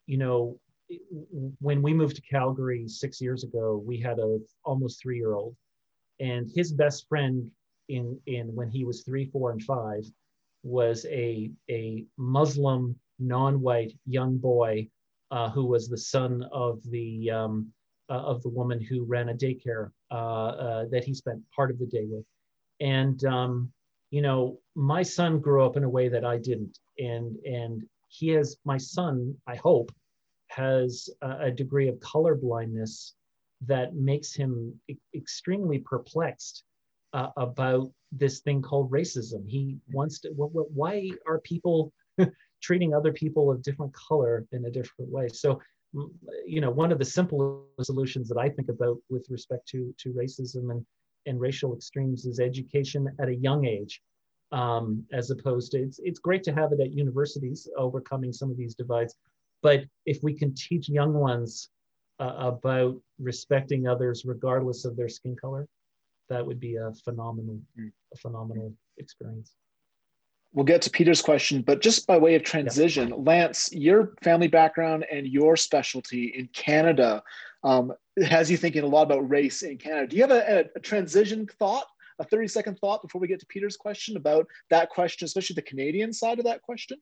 you 0.07 0.17
know, 0.17 0.59
when 1.59 1.81
we 1.81 1.93
moved 1.93 2.15
to 2.15 2.21
Calgary 2.21 2.87
six 2.87 3.21
years 3.21 3.43
ago, 3.43 3.81
we 3.85 3.99
had 3.99 4.19
a 4.19 4.39
almost 4.63 5.01
three 5.01 5.17
year 5.17 5.33
old, 5.33 5.55
and 6.19 6.49
his 6.53 6.71
best 6.71 7.07
friend 7.07 7.49
in 7.89 8.19
in 8.25 8.55
when 8.55 8.69
he 8.69 8.85
was 8.85 9.03
three, 9.03 9.25
four, 9.25 9.51
and 9.51 9.63
five 9.63 10.03
was 10.63 11.05
a 11.05 11.51
a 11.69 12.05
Muslim 12.17 12.95
non-white 13.19 13.93
young 14.05 14.37
boy 14.37 14.87
uh, 15.31 15.49
who 15.49 15.65
was 15.65 15.87
the 15.87 15.97
son 15.97 16.43
of 16.51 16.81
the 16.89 17.31
um, 17.31 17.71
uh, 18.09 18.15
of 18.15 18.43
the 18.43 18.49
woman 18.49 18.81
who 18.81 19.05
ran 19.05 19.29
a 19.29 19.33
daycare 19.33 19.91
uh, 20.11 20.15
uh, 20.15 20.85
that 20.91 21.05
he 21.05 21.13
spent 21.13 21.41
part 21.55 21.71
of 21.71 21.79
the 21.79 21.85
day 21.85 22.05
with. 22.05 22.25
And, 22.81 23.23
um, 23.23 23.71
you 24.09 24.21
know, 24.21 24.59
my 24.75 25.01
son 25.01 25.39
grew 25.39 25.63
up 25.65 25.77
in 25.77 25.85
a 25.85 25.89
way 25.89 26.09
that 26.09 26.25
I 26.25 26.37
didn't. 26.37 26.77
And, 26.99 27.37
and 27.45 27.83
he 28.09 28.29
has, 28.29 28.57
my 28.65 28.77
son, 28.77 29.35
I 29.47 29.55
hope, 29.55 29.93
has 30.51 31.09
a, 31.21 31.51
degree 31.51 31.87
of 31.87 31.99
color 31.99 32.35
blindness 32.35 33.15
that 33.65 33.95
makes 33.95 34.33
him 34.33 34.73
e- 34.89 34.97
extremely 35.15 35.79
perplexed 35.79 36.63
uh, 37.13 37.29
about 37.37 37.89
this 38.11 38.39
thing 38.39 38.61
called 38.61 38.91
racism. 38.91 39.47
He 39.47 39.77
wants 39.91 40.19
to, 40.21 40.31
well, 40.35 40.67
why 40.73 41.09
are 41.27 41.39
people 41.39 41.93
treating 42.61 42.93
other 42.93 43.13
people 43.13 43.49
of 43.49 43.63
different 43.63 43.93
color 43.93 44.45
in 44.51 44.65
a 44.65 44.71
different 44.71 45.11
way? 45.11 45.27
So 45.29 45.61
you 46.45 46.61
know, 46.61 46.69
one 46.71 46.91
of 46.91 46.99
the 46.99 47.05
simple 47.05 47.65
solutions 47.81 48.29
that 48.29 48.37
I 48.37 48.49
think 48.49 48.69
about 48.69 48.97
with 49.09 49.27
respect 49.29 49.67
to, 49.69 49.93
to 49.99 50.13
racism 50.13 50.71
and, 50.71 50.85
and 51.25 51.39
racial 51.39 51.75
extremes 51.75 52.25
is 52.25 52.39
education 52.39 53.07
at 53.19 53.27
a 53.27 53.35
young 53.35 53.65
age. 53.65 54.01
um, 54.51 55.05
as 55.13 55.31
opposed 55.31 55.71
to 55.71 55.77
it's 55.79 55.99
it's 56.03 56.19
great 56.19 56.43
to 56.43 56.53
have 56.53 56.71
it 56.73 56.81
at 56.81 56.91
universities 56.91 57.69
overcoming 57.77 58.33
some 58.33 58.51
of 58.51 58.57
these 58.57 58.75
divides, 58.75 59.15
but 59.61 59.83
if 60.05 60.21
we 60.23 60.33
can 60.33 60.53
teach 60.55 60.89
young 60.89 61.13
ones 61.13 61.69
uh, 62.19 62.33
about 62.37 62.95
respecting 63.19 63.87
others 63.87 64.23
regardless 64.25 64.85
of 64.85 64.95
their 64.95 65.09
skin 65.09 65.35
color, 65.35 65.67
that 66.29 66.45
would 66.45 66.59
be 66.59 66.75
a 66.75 66.91
phenomenal 67.03 67.59
a 67.79 68.17
phenomenal 68.17 68.73
experience. 68.97 69.53
We'll 70.53 70.65
get 70.65 70.81
to 70.81 70.89
Peter's 70.89 71.21
question, 71.21 71.61
but 71.61 71.81
just 71.81 72.05
by 72.05 72.17
way 72.17 72.35
of 72.35 72.43
transition, 72.43 73.09
yeah. 73.09 73.15
Lance, 73.15 73.71
your 73.71 74.13
family 74.21 74.49
background 74.49 75.05
and 75.09 75.25
your 75.25 75.55
specialty 75.55 76.33
in 76.35 76.49
Canada 76.53 77.23
um, 77.63 77.93
has 78.25 78.51
you 78.51 78.57
thinking 78.57 78.83
a 78.83 78.87
lot 78.87 79.03
about 79.03 79.29
race 79.29 79.61
in 79.61 79.77
Canada. 79.77 80.07
Do 80.07 80.17
you 80.17 80.23
have 80.23 80.31
a, 80.31 80.59
a, 80.59 80.65
a 80.75 80.79
transition 80.79 81.47
thought 81.57 81.85
a 82.21 82.23
30 82.23 82.47
second 82.47 82.79
thought 82.79 83.01
before 83.01 83.19
we 83.19 83.27
get 83.27 83.39
to 83.39 83.45
Peter's 83.47 83.75
question 83.75 84.15
about 84.15 84.47
that 84.69 84.89
question, 84.89 85.25
especially 85.25 85.55
the 85.55 85.61
Canadian 85.63 86.13
side 86.13 86.39
of 86.39 86.45
that 86.45 86.61
question? 86.61 86.97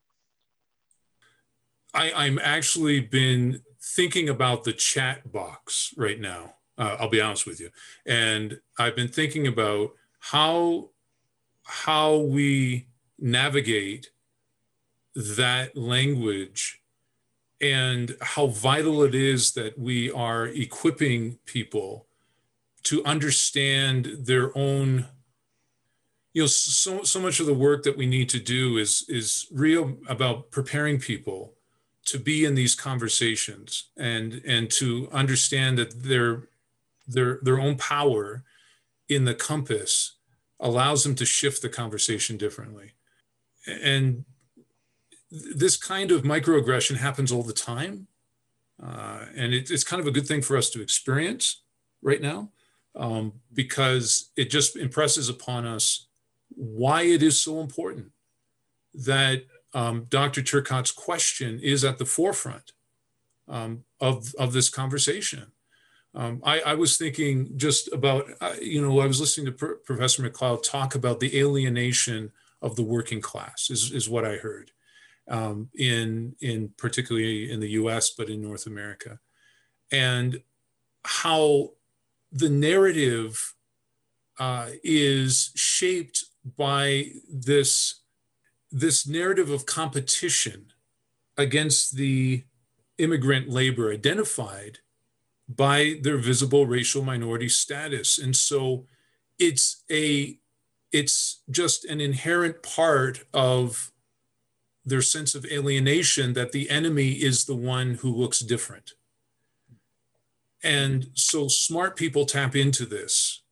I, 1.99 2.13
I'm 2.15 2.39
actually 2.41 3.01
been 3.01 3.61
thinking 3.81 4.29
about 4.29 4.63
the 4.63 4.71
chat 4.71 5.29
box 5.33 5.93
right 5.97 6.19
now. 6.19 6.53
Uh, 6.77 6.95
I'll 6.97 7.09
be 7.09 7.19
honest 7.19 7.45
with 7.45 7.59
you, 7.59 7.71
and 8.05 8.57
I've 8.77 8.95
been 8.95 9.09
thinking 9.09 9.47
about 9.47 9.91
how 10.19 10.91
how 11.65 12.15
we 12.15 12.87
navigate 13.19 14.11
that 15.13 15.75
language 15.75 16.81
and 17.59 18.15
how 18.21 18.47
vital 18.47 19.03
it 19.03 19.13
is 19.13 19.51
that 19.51 19.77
we 19.77 20.09
are 20.09 20.47
equipping 20.47 21.37
people 21.45 22.07
to 22.83 23.03
understand 23.03 24.09
their 24.21 24.57
own 24.57 25.05
you 26.31 26.43
know 26.43 26.47
so 26.47 27.03
so 27.03 27.19
much 27.19 27.41
of 27.41 27.45
the 27.45 27.53
work 27.53 27.83
that 27.83 27.97
we 27.97 28.05
need 28.05 28.29
to 28.29 28.39
do 28.39 28.77
is 28.77 29.03
is 29.09 29.47
real 29.51 29.97
about 30.07 30.49
preparing 30.49 30.97
people 30.97 31.55
to 32.11 32.19
be 32.19 32.45
in 32.45 32.55
these 32.55 32.75
conversations 32.75 33.89
and 33.97 34.41
and 34.45 34.69
to 34.71 35.09
understand 35.11 35.77
that 35.77 36.03
their 36.03 36.49
their 37.07 37.39
their 37.41 37.59
own 37.59 37.77
power 37.77 38.43
in 39.07 39.25
the 39.25 39.35
compass 39.35 40.15
allows 40.59 41.03
them 41.03 41.15
to 41.15 41.25
shift 41.25 41.61
the 41.61 41.69
conversation 41.69 42.37
differently. 42.37 42.91
And 43.65 44.25
this 45.31 45.77
kind 45.77 46.11
of 46.11 46.23
microaggression 46.23 46.97
happens 46.97 47.31
all 47.31 47.43
the 47.43 47.53
time. 47.53 48.07
Uh, 48.81 49.25
and 49.35 49.53
it, 49.53 49.69
it's 49.69 49.83
kind 49.83 49.99
of 49.99 50.07
a 50.07 50.11
good 50.11 50.27
thing 50.27 50.41
for 50.41 50.57
us 50.57 50.69
to 50.71 50.81
experience 50.81 51.63
right 52.01 52.21
now 52.21 52.49
um, 52.95 53.33
because 53.53 54.31
it 54.35 54.49
just 54.49 54.75
impresses 54.75 55.29
upon 55.29 55.65
us 55.65 56.07
why 56.55 57.03
it 57.03 57.21
is 57.21 57.39
so 57.39 57.59
important 57.59 58.07
that 58.93 59.43
um, 59.73 60.05
Dr. 60.09 60.41
Turcotte's 60.41 60.91
question 60.91 61.59
is 61.61 61.83
at 61.83 61.97
the 61.97 62.05
forefront 62.05 62.71
um, 63.47 63.83
of, 63.99 64.33
of 64.35 64.53
this 64.53 64.69
conversation. 64.69 65.51
Um, 66.15 66.41
I, 66.43 66.61
I, 66.61 66.73
was 66.73 66.97
thinking 66.97 67.55
just 67.55 67.91
about, 67.93 68.25
uh, 68.41 68.55
you 68.59 68.81
know, 68.81 68.99
I 68.99 69.05
was 69.05 69.19
listening 69.19 69.45
to 69.45 69.51
Pr- 69.51 69.73
Professor 69.85 70.27
McLeod 70.27 70.63
talk 70.63 70.95
about 70.95 71.19
the 71.19 71.39
alienation 71.39 72.31
of 72.63 72.75
the 72.75 72.83
working 72.83 73.21
class, 73.21 73.69
is, 73.69 73.91
is 73.91 74.09
what 74.09 74.25
I 74.25 74.37
heard, 74.37 74.71
um, 75.27 75.69
in, 75.75 76.35
in 76.41 76.73
particularly 76.77 77.51
in 77.51 77.59
the 77.59 77.69
US, 77.71 78.09
but 78.09 78.27
in 78.27 78.41
North 78.41 78.65
America. 78.65 79.19
And 79.91 80.41
how 81.05 81.73
the 82.31 82.49
narrative 82.49 83.53
uh, 84.39 84.69
is 84.83 85.51
shaped 85.55 86.25
by 86.57 87.11
this 87.31 87.98
this 88.71 89.07
narrative 89.07 89.49
of 89.49 89.65
competition 89.65 90.67
against 91.37 91.95
the 91.95 92.43
immigrant 92.97 93.49
labor 93.49 93.91
identified 93.91 94.79
by 95.47 95.95
their 96.03 96.17
visible 96.17 96.67
racial 96.67 97.03
minority 97.03 97.49
status. 97.49 98.19
And 98.19 98.35
so 98.35 98.85
it's 99.39 99.83
a 99.89 100.37
it's 100.91 101.41
just 101.49 101.85
an 101.85 102.01
inherent 102.01 102.63
part 102.63 103.23
of 103.33 103.91
their 104.85 105.01
sense 105.01 105.35
of 105.35 105.45
alienation 105.45 106.33
that 106.33 106.51
the 106.51 106.69
enemy 106.69 107.11
is 107.11 107.45
the 107.45 107.55
one 107.55 107.95
who 107.95 108.11
looks 108.11 108.39
different. 108.39 108.93
And 110.63 111.11
so 111.13 111.47
smart 111.47 111.95
people 111.95 112.25
tap 112.25 112.55
into 112.55 112.85
this, 112.85 113.43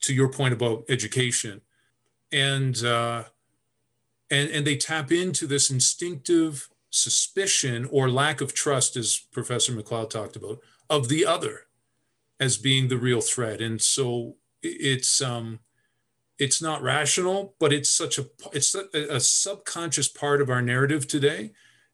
to 0.00 0.12
your 0.12 0.28
point 0.28 0.52
about 0.52 0.84
education, 0.88 1.60
and 2.32 2.84
uh, 2.84 3.24
and 4.30 4.50
and 4.50 4.66
they 4.66 4.76
tap 4.76 5.12
into 5.12 5.46
this 5.46 5.70
instinctive 5.70 6.68
suspicion 6.90 7.88
or 7.90 8.08
lack 8.08 8.40
of 8.40 8.54
trust, 8.54 8.96
as 8.96 9.18
Professor 9.32 9.72
McLeod 9.72 10.10
talked 10.10 10.36
about, 10.36 10.60
of 10.88 11.08
the 11.08 11.26
other 11.26 11.62
as 12.40 12.56
being 12.56 12.88
the 12.88 12.96
real 12.96 13.20
threat. 13.20 13.60
And 13.60 13.80
so 13.80 14.36
it's 14.62 15.20
um, 15.20 15.60
it's 16.38 16.60
not 16.60 16.82
rational, 16.82 17.54
but 17.58 17.72
it's 17.72 17.90
such 17.90 18.18
a 18.18 18.26
it's 18.52 18.74
a, 18.74 18.86
a 19.10 19.20
subconscious 19.20 20.08
part 20.08 20.40
of 20.40 20.50
our 20.50 20.62
narrative 20.62 21.06
today, 21.06 21.52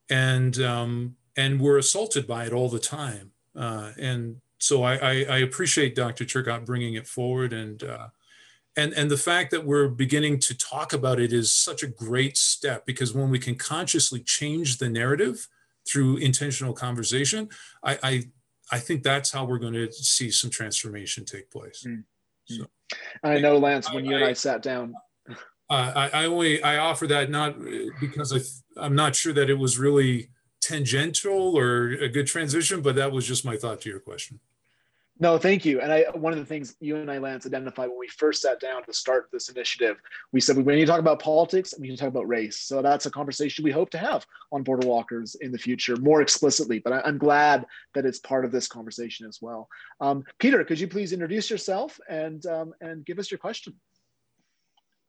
and 0.09 0.59
um, 0.61 1.16
and 1.37 1.61
we're 1.61 1.78
assaulted 1.78 2.26
by 2.26 2.45
it 2.45 2.53
all 2.53 2.68
the 2.68 2.78
time. 2.78 3.33
Uh, 3.57 3.93
and 3.99 4.37
so 4.59 4.83
I, 4.83 4.95
I, 4.97 5.11
I, 5.28 5.39
appreciate 5.39 5.97
Dr. 5.97 6.24
Turcotte 6.24 6.64
bringing 6.64 6.95
it 6.95 7.07
forward 7.07 7.53
and, 7.53 7.83
uh, 7.83 8.09
and, 8.77 8.93
and 8.95 9.11
the 9.11 9.16
fact 9.16 9.51
that 9.51 9.64
we're 9.64 9.89
beginning 9.89 10.39
to 10.41 10.57
talk 10.57 10.93
about 10.93 11.18
it 11.18 11.33
is 11.33 11.53
such 11.53 11.83
a 11.83 11.89
great 11.89 12.37
step 12.37 12.87
because 12.87 13.12
when 13.12 13.31
we 13.31 13.39
can 13.39 13.57
consciously 13.57 14.21
change 14.21 14.79
the 14.79 14.89
narrative 14.89 15.49
through 15.89 16.18
intentional 16.18 16.73
conversation, 16.73 17.49
I, 17.83 17.99
I, 18.03 18.23
I 18.73 18.79
think 18.79 19.03
that's 19.03 19.33
how 19.33 19.45
we're 19.45 19.59
going 19.59 19.75
to 19.75 19.93
see 19.93 20.31
some 20.31 20.51
transformation 20.51 21.25
take 21.25 21.51
place. 21.51 21.85
Mm-hmm. 21.87 22.55
So, 22.55 22.66
I 23.23 23.39
know, 23.39 23.59
Lance, 23.59 23.93
when 23.93 24.07
I, 24.07 24.11
you 24.11 24.16
and 24.16 24.25
I 24.25 24.33
sat 24.33 24.62
down. 24.62 24.95
Uh, 25.29 25.93
I, 26.12 26.23
I 26.23 26.25
only 26.27 26.62
I 26.62 26.79
offer 26.79 27.07
that 27.07 27.31
not 27.31 27.57
because 28.01 28.33
I, 28.33 28.41
I'm 28.85 28.97
not 28.97 29.14
sure 29.14 29.33
that 29.33 29.49
it 29.49 29.55
was 29.55 29.79
really 29.79 30.31
tangential 30.61 31.57
or 31.57 31.91
a 31.91 32.09
good 32.09 32.27
transition, 32.27 32.83
but 32.83 32.97
that 32.97 33.12
was 33.12 33.27
just 33.27 33.45
my 33.45 33.57
thought 33.57 33.81
to 33.83 33.89
your 33.89 34.01
question. 34.01 34.41
No, 35.23 35.37
thank 35.37 35.66
you. 35.66 35.83
And 35.83 35.93
I, 35.93 36.07
one 36.14 36.33
of 36.33 36.39
the 36.39 36.47
things 36.47 36.77
you 36.81 36.97
and 36.97 37.11
I, 37.11 37.18
Lance, 37.18 37.45
identified 37.45 37.91
when 37.91 37.99
we 37.99 38.09
first 38.09 38.41
sat 38.41 38.59
down 38.59 38.83
to 38.85 38.93
start 38.95 39.29
this 39.31 39.51
initiative, 39.51 40.01
we 40.33 40.41
said 40.41 40.57
we 40.57 40.75
need 40.75 40.81
to 40.81 40.87
talk 40.87 40.99
about 40.99 41.21
politics 41.21 41.75
and 41.75 41.83
we 41.83 41.89
need 41.89 41.97
to 41.97 42.01
talk 42.01 42.09
about 42.09 42.27
race. 42.27 42.59
So 42.59 42.81
that's 42.81 43.05
a 43.05 43.11
conversation 43.11 43.62
we 43.62 43.71
hope 43.71 43.91
to 43.91 43.99
have 43.99 44.25
on 44.51 44.62
border 44.62 44.89
walkers 44.89 45.35
in 45.35 45.53
the 45.53 45.59
future 45.59 45.97
more 45.97 46.23
explicitly. 46.23 46.79
But 46.79 46.95
I, 46.95 47.09
am 47.09 47.18
glad 47.18 47.66
that 47.95 48.07
it's 48.07 48.18
part 48.18 48.47
of 48.47 48.51
this 48.51 48.66
conversation 48.66 49.27
as 49.27 49.43
well. 49.43 49.68
Um, 50.01 50.25
Peter, 50.39 50.64
could 50.64 50.81
you 50.81 50.89
please 50.89 51.12
introduce 51.12 51.51
yourself 51.51 52.01
and 52.09 52.45
um, 52.47 52.73
and 52.81 53.05
give 53.05 53.18
us 53.18 53.31
your 53.31 53.39
question? 53.39 53.75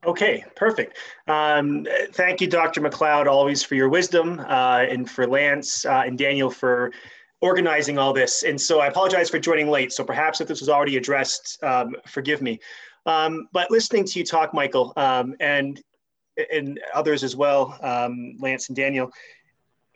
Okay, 0.05 0.43
perfect. 0.55 0.97
Um, 1.27 1.85
thank 2.13 2.41
you, 2.41 2.47
Dr. 2.47 2.81
McLeod, 2.81 3.27
always 3.27 3.63
for 3.63 3.75
your 3.75 3.87
wisdom, 3.87 4.39
uh, 4.39 4.85
and 4.89 5.07
for 5.09 5.27
Lance 5.27 5.85
uh, 5.85 6.03
and 6.05 6.17
Daniel 6.17 6.49
for 6.49 6.91
organizing 7.41 7.97
all 7.97 8.13
this. 8.13 8.43
And 8.43 8.59
so 8.59 8.79
I 8.79 8.87
apologize 8.87 9.29
for 9.29 9.39
joining 9.39 9.69
late. 9.69 9.91
So 9.91 10.03
perhaps 10.03 10.41
if 10.41 10.47
this 10.47 10.59
was 10.59 10.69
already 10.69 10.97
addressed, 10.97 11.61
um, 11.63 11.95
forgive 12.07 12.41
me. 12.41 12.59
Um, 13.05 13.47
but 13.51 13.71
listening 13.71 14.05
to 14.05 14.19
you 14.19 14.25
talk, 14.25 14.53
Michael, 14.53 14.93
um, 14.95 15.35
and 15.39 15.81
and 16.51 16.79
others 16.93 17.23
as 17.23 17.35
well, 17.35 17.77
um, 17.81 18.35
Lance 18.39 18.69
and 18.69 18.75
Daniel, 18.75 19.11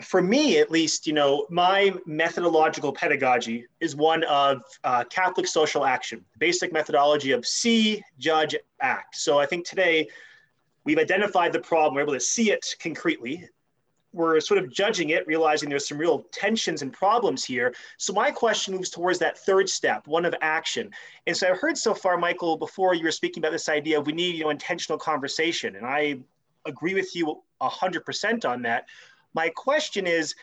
for 0.01 0.21
me 0.21 0.59
at 0.59 0.69
least, 0.69 1.07
you 1.07 1.13
know, 1.13 1.45
my 1.49 1.93
methodological 2.05 2.91
pedagogy 2.91 3.65
is 3.79 3.95
one 3.95 4.23
of 4.25 4.61
uh, 4.83 5.05
Catholic 5.05 5.47
social 5.47 5.85
action, 5.85 6.23
basic 6.37 6.73
methodology 6.73 7.31
of 7.31 7.45
see, 7.45 8.03
judge, 8.19 8.55
act. 8.81 9.15
So 9.15 9.39
I 9.39 9.45
think 9.45 9.65
today 9.65 10.07
we've 10.83 10.99
identified 10.99 11.53
the 11.53 11.61
problem, 11.61 11.95
we're 11.95 12.01
able 12.01 12.13
to 12.13 12.19
see 12.19 12.51
it 12.51 12.75
concretely. 12.79 13.47
We're 14.15 14.39
sort 14.39 14.57
of 14.57 14.71
judging 14.71 15.09
it, 15.11 15.27
realizing 15.27 15.69
there's 15.69 15.87
some 15.87 15.97
real 15.97 16.25
tensions 16.31 16.81
and 16.81 16.91
problems 16.91 17.43
here. 17.43 17.73
So 17.97 18.13
my 18.13 18.31
question 18.31 18.73
moves 18.73 18.89
towards 18.89 19.19
that 19.19 19.37
third 19.37 19.69
step, 19.69 20.07
one 20.07 20.25
of 20.25 20.33
action. 20.41 20.89
And 21.27 21.35
so 21.35 21.49
I've 21.49 21.59
heard 21.59 21.77
so 21.77 21.93
far, 21.93 22.17
Michael, 22.17 22.57
before 22.57 22.95
you 22.95 23.03
were 23.03 23.11
speaking 23.11 23.41
about 23.41 23.51
this 23.51 23.69
idea 23.69 23.99
of 23.99 24.07
we 24.07 24.13
need, 24.13 24.35
you 24.35 24.45
know, 24.45 24.49
intentional 24.49 24.97
conversation. 24.97 25.75
And 25.75 25.85
I 25.85 26.19
agree 26.65 26.95
with 26.95 27.15
you 27.15 27.41
100% 27.61 28.45
on 28.45 28.61
that 28.63 28.85
my 29.35 29.49
question 29.49 30.07
is 30.07 30.33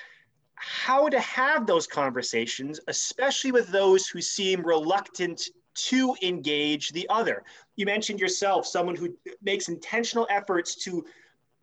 how 0.55 1.09
to 1.09 1.19
have 1.19 1.67
those 1.67 1.87
conversations, 1.87 2.79
especially 2.87 3.51
with 3.51 3.69
those 3.69 4.07
who 4.07 4.21
seem 4.21 4.65
reluctant 4.65 5.49
to 5.75 6.15
engage 6.23 6.91
the 6.91 7.09
other. 7.09 7.43
You 7.77 7.87
mentioned 7.87 8.21
yourself, 8.21 8.67
someone 8.67 8.95
who 8.95 9.17
makes 9.43 9.69
intentional 9.69 10.27
efforts 10.31 10.75
to 10.85 11.05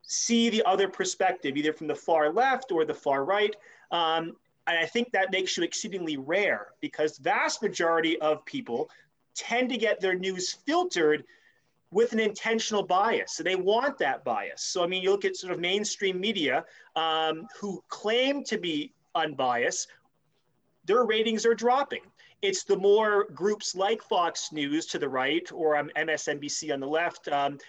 see 0.10 0.50
the 0.50 0.64
other 0.66 0.88
perspective, 0.88 1.56
either 1.56 1.72
from 1.72 1.86
the 1.86 1.96
far 1.96 2.34
left 2.34 2.72
or 2.72 2.84
the 2.84 2.94
far 2.94 3.24
right. 3.24 3.56
Um, 3.92 4.36
and 4.66 4.78
I 4.78 4.86
think 4.86 5.12
that 5.12 5.32
makes 5.32 5.56
you 5.56 5.64
exceedingly 5.64 6.18
rare 6.18 6.70
because 6.82 7.20
vast 7.20 7.62
majority 7.62 8.20
of 8.20 8.44
people 8.46 8.90
tend 9.36 9.70
to 9.70 9.78
get 9.78 10.02
their 10.02 10.16
news 10.16 10.52
filtered 10.66 11.24
with 11.92 12.12
an 12.12 12.20
intentional 12.20 12.82
bias. 12.82 13.34
So 13.36 13.44
they 13.44 13.56
want 13.56 14.00
that 14.00 14.24
bias. 14.24 14.64
So, 14.64 14.84
I 14.84 14.88
mean, 14.88 15.04
you 15.04 15.12
look 15.12 15.26
at 15.26 15.36
sort 15.36 15.54
of 15.54 15.60
mainstream 15.60 16.20
media 16.20 16.66
um, 16.96 17.48
who 17.60 17.84
claim 17.90 18.44
to 18.46 18.58
be 18.58 18.94
unbiased, 19.14 19.90
their 20.86 21.04
ratings 21.04 21.46
are 21.46 21.56
dropping. 21.56 22.02
It's 22.42 22.64
the 22.64 22.78
more 22.78 23.26
groups 23.36 23.76
like 23.76 24.02
Fox 24.02 24.52
News 24.52 24.88
to 24.88 24.98
the 24.98 25.10
right 25.10 25.48
or 25.54 25.78
um, 25.78 25.92
MSNBC 25.96 26.74
on 26.74 26.80
the 26.80 26.88
left. 26.88 27.28
Um, 27.28 27.60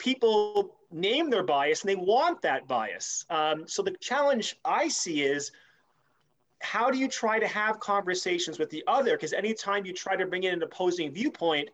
people 0.00 0.74
name 0.90 1.30
their 1.30 1.44
bias 1.44 1.82
and 1.82 1.88
they 1.90 1.94
want 1.94 2.42
that 2.42 2.66
bias. 2.66 3.24
Um, 3.30 3.68
so 3.68 3.82
the 3.82 3.94
challenge 4.00 4.56
I 4.64 4.88
see 4.88 5.22
is 5.22 5.52
how 6.62 6.90
do 6.90 6.98
you 6.98 7.06
try 7.06 7.38
to 7.38 7.46
have 7.46 7.78
conversations 7.78 8.58
with 8.58 8.70
the 8.70 8.82
other? 8.88 9.12
Because 9.12 9.32
anytime 9.32 9.86
you 9.86 9.92
try 9.92 10.16
to 10.16 10.26
bring 10.26 10.42
in 10.42 10.54
an 10.54 10.62
opposing 10.62 11.12
viewpoint, 11.12 11.68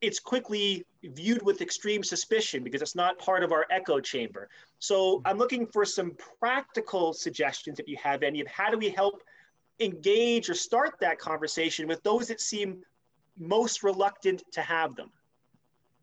it's 0.00 0.18
quickly 0.18 0.84
viewed 1.04 1.42
with 1.42 1.60
extreme 1.60 2.02
suspicion 2.02 2.64
because 2.64 2.82
it's 2.82 2.96
not 2.96 3.18
part 3.18 3.44
of 3.44 3.52
our 3.52 3.66
echo 3.70 4.00
chamber. 4.00 4.48
So 4.78 5.20
I'm 5.24 5.38
looking 5.38 5.66
for 5.66 5.84
some 5.84 6.16
practical 6.40 7.12
suggestions, 7.12 7.78
if 7.78 7.86
you 7.86 7.96
have 8.02 8.22
any, 8.22 8.40
of 8.40 8.48
how 8.48 8.70
do 8.70 8.78
we 8.78 8.90
help 8.90 9.22
engage 9.78 10.50
or 10.50 10.54
start 10.54 10.94
that 11.00 11.18
conversation 11.18 11.86
with 11.86 12.02
those 12.02 12.28
that 12.28 12.40
seem 12.40 12.82
most 13.38 13.82
reluctant 13.82 14.42
to 14.52 14.60
have 14.60 14.96
them. 14.96 15.10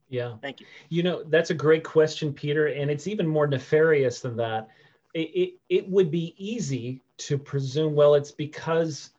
Yeah. 0.10 0.36
Thank 0.42 0.60
you. 0.60 0.66
You 0.90 1.04
know, 1.04 1.24
that's 1.24 1.52
a 1.52 1.56
great 1.56 1.84
question, 1.84 2.34
Peter. 2.34 2.68
And 2.68 2.90
it's 2.90 3.08
even 3.08 3.28
more 3.28 3.48
nefarious 3.48 4.22
than 4.22 4.36
that. 4.38 4.70
It, 5.14 5.20
it, 5.20 5.54
it 5.70 5.90
would 5.90 6.12
be 6.12 6.36
easy 6.38 7.02
to 7.18 7.38
presume, 7.38 7.96
well, 7.96 8.16
it's 8.16 8.32
because 8.32 9.12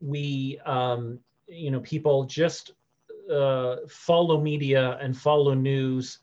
we, 0.00 0.58
um, 0.64 1.18
you 1.48 1.70
know, 1.70 1.80
people 1.80 2.24
just 2.24 2.72
uh, 3.32 3.76
follow 3.88 4.40
media 4.40 4.98
and 5.00 5.16
follow 5.16 5.54
news 5.54 6.18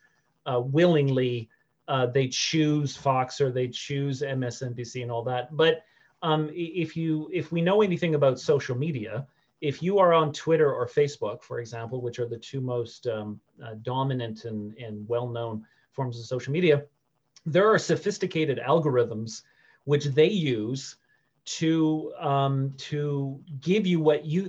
uh, 0.45 0.59
willingly. 0.59 1.49
Uh, 1.88 2.07
they 2.07 2.28
choose 2.28 2.95
Fox 2.95 3.39
or 3.41 3.51
they 3.51 3.68
choose 3.68 4.22
MSNBC 4.22 5.01
and 5.01 5.11
all 5.11 5.24
that. 5.24 5.55
But 5.55 5.84
um, 6.22 6.49
if 6.53 6.97
you 6.97 7.30
if 7.32 7.51
we 7.51 7.61
know 7.61 7.82
anything 7.82 8.16
about 8.16 8.39
social 8.39 8.76
media, 8.76 9.28
if 9.66 9.82
you 9.82 9.97
are 9.97 10.13
on 10.13 10.32
Twitter 10.32 10.72
or 10.72 10.88
Facebook, 10.88 11.41
for 11.41 11.59
example, 11.59 11.99
which 11.99 12.20
are 12.20 12.28
the 12.28 12.38
two 12.38 12.61
most 12.61 13.07
um, 13.07 13.39
uh, 13.63 13.74
dominant 13.82 14.45
and, 14.45 14.78
and 14.78 15.07
well-known 15.07 15.66
forms 15.91 16.20
of 16.20 16.26
social 16.26 16.53
media, 16.53 16.84
there 17.47 17.68
are 17.74 17.80
sophisticated 17.80 18.59
algorithms 18.59 19.41
which 19.86 20.05
they 20.05 20.30
use 20.30 20.97
to 21.45 22.11
um, 22.20 22.74
to 22.78 23.39
give 23.61 23.86
you 23.86 23.99
what 23.99 24.26
you 24.26 24.41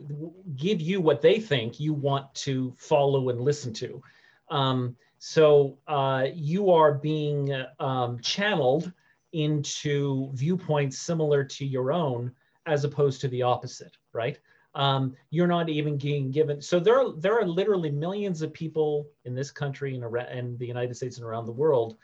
give 0.56 0.80
you 0.80 1.00
what 1.00 1.20
they 1.20 1.38
think 1.40 1.78
you 1.78 1.92
want 1.92 2.34
to 2.34 2.74
follow 2.78 3.28
and 3.30 3.40
listen 3.40 3.72
to. 3.74 4.02
Um, 4.50 4.96
so 5.18 5.78
uh, 5.88 6.26
you 6.34 6.70
are 6.70 6.94
being 6.94 7.64
um, 7.80 8.18
channeled 8.20 8.92
into 9.32 10.30
viewpoints 10.34 10.98
similar 10.98 11.44
to 11.44 11.66
your 11.66 11.92
own, 11.92 12.32
as 12.66 12.84
opposed 12.84 13.20
to 13.22 13.28
the 13.28 13.42
opposite, 13.42 13.96
right? 14.12 14.38
Um, 14.76 15.16
you're 15.30 15.46
not 15.46 15.70
even 15.70 15.96
being 15.96 16.30
given. 16.30 16.60
So 16.60 16.78
there 16.78 17.00
are 17.00 17.12
there 17.12 17.38
are 17.40 17.46
literally 17.46 17.90
millions 17.90 18.42
of 18.42 18.52
people 18.52 19.08
in 19.24 19.34
this 19.34 19.50
country 19.50 19.94
and 19.94 20.04
around 20.04 20.58
the 20.58 20.66
United 20.66 20.94
States 20.94 21.16
and 21.16 21.26
around 21.26 21.46
the 21.46 21.52
world 21.52 21.96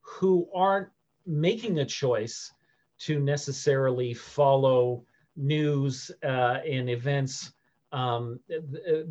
who 0.00 0.48
aren't 0.54 0.88
making 1.26 1.78
a 1.78 1.84
choice 1.84 2.52
to 3.00 3.20
necessarily 3.20 4.14
follow 4.14 5.04
news 5.36 6.10
uh, 6.24 6.58
and 6.66 6.88
events 6.88 7.52
um, 7.92 8.40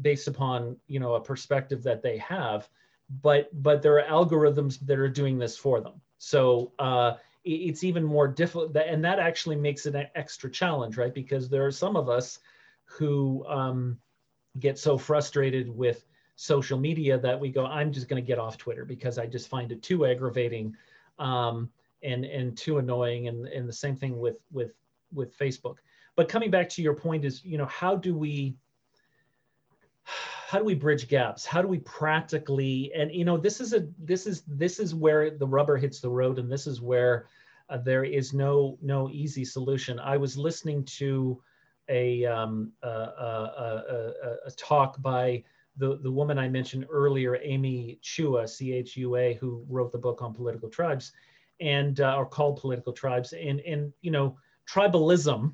based 0.01 0.27
upon 0.27 0.75
you 0.87 0.99
know 0.99 1.13
a 1.13 1.21
perspective 1.21 1.83
that 1.83 2.01
they 2.01 2.17
have, 2.17 2.67
but 3.21 3.49
but 3.61 3.81
there 3.81 3.99
are 3.99 4.09
algorithms 4.09 4.79
that 4.79 4.97
are 4.97 5.09
doing 5.09 5.37
this 5.37 5.55
for 5.55 5.79
them. 5.79 5.93
So 6.17 6.71
uh, 6.79 7.13
it's 7.43 7.83
even 7.83 8.03
more 8.03 8.27
difficult, 8.27 8.75
and 8.75 9.05
that 9.05 9.19
actually 9.19 9.57
makes 9.57 9.85
it 9.85 9.93
an 9.93 10.07
extra 10.15 10.49
challenge, 10.49 10.97
right? 10.97 11.13
Because 11.13 11.49
there 11.49 11.65
are 11.65 11.71
some 11.71 11.95
of 11.95 12.09
us 12.09 12.39
who 12.86 13.45
um, 13.47 13.97
get 14.59 14.79
so 14.79 14.97
frustrated 14.97 15.69
with 15.69 16.05
social 16.36 16.77
media 16.77 17.17
that 17.17 17.39
we 17.39 17.49
go, 17.49 17.65
I'm 17.65 17.91
just 17.91 18.07
going 18.07 18.21
to 18.21 18.25
get 18.25 18.39
off 18.39 18.57
Twitter 18.57 18.86
because 18.86 19.17
I 19.17 19.25
just 19.25 19.47
find 19.49 19.71
it 19.71 19.81
too 19.81 20.05
aggravating. 20.05 20.75
Um, 21.19 21.69
and 22.05 22.23
and 22.23 22.57
too 22.57 22.77
annoying 22.77 23.27
and 23.27 23.47
and 23.47 23.67
the 23.67 23.73
same 23.73 23.95
thing 23.95 24.17
with 24.17 24.38
with 24.51 24.71
with 25.13 25.38
facebook 25.38 25.77
but 26.15 26.29
coming 26.29 26.51
back 26.51 26.69
to 26.69 26.81
your 26.81 26.93
point 26.93 27.25
is 27.25 27.43
you 27.43 27.57
know 27.57 27.65
how 27.65 27.95
do 27.95 28.15
we 28.15 28.55
how 30.47 30.59
do 30.59 30.63
we 30.63 30.75
bridge 30.75 31.07
gaps 31.07 31.45
how 31.45 31.61
do 31.61 31.67
we 31.67 31.79
practically 31.79 32.91
and 32.95 33.11
you 33.11 33.25
know 33.25 33.38
this 33.38 33.59
is 33.59 33.73
a 33.73 33.88
this 33.97 34.27
is 34.27 34.43
this 34.47 34.79
is 34.79 34.93
where 34.93 35.31
the 35.31 35.47
rubber 35.47 35.77
hits 35.77 35.99
the 35.99 36.09
road 36.09 36.38
and 36.38 36.51
this 36.51 36.67
is 36.67 36.79
where 36.79 37.27
uh, 37.69 37.77
there 37.77 38.03
is 38.03 38.33
no 38.33 38.77
no 38.81 39.09
easy 39.09 39.43
solution 39.43 39.99
i 39.99 40.15
was 40.15 40.38
listening 40.38 40.83
to 40.86 41.41
a 41.89 42.25
um, 42.25 42.71
a, 42.83 42.88
a, 42.88 44.36
a, 44.45 44.51
talk 44.51 45.01
by 45.01 45.43
the, 45.77 45.99
the 46.01 46.11
woman 46.11 46.38
I 46.38 46.47
mentioned 46.47 46.86
earlier, 46.89 47.38
Amy 47.41 47.99
Chua, 48.01 48.47
C 48.47 48.73
H 48.73 48.95
U 48.97 49.17
A, 49.17 49.33
who 49.36 49.65
wrote 49.69 49.91
the 49.91 49.97
book 49.97 50.21
on 50.21 50.33
political 50.33 50.69
tribes 50.69 51.11
and 51.59 51.99
uh, 51.99 52.05
are 52.05 52.25
called 52.25 52.59
political 52.59 52.93
tribes. 52.93 53.33
And, 53.33 53.59
and 53.61 53.93
you 54.01 54.11
know, 54.11 54.38
tribalism 54.69 55.53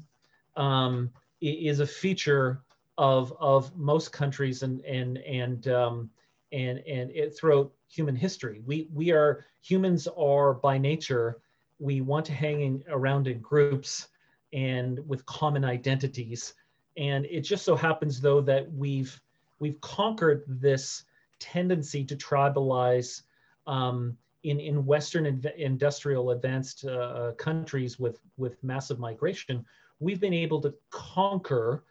um, 0.55 1.09
is 1.41 1.79
a 1.79 1.87
feature 1.87 2.63
of, 2.97 3.33
of 3.39 3.75
most 3.75 4.11
countries 4.11 4.63
and, 4.63 4.81
and, 4.85 5.17
and, 5.19 5.67
um, 5.67 6.09
and, 6.51 6.79
and 6.79 7.11
it, 7.11 7.37
throughout 7.37 7.71
human 7.89 8.15
history. 8.15 8.61
We, 8.65 8.89
we 8.93 9.11
are, 9.11 9.45
humans 9.61 10.07
are 10.17 10.53
by 10.53 10.77
nature, 10.77 11.41
we 11.79 12.01
want 12.01 12.25
to 12.27 12.33
hang 12.33 12.61
in, 12.61 12.83
around 12.89 13.27
in 13.27 13.39
groups 13.39 14.07
and 14.53 14.99
with 15.07 15.25
common 15.25 15.63
identities. 15.63 16.53
And 16.97 17.25
it 17.25 17.41
just 17.41 17.63
so 17.63 17.75
happens 17.75 18.19
though 18.19 18.41
that 18.41 18.71
we've, 18.73 19.19
we've 19.59 19.79
conquered 19.81 20.43
this 20.47 21.03
tendency 21.39 22.03
to 22.05 22.15
tribalize 22.15 23.23
um, 23.67 24.17
in, 24.43 24.59
in 24.59 24.85
Western 24.85 25.25
inv- 25.25 25.55
industrial 25.55 26.31
advanced 26.31 26.85
uh, 26.85 27.31
countries 27.37 27.99
with, 27.99 28.19
with 28.37 28.61
massive 28.63 28.99
migration, 28.99 29.65
we've 29.99 30.19
been 30.19 30.33
able 30.33 30.59
to 30.61 30.73
conquer 30.89 31.83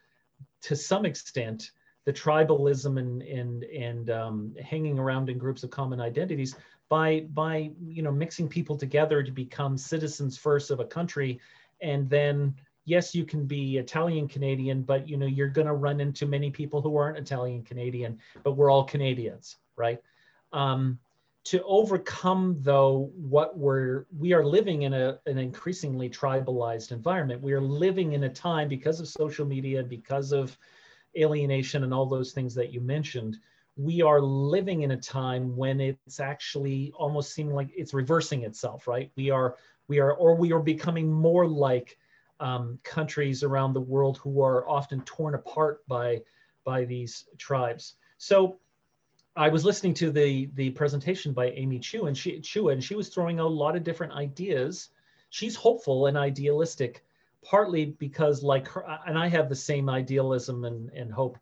to 0.61 0.75
some 0.75 1.05
extent 1.05 1.71
the 2.05 2.13
tribalism 2.13 2.99
and, 2.99 3.21
and, 3.21 3.63
and 3.63 4.09
um, 4.09 4.55
hanging 4.63 4.97
around 4.99 5.29
in 5.29 5.37
groups 5.37 5.63
of 5.63 5.69
common 5.69 6.01
identities 6.01 6.55
by, 6.89 7.21
by 7.33 7.71
you 7.87 8.01
know, 8.01 8.11
mixing 8.11 8.49
people 8.49 8.75
together 8.75 9.23
to 9.23 9.31
become 9.31 9.77
citizens 9.77 10.37
first 10.37 10.71
of 10.71 10.79
a 10.79 10.85
country. 10.85 11.39
And 11.81 12.09
then, 12.09 12.55
yes, 12.85 13.15
you 13.15 13.25
can 13.25 13.45
be 13.45 13.77
Italian 13.77 14.27
Canadian, 14.27 14.83
but 14.83 15.07
you 15.07 15.17
know, 15.17 15.25
you're 15.25 15.47
going 15.47 15.67
to 15.67 15.73
run 15.73 15.99
into 15.99 16.25
many 16.25 16.51
people 16.51 16.81
who 16.81 16.97
aren't 16.97 17.17
Italian 17.17 17.63
Canadian, 17.63 18.19
but 18.43 18.53
we're 18.53 18.69
all 18.69 18.83
Canadians, 18.83 19.57
right? 19.75 19.99
Um, 20.53 20.99
to 21.43 21.63
overcome 21.63 22.55
though 22.59 23.11
what 23.15 23.57
we're 23.57 24.05
we 24.17 24.33
are 24.33 24.45
living 24.45 24.83
in 24.83 24.93
a, 24.93 25.19
an 25.25 25.37
increasingly 25.37 26.09
tribalized 26.09 26.91
environment 26.91 27.41
we 27.41 27.53
are 27.53 27.61
living 27.61 28.13
in 28.13 28.25
a 28.25 28.29
time 28.29 28.67
because 28.67 28.99
of 28.99 29.07
social 29.07 29.45
media 29.45 29.81
because 29.81 30.31
of 30.31 30.57
alienation 31.17 31.83
and 31.83 31.93
all 31.93 32.05
those 32.05 32.31
things 32.31 32.53
that 32.53 32.71
you 32.71 32.79
mentioned 32.79 33.37
we 33.75 34.01
are 34.01 34.21
living 34.21 34.83
in 34.83 34.91
a 34.91 34.97
time 34.97 35.55
when 35.55 35.79
it's 35.81 36.19
actually 36.19 36.91
almost 36.95 37.33
seeming 37.33 37.55
like 37.55 37.69
it's 37.75 37.93
reversing 37.93 38.43
itself 38.43 38.87
right 38.87 39.11
we 39.15 39.31
are 39.31 39.55
we 39.87 39.99
are 39.99 40.13
or 40.13 40.35
we 40.35 40.51
are 40.51 40.59
becoming 40.59 41.11
more 41.11 41.47
like 41.47 41.97
um, 42.39 42.79
countries 42.83 43.43
around 43.43 43.73
the 43.73 43.81
world 43.81 44.17
who 44.17 44.41
are 44.41 44.67
often 44.67 45.01
torn 45.01 45.35
apart 45.35 45.85
by 45.87 46.21
by 46.63 46.85
these 46.85 47.25
tribes 47.37 47.95
so 48.17 48.59
I 49.35 49.47
was 49.47 49.63
listening 49.63 49.93
to 49.95 50.11
the 50.11 50.49
the 50.55 50.71
presentation 50.71 51.33
by 51.33 51.51
Amy 51.51 51.79
Chua 51.79 52.07
and 52.07 52.17
she 52.17 52.39
Chua 52.39 52.73
and 52.73 52.83
she 52.83 52.95
was 52.95 53.09
throwing 53.09 53.39
out 53.39 53.47
a 53.47 53.49
lot 53.49 53.75
of 53.75 53.83
different 53.83 54.13
ideas. 54.13 54.89
She's 55.29 55.55
hopeful 55.55 56.07
and 56.07 56.17
idealistic, 56.17 57.05
partly 57.41 57.85
because 57.85 58.43
like 58.43 58.67
her 58.67 58.85
and 59.07 59.17
I 59.17 59.27
have 59.29 59.47
the 59.47 59.55
same 59.55 59.89
idealism 59.89 60.65
and, 60.65 60.89
and 60.89 61.11
hope 61.11 61.37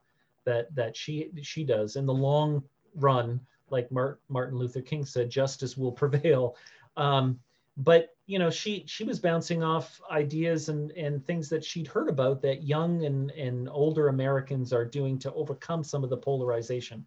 that 0.46 0.74
that 0.76 0.96
she 0.96 1.32
she 1.42 1.64
does. 1.64 1.96
In 1.96 2.06
the 2.06 2.14
long 2.14 2.64
run, 2.96 3.40
like 3.72 3.92
Martin 3.92 4.58
Luther 4.58 4.82
King 4.82 5.04
said, 5.04 5.30
justice 5.30 5.76
will 5.76 5.92
prevail. 5.92 6.56
Um, 6.96 7.40
but 7.80 8.16
you 8.28 8.38
know, 8.38 8.52
she 8.52 8.84
she 8.86 9.04
was 9.04 9.20
bouncing 9.20 9.64
off 9.64 10.00
ideas 10.12 10.70
and 10.70 10.92
and 10.92 11.26
things 11.26 11.50
that 11.50 11.66
she'd 11.66 11.88
heard 11.88 12.10
about 12.10 12.42
that 12.44 12.64
young 12.64 13.06
and 13.06 13.32
and 13.32 13.68
older 13.70 14.10
Americans 14.10 14.72
are 14.72 14.86
doing 14.86 15.18
to 15.20 15.34
overcome 15.34 15.84
some 15.84 16.04
of 16.04 16.12
the 16.12 16.18
polarization. 16.18 17.06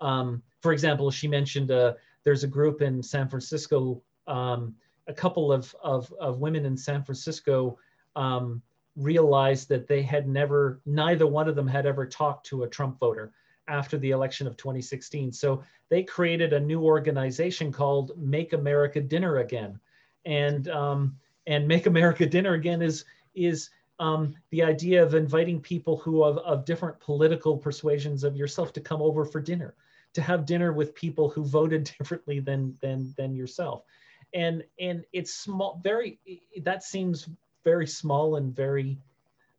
Um, 0.00 0.42
for 0.60 0.72
example, 0.72 1.10
she 1.10 1.28
mentioned 1.28 1.70
uh, 1.70 1.94
there's 2.24 2.44
a 2.44 2.48
group 2.48 2.82
in 2.82 3.02
San 3.02 3.28
Francisco, 3.28 4.02
um, 4.26 4.74
a 5.06 5.14
couple 5.14 5.52
of, 5.52 5.74
of, 5.82 6.12
of, 6.18 6.40
women 6.40 6.64
in 6.64 6.76
San 6.76 7.04
Francisco 7.04 7.78
um, 8.16 8.60
realized 8.96 9.68
that 9.68 9.86
they 9.86 10.02
had 10.02 10.26
never, 10.28 10.80
neither 10.86 11.26
one 11.26 11.48
of 11.48 11.56
them 11.56 11.68
had 11.68 11.86
ever 11.86 12.06
talked 12.06 12.46
to 12.46 12.64
a 12.64 12.68
Trump 12.68 12.98
voter. 12.98 13.32
after 13.68 13.96
the 13.98 14.10
election 14.10 14.46
of 14.46 14.56
2016. 14.56 15.32
So 15.32 15.62
they 15.88 16.02
created 16.02 16.52
a 16.52 16.60
new 16.60 16.82
organization 16.82 17.72
called 17.72 18.12
Make 18.18 18.52
America 18.52 19.00
Dinner 19.00 19.38
Again, 19.38 19.80
and 20.26 20.68
um, 20.68 21.16
and 21.46 21.66
Make 21.66 21.86
America 21.86 22.26
Dinner 22.26 22.54
Again 22.54 22.82
is 22.82 23.04
is 23.34 23.70
um, 23.98 24.34
the 24.50 24.62
idea 24.62 25.02
of 25.02 25.14
inviting 25.14 25.60
people 25.60 25.96
who 25.96 26.24
of, 26.24 26.38
of 26.38 26.64
different 26.64 26.98
political 27.00 27.56
persuasions 27.56 28.24
of 28.24 28.36
yourself 28.36 28.72
to 28.74 28.80
come 28.80 29.00
over 29.00 29.24
for 29.24 29.40
dinner, 29.40 29.74
to 30.14 30.22
have 30.22 30.46
dinner 30.46 30.72
with 30.72 30.94
people 30.94 31.28
who 31.28 31.44
voted 31.44 31.84
differently 31.98 32.40
than 32.40 32.76
than 32.80 33.14
than 33.16 33.34
yourself, 33.34 33.84
and 34.32 34.64
and 34.80 35.04
it's 35.12 35.34
small, 35.34 35.80
very 35.82 36.18
that 36.62 36.82
seems 36.82 37.28
very 37.64 37.86
small 37.86 38.36
and 38.36 38.54
very 38.54 38.98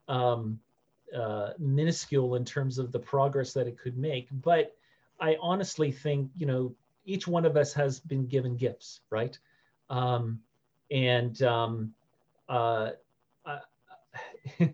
um, 0.08 0.60
uh, 1.16 1.52
minuscule 1.58 2.36
in 2.36 2.46
terms 2.46 2.78
of 2.78 2.92
the 2.92 3.00
progress 3.00 3.54
that 3.54 3.68
it 3.68 3.78
could 3.78 3.98
make. 3.98 4.28
But 4.32 4.76
I 5.20 5.38
honestly 5.42 5.92
think, 5.92 6.30
you 6.36 6.46
know, 6.46 6.76
each 7.06 7.28
one 7.28 7.46
of 7.46 7.58
us 7.58 7.74
has 7.74 8.00
been 8.00 8.28
given 8.28 8.58
gifts, 8.58 9.02
right? 9.10 9.38
Um, 9.90 10.40
and 10.92 11.42
um, 11.42 11.94
uh, 12.50 12.92
uh, 13.46 13.60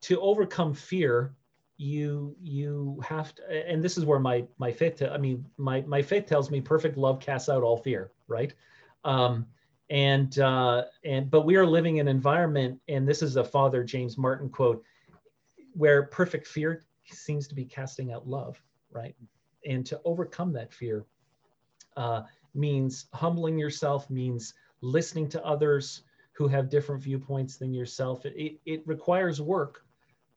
to 0.00 0.20
overcome 0.20 0.74
fear, 0.74 1.34
you 1.76 2.36
you 2.40 3.00
have 3.06 3.34
to, 3.34 3.70
and 3.70 3.82
this 3.82 3.96
is 3.96 4.04
where 4.04 4.18
my 4.18 4.44
my 4.58 4.70
faith. 4.72 5.02
I 5.02 5.16
mean, 5.16 5.44
my 5.56 5.80
my 5.82 6.02
faith 6.02 6.26
tells 6.26 6.50
me 6.50 6.60
perfect 6.60 6.96
love 6.96 7.20
casts 7.20 7.48
out 7.48 7.62
all 7.62 7.76
fear, 7.76 8.12
right? 8.28 8.52
Um, 9.04 9.46
and 9.88 10.38
uh, 10.38 10.84
and 11.04 11.30
but 11.30 11.42
we 11.42 11.56
are 11.56 11.66
living 11.66 11.96
in 11.96 12.06
an 12.06 12.14
environment, 12.14 12.80
and 12.88 13.08
this 13.08 13.22
is 13.22 13.36
a 13.36 13.44
Father 13.44 13.82
James 13.82 14.18
Martin 14.18 14.48
quote, 14.48 14.84
where 15.72 16.04
perfect 16.04 16.46
fear 16.46 16.84
seems 17.04 17.48
to 17.48 17.54
be 17.54 17.64
casting 17.64 18.12
out 18.12 18.28
love, 18.28 18.62
right? 18.92 19.16
And 19.66 19.84
to 19.86 20.00
overcome 20.04 20.52
that 20.52 20.72
fear 20.72 21.04
uh, 21.96 22.22
means 22.54 23.06
humbling 23.12 23.58
yourself, 23.58 24.08
means 24.10 24.54
listening 24.80 25.28
to 25.28 25.44
others 25.44 26.02
who 26.32 26.48
have 26.48 26.70
different 26.70 27.02
viewpoints 27.02 27.56
than 27.56 27.74
yourself. 27.74 28.24
It, 28.24 28.34
it, 28.36 28.60
it 28.64 28.82
requires 28.86 29.40
work, 29.40 29.84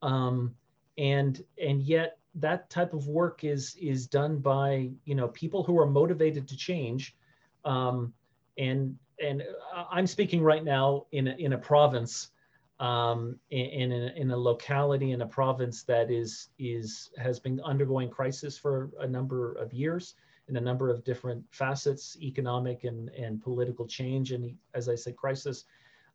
um, 0.02 0.54
and 0.98 1.44
and 1.62 1.82
yet 1.82 2.18
that 2.36 2.70
type 2.70 2.94
of 2.94 3.08
work 3.08 3.44
is 3.44 3.76
is 3.80 4.08
done 4.08 4.40
by 4.40 4.90
you 5.06 5.16
know 5.16 5.30
people 5.30 5.64
who 5.64 5.80
are 5.80 5.86
motivated 5.86 6.48
to 6.50 6.58
change, 6.58 7.16
um, 7.64 8.14
and 8.58 8.98
and 9.24 9.44
I'm 9.90 10.08
speaking 10.08 10.42
right 10.42 10.64
now 10.64 11.06
in 11.12 11.28
a, 11.28 11.36
in 11.36 11.54
a 11.54 11.58
province, 11.58 12.32
um, 12.80 13.40
in, 13.52 13.66
in 13.66 13.92
a, 13.92 14.14
in, 14.16 14.32
a, 14.32 14.38
locality 14.38 15.12
in 15.12 15.22
a 15.22 15.28
province 15.28 15.84
that 15.84 16.12
is 16.12 16.50
is 16.60 17.12
has 17.18 17.40
been 17.40 17.62
undergoing 17.62 18.10
crisis 18.10 18.58
for 18.58 18.90
a 19.00 19.08
number 19.08 19.54
of 19.54 19.72
years 19.74 20.16
in 20.50 20.58
a 20.58 20.62
number 20.62 20.90
of 20.90 21.04
different 21.04 21.44
facets, 21.52 22.18
economic 22.22 22.84
and 22.84 23.10
and 23.10 23.42
political 23.42 23.88
change, 23.88 24.32
and 24.32 24.56
as 24.74 24.90
I 24.90 24.96
say, 24.96 25.12
crisis. 25.12 25.66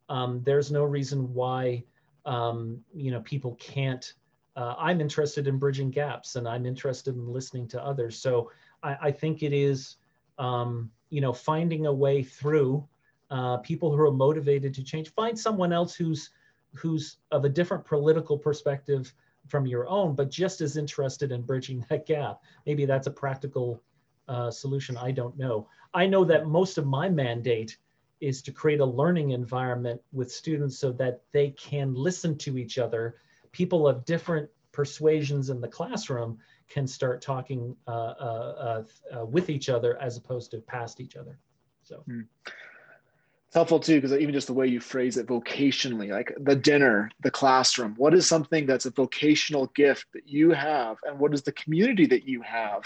Um, 0.07 0.41
there's 0.43 0.71
no 0.71 0.83
reason 0.83 1.33
why 1.33 1.83
um, 2.25 2.83
you 2.93 3.11
know 3.11 3.21
people 3.21 3.55
can't. 3.55 4.13
Uh, 4.55 4.75
I'm 4.77 4.99
interested 4.99 5.47
in 5.47 5.57
bridging 5.57 5.89
gaps, 5.89 6.35
and 6.35 6.47
I'm 6.47 6.65
interested 6.65 7.15
in 7.15 7.31
listening 7.31 7.67
to 7.69 7.83
others. 7.83 8.19
So 8.19 8.51
I, 8.83 8.97
I 9.03 9.11
think 9.11 9.43
it 9.43 9.53
is 9.53 9.97
um, 10.37 10.91
you 11.09 11.21
know 11.21 11.33
finding 11.33 11.85
a 11.85 11.93
way 11.93 12.23
through 12.23 12.87
uh, 13.29 13.57
people 13.57 13.95
who 13.95 14.01
are 14.01 14.11
motivated 14.11 14.73
to 14.73 14.83
change 14.83 15.13
find 15.13 15.37
someone 15.37 15.73
else 15.73 15.95
who's 15.95 16.31
who's 16.73 17.17
of 17.31 17.45
a 17.45 17.49
different 17.49 17.85
political 17.85 18.37
perspective 18.37 19.13
from 19.47 19.65
your 19.65 19.87
own 19.87 20.15
but 20.15 20.29
just 20.29 20.61
as 20.61 20.77
interested 20.77 21.31
in 21.31 21.41
bridging 21.41 21.85
that 21.89 22.05
gap 22.05 22.41
maybe 22.65 22.85
that's 22.85 23.07
a 23.07 23.11
practical 23.11 23.81
uh, 24.29 24.49
solution 24.49 24.95
i 24.97 25.11
don't 25.11 25.37
know 25.37 25.67
i 25.93 26.05
know 26.05 26.23
that 26.23 26.47
most 26.47 26.77
of 26.77 26.85
my 26.85 27.09
mandate 27.09 27.77
is 28.21 28.41
to 28.41 28.51
create 28.51 28.79
a 28.79 28.85
learning 28.85 29.31
environment 29.31 30.01
with 30.11 30.31
students 30.31 30.77
so 30.77 30.91
that 30.91 31.21
they 31.31 31.49
can 31.51 31.93
listen 31.93 32.37
to 32.37 32.57
each 32.57 32.77
other 32.77 33.15
people 33.51 33.87
of 33.87 34.05
different 34.05 34.49
persuasions 34.71 35.49
in 35.49 35.61
the 35.61 35.67
classroom 35.67 36.37
can 36.69 36.87
start 36.87 37.21
talking 37.21 37.75
uh, 37.87 37.91
uh, 37.91 38.83
uh, 39.13 39.25
with 39.25 39.49
each 39.49 39.69
other 39.69 39.99
as 40.01 40.17
opposed 40.17 40.51
to 40.51 40.59
past 40.59 40.99
each 41.01 41.15
other. 41.15 41.39
So. 41.83 42.03
Mm. 42.07 42.27
It's 42.45 43.55
helpful 43.55 43.79
too, 43.79 43.95
because 43.99 44.13
even 44.13 44.33
just 44.33 44.45
the 44.45 44.53
way 44.53 44.67
you 44.67 44.79
phrase 44.79 45.17
it 45.17 45.25
vocationally, 45.25 46.09
like 46.11 46.31
the 46.39 46.55
dinner, 46.55 47.09
the 47.23 47.31
classroom, 47.31 47.95
what 47.97 48.13
is 48.13 48.27
something 48.27 48.67
that's 48.67 48.85
a 48.85 48.91
vocational 48.91 49.65
gift 49.75 50.05
that 50.13 50.27
you 50.27 50.51
have, 50.51 50.97
and 51.03 51.17
what 51.17 51.33
is 51.33 51.41
the 51.41 51.51
community 51.53 52.05
that 52.05 52.25
you 52.25 52.43
have 52.43 52.83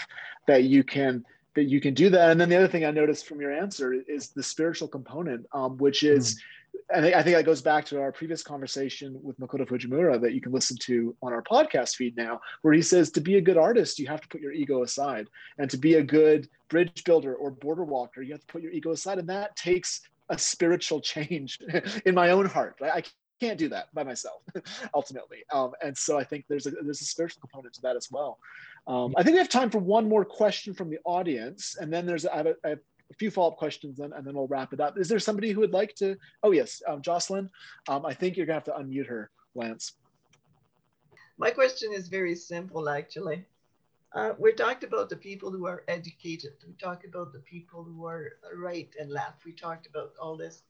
that 0.48 0.64
you 0.64 0.82
can 0.82 1.22
that 1.54 1.64
you 1.64 1.80
can 1.80 1.94
do 1.94 2.10
that? 2.10 2.30
And 2.30 2.40
then 2.40 2.48
the 2.48 2.56
other 2.56 2.68
thing 2.68 2.84
I 2.84 2.90
noticed 2.90 3.26
from 3.26 3.40
your 3.40 3.52
answer 3.52 3.92
is 3.92 4.30
the 4.30 4.42
spiritual 4.42 4.88
component, 4.88 5.46
um, 5.52 5.78
which 5.78 6.02
is 6.02 6.36
mm 6.36 6.40
I 6.94 7.00
think, 7.00 7.14
I 7.14 7.22
think 7.22 7.36
that 7.36 7.44
goes 7.44 7.62
back 7.62 7.84
to 7.86 8.00
our 8.00 8.12
previous 8.12 8.42
conversation 8.42 9.18
with 9.22 9.38
Makoto 9.40 9.66
Fujimura 9.66 10.20
that 10.20 10.34
you 10.34 10.40
can 10.40 10.52
listen 10.52 10.76
to 10.82 11.16
on 11.22 11.32
our 11.32 11.42
podcast 11.42 11.96
feed 11.96 12.16
now, 12.16 12.40
where 12.62 12.74
he 12.74 12.82
says 12.82 13.10
to 13.12 13.20
be 13.20 13.36
a 13.36 13.40
good 13.40 13.56
artist, 13.56 13.98
you 13.98 14.06
have 14.06 14.20
to 14.20 14.28
put 14.28 14.40
your 14.40 14.52
ego 14.52 14.82
aside. 14.82 15.28
And 15.58 15.70
to 15.70 15.76
be 15.76 15.94
a 15.94 16.02
good 16.02 16.48
bridge 16.68 17.04
builder 17.04 17.34
or 17.34 17.50
border 17.50 17.84
walker, 17.84 18.22
you 18.22 18.32
have 18.32 18.40
to 18.40 18.46
put 18.46 18.62
your 18.62 18.72
ego 18.72 18.90
aside. 18.90 19.18
And 19.18 19.28
that 19.28 19.56
takes 19.56 20.02
a 20.28 20.38
spiritual 20.38 21.00
change 21.00 21.58
in 22.06 22.14
my 22.14 22.30
own 22.30 22.46
heart. 22.46 22.76
I 22.82 23.02
can't 23.40 23.58
do 23.58 23.68
that 23.70 23.92
by 23.94 24.04
myself, 24.04 24.42
ultimately. 24.94 25.38
Um, 25.52 25.72
and 25.82 25.96
so 25.96 26.18
I 26.18 26.24
think 26.24 26.44
there's 26.48 26.66
a, 26.66 26.70
there's 26.70 27.00
a 27.00 27.06
spiritual 27.06 27.40
component 27.40 27.74
to 27.74 27.82
that 27.82 27.96
as 27.96 28.08
well. 28.10 28.38
Um, 28.86 29.14
I 29.16 29.22
think 29.22 29.34
we 29.34 29.38
have 29.38 29.48
time 29.48 29.70
for 29.70 29.78
one 29.78 30.08
more 30.08 30.24
question 30.24 30.74
from 30.74 30.90
the 30.90 30.98
audience. 31.04 31.76
And 31.80 31.92
then 31.92 32.06
there's, 32.06 32.26
I 32.26 32.36
have, 32.36 32.46
a, 32.46 32.54
I 32.64 32.68
have 32.70 32.78
a 33.10 33.14
few 33.14 33.30
follow-up 33.30 33.56
questions 33.56 34.00
and, 34.00 34.12
and 34.12 34.26
then 34.26 34.34
we'll 34.34 34.46
wrap 34.46 34.72
it 34.72 34.80
up. 34.80 34.98
Is 34.98 35.08
there 35.08 35.18
somebody 35.18 35.52
who 35.52 35.60
would 35.60 35.72
like 35.72 35.94
to? 35.96 36.16
Oh 36.42 36.52
yes, 36.52 36.82
um, 36.86 37.02
Jocelyn. 37.02 37.50
Um, 37.88 38.04
I 38.04 38.14
think 38.14 38.36
you're 38.36 38.46
gonna 38.46 38.56
have 38.56 38.64
to 38.64 38.72
unmute 38.72 39.06
her, 39.06 39.30
Lance. 39.54 39.92
My 41.36 41.50
question 41.50 41.92
is 41.92 42.08
very 42.08 42.34
simple, 42.34 42.88
actually. 42.88 43.44
Uh, 44.14 44.32
we 44.38 44.52
talked 44.52 44.84
about 44.84 45.10
the 45.10 45.16
people 45.16 45.50
who 45.50 45.66
are 45.66 45.82
educated. 45.88 46.52
We 46.66 46.74
talked 46.74 47.04
about 47.04 47.32
the 47.32 47.40
people 47.40 47.82
who 47.82 48.06
are 48.06 48.34
right 48.54 48.88
and 49.00 49.10
left. 49.10 49.44
We 49.44 49.52
talked 49.52 49.88
about 49.88 50.12
all 50.20 50.36
this. 50.36 50.62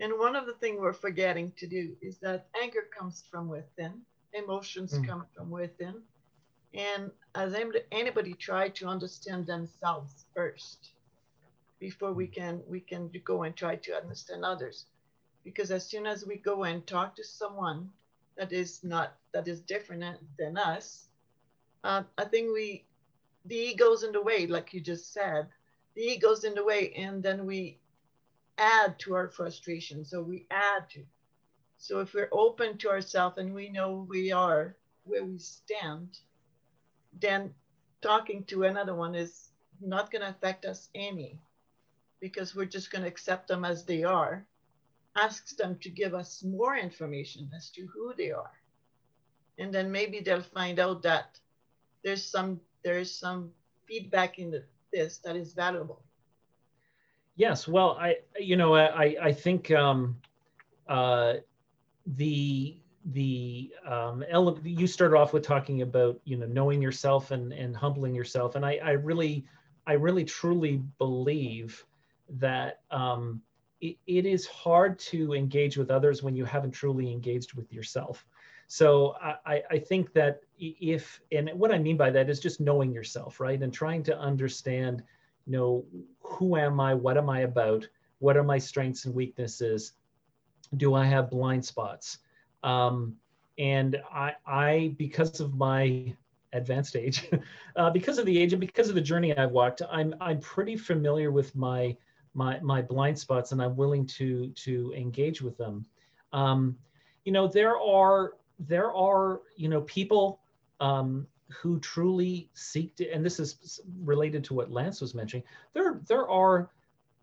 And 0.00 0.18
one 0.18 0.34
of 0.34 0.46
the 0.46 0.54
things 0.54 0.80
we're 0.80 0.92
forgetting 0.92 1.52
to 1.58 1.66
do 1.68 1.94
is 2.00 2.18
that 2.18 2.48
anger 2.60 2.88
comes 2.98 3.22
from 3.30 3.48
within, 3.48 4.00
emotions 4.32 4.98
mm. 4.98 5.06
come 5.06 5.26
from 5.34 5.50
within. 5.50 6.02
And 6.74 7.10
as 7.34 7.54
anybody 7.90 8.34
try 8.34 8.68
to 8.70 8.86
understand 8.86 9.46
themselves 9.46 10.24
first, 10.34 10.90
before 11.78 12.12
we 12.12 12.26
can 12.26 12.62
we 12.68 12.80
can 12.80 13.10
go 13.24 13.42
and 13.42 13.54
try 13.56 13.76
to 13.76 13.96
understand 13.96 14.44
others? 14.44 14.86
Because 15.44 15.70
as 15.70 15.84
soon 15.84 16.06
as 16.06 16.24
we 16.24 16.36
go 16.36 16.64
and 16.64 16.86
talk 16.86 17.16
to 17.16 17.24
someone 17.24 17.90
that 18.36 18.52
is 18.52 18.82
not 18.82 19.16
that 19.32 19.48
is 19.48 19.60
different 19.60 20.04
than 20.38 20.56
us 20.56 21.08
uh, 21.84 22.02
i 22.16 22.24
think 22.24 22.52
we 22.52 22.84
the 23.44 23.56
ego's 23.56 24.02
in 24.04 24.12
the 24.12 24.22
way 24.22 24.46
like 24.46 24.72
you 24.72 24.80
just 24.80 25.12
said. 25.12 25.48
The 25.94 26.02
ego's 26.02 26.44
in 26.44 26.54
the 26.54 26.64
way 26.64 26.92
and 26.96 27.22
then 27.22 27.44
we 27.44 27.78
add 28.56 28.98
to 29.00 29.14
our 29.14 29.28
frustration. 29.28 30.04
So 30.04 30.22
we 30.22 30.46
add 30.50 30.88
to. 30.90 31.04
So 31.76 32.00
if 32.00 32.14
we're 32.14 32.28
open 32.32 32.78
to 32.78 32.90
ourselves 32.90 33.38
and 33.38 33.52
we 33.52 33.68
know 33.68 34.06
we 34.08 34.32
are 34.32 34.76
where 35.04 35.24
we 35.24 35.38
stand 35.38 36.18
then 37.20 37.54
talking 38.00 38.44
to 38.44 38.64
another 38.64 38.94
one 38.94 39.14
is 39.14 39.50
not 39.80 40.10
going 40.10 40.22
to 40.22 40.28
affect 40.28 40.64
us 40.64 40.88
any 40.94 41.38
because 42.20 42.54
we're 42.54 42.64
just 42.64 42.90
going 42.90 43.02
to 43.02 43.08
accept 43.08 43.48
them 43.48 43.64
as 43.64 43.84
they 43.84 44.04
are, 44.04 44.46
asks 45.16 45.54
them 45.54 45.76
to 45.80 45.90
give 45.90 46.14
us 46.14 46.42
more 46.42 46.76
information 46.76 47.50
as 47.54 47.70
to 47.70 47.86
who 47.86 48.14
they 48.16 48.30
are. 48.30 48.52
And 49.58 49.74
then 49.74 49.90
maybe 49.90 50.20
they'll 50.20 50.42
find 50.42 50.78
out 50.78 51.02
that 51.02 51.38
there's 52.02 52.24
some 52.24 52.60
there's 52.82 53.12
some 53.12 53.50
feedback 53.86 54.38
in 54.38 54.50
the, 54.50 54.64
this 54.92 55.18
that 55.18 55.36
is 55.36 55.52
valuable. 55.52 56.02
Yes, 57.36 57.68
well, 57.68 57.96
I 58.00 58.16
you 58.38 58.56
know 58.56 58.74
I 58.74 59.16
I 59.20 59.32
think 59.32 59.70
um, 59.70 60.16
uh, 60.88 61.34
the 62.06 62.76
the 63.06 63.72
um, 63.86 64.24
ele- 64.28 64.60
you 64.64 64.86
started 64.86 65.16
off 65.16 65.32
with 65.32 65.44
talking 65.44 65.82
about 65.82 66.20
you 66.24 66.36
know 66.36 66.46
knowing 66.46 66.80
yourself 66.80 67.30
and 67.30 67.52
and 67.52 67.76
humbling 67.76 68.14
yourself, 68.14 68.54
and 68.54 68.64
I 68.64 68.78
I 68.82 68.90
really 68.92 69.44
I 69.86 69.94
really 69.94 70.24
truly 70.24 70.82
believe 70.98 71.84
that 72.30 72.80
um, 72.90 73.42
it, 73.80 73.96
it 74.06 74.26
is 74.26 74.46
hard 74.46 74.98
to 74.98 75.34
engage 75.34 75.76
with 75.76 75.90
others 75.90 76.22
when 76.22 76.36
you 76.36 76.44
haven't 76.44 76.70
truly 76.70 77.10
engaged 77.10 77.54
with 77.54 77.72
yourself. 77.72 78.24
So 78.68 79.16
I, 79.20 79.62
I 79.70 79.78
think 79.78 80.14
that 80.14 80.40
if, 80.58 81.20
and 81.30 81.50
what 81.54 81.72
I 81.72 81.78
mean 81.78 81.98
by 81.98 82.10
that 82.10 82.30
is 82.30 82.40
just 82.40 82.58
knowing 82.58 82.90
yourself, 82.92 83.38
right? 83.38 83.60
And 83.60 83.74
trying 83.74 84.02
to 84.04 84.18
understand, 84.18 85.02
you 85.44 85.52
know, 85.52 85.84
who 86.20 86.56
am 86.56 86.80
I? 86.80 86.94
What 86.94 87.18
am 87.18 87.28
I 87.28 87.40
about? 87.40 87.86
What 88.20 88.36
are 88.36 88.44
my 88.44 88.56
strengths 88.56 89.04
and 89.04 89.14
weaknesses? 89.14 89.92
Do 90.78 90.94
I 90.94 91.04
have 91.04 91.28
blind 91.28 91.64
spots? 91.64 92.18
Um, 92.62 93.16
and 93.58 94.00
I, 94.12 94.34
I, 94.46 94.94
because 94.98 95.40
of 95.40 95.54
my 95.54 96.14
advanced 96.52 96.96
age, 96.96 97.28
uh, 97.76 97.90
because 97.90 98.18
of 98.18 98.26
the 98.26 98.38
age 98.38 98.52
and 98.52 98.60
because 98.60 98.88
of 98.88 98.94
the 98.94 99.00
journey 99.00 99.36
I've 99.36 99.50
walked, 99.50 99.82
I'm 99.90 100.14
I'm 100.20 100.40
pretty 100.40 100.76
familiar 100.76 101.30
with 101.30 101.54
my 101.54 101.96
my 102.34 102.60
my 102.60 102.82
blind 102.82 103.18
spots, 103.18 103.52
and 103.52 103.62
I'm 103.62 103.76
willing 103.76 104.06
to 104.06 104.48
to 104.48 104.92
engage 104.96 105.42
with 105.42 105.56
them. 105.58 105.84
Um, 106.32 106.76
you 107.24 107.32
know, 107.32 107.46
there 107.46 107.78
are 107.78 108.34
there 108.58 108.92
are 108.94 109.42
you 109.56 109.68
know 109.68 109.82
people 109.82 110.40
um, 110.80 111.26
who 111.50 111.78
truly 111.80 112.48
seek 112.54 112.96
to, 112.96 113.10
and 113.10 113.24
this 113.24 113.38
is 113.38 113.80
related 114.02 114.44
to 114.44 114.54
what 114.54 114.70
Lance 114.70 115.00
was 115.00 115.14
mentioning. 115.14 115.44
There 115.74 116.00
there 116.06 116.28
are 116.28 116.70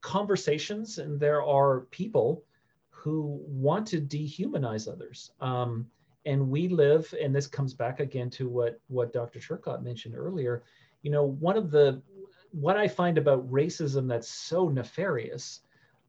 conversations 0.02 0.98
and 0.98 1.20
there 1.20 1.44
are 1.44 1.82
people 1.92 2.44
who 3.00 3.42
want 3.48 3.88
to 3.88 4.02
dehumanize 4.02 4.92
others. 4.92 5.32
Um, 5.40 5.88
and 6.26 6.50
we 6.50 6.68
live, 6.68 7.14
and 7.22 7.34
this 7.34 7.48
comes 7.48 7.74
back 7.74 8.00
again 8.00 8.30
to 8.32 8.50
what 8.50 8.80
what 8.88 9.14
Dr. 9.14 9.40
Turcotte 9.40 9.84
mentioned 9.84 10.16
earlier. 10.16 10.64
You 11.02 11.12
know, 11.12 11.24
one 11.24 11.58
of 11.58 11.72
the 11.72 12.02
what 12.52 12.78
I 12.78 12.88
find 12.88 13.18
about 13.18 13.50
racism 13.50 14.08
that's 14.08 14.30
so 14.30 14.68
nefarious, 14.68 15.62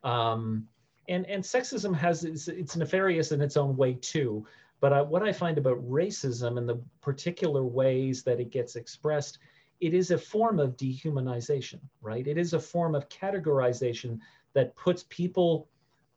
um, 0.02 0.66
and 1.08 1.24
and 1.26 1.44
sexism 1.44 1.94
has 1.94 2.24
it's, 2.24 2.48
it's 2.48 2.76
nefarious 2.76 3.30
in 3.30 3.40
its 3.40 3.56
own 3.56 3.76
way 3.76 3.94
too. 3.94 4.44
But 4.80 4.92
I, 4.92 5.02
what 5.02 5.22
I 5.22 5.32
find 5.32 5.58
about 5.58 5.88
racism 5.88 6.58
and 6.58 6.68
the 6.68 6.80
particular 7.02 7.62
ways 7.64 8.24
that 8.24 8.40
it 8.40 8.50
gets 8.50 8.76
expressed, 8.76 9.38
it 9.80 9.94
is 9.94 10.10
a 10.10 10.18
form 10.18 10.58
of 10.58 10.76
dehumanization, 10.76 11.78
right? 12.00 12.26
It 12.26 12.38
is 12.38 12.54
a 12.54 12.58
form 12.58 12.94
of 12.94 13.08
categorization 13.10 14.18
that 14.54 14.74
puts 14.74 15.04
people 15.08 15.68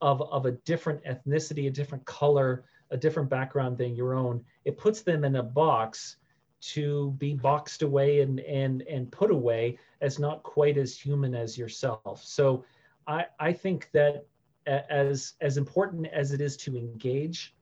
of, 0.03 0.21
of 0.21 0.45
a 0.45 0.51
different 0.51 1.01
ethnicity, 1.05 1.67
a 1.67 1.71
different 1.71 2.03
color, 2.05 2.65
a 2.91 2.97
different 2.97 3.29
background 3.29 3.77
than 3.77 3.95
your 3.95 4.13
own, 4.13 4.43
it 4.65 4.77
puts 4.77 5.01
them 5.01 5.23
in 5.23 5.37
a 5.37 5.43
box 5.43 6.17
to 6.59 7.11
be 7.17 7.33
boxed 7.33 7.81
away 7.81 8.21
and 8.21 8.39
and 8.41 8.81
and 8.83 9.11
put 9.11 9.31
away 9.31 9.77
as 10.01 10.19
not 10.19 10.43
quite 10.43 10.77
as 10.77 10.97
human 10.97 11.33
as 11.33 11.57
yourself. 11.57 12.21
So 12.23 12.65
I 13.07 13.25
I 13.39 13.53
think 13.53 13.89
that 13.93 14.25
as 14.67 15.33
as 15.39 15.57
important 15.57 16.07
as 16.07 16.33
it 16.33 16.41
is 16.41 16.57
to 16.57 16.77
engage 16.77 17.55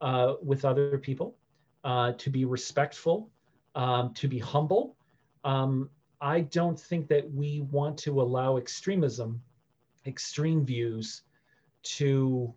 uh, 0.00 0.34
with 0.40 0.64
other 0.64 0.98
people, 0.98 1.36
uh, 1.82 2.12
to 2.12 2.30
be 2.30 2.44
respectful, 2.44 3.28
um, 3.74 4.14
to 4.14 4.28
be 4.28 4.38
humble, 4.38 4.96
um, 5.42 5.90
I 6.20 6.42
don't 6.42 6.78
think 6.78 7.08
that 7.08 7.28
we 7.32 7.60
want 7.60 7.98
to 7.98 8.20
allow 8.20 8.56
extremism, 8.56 9.42
extreme 10.06 10.64
views, 10.64 11.22
to 11.82 12.52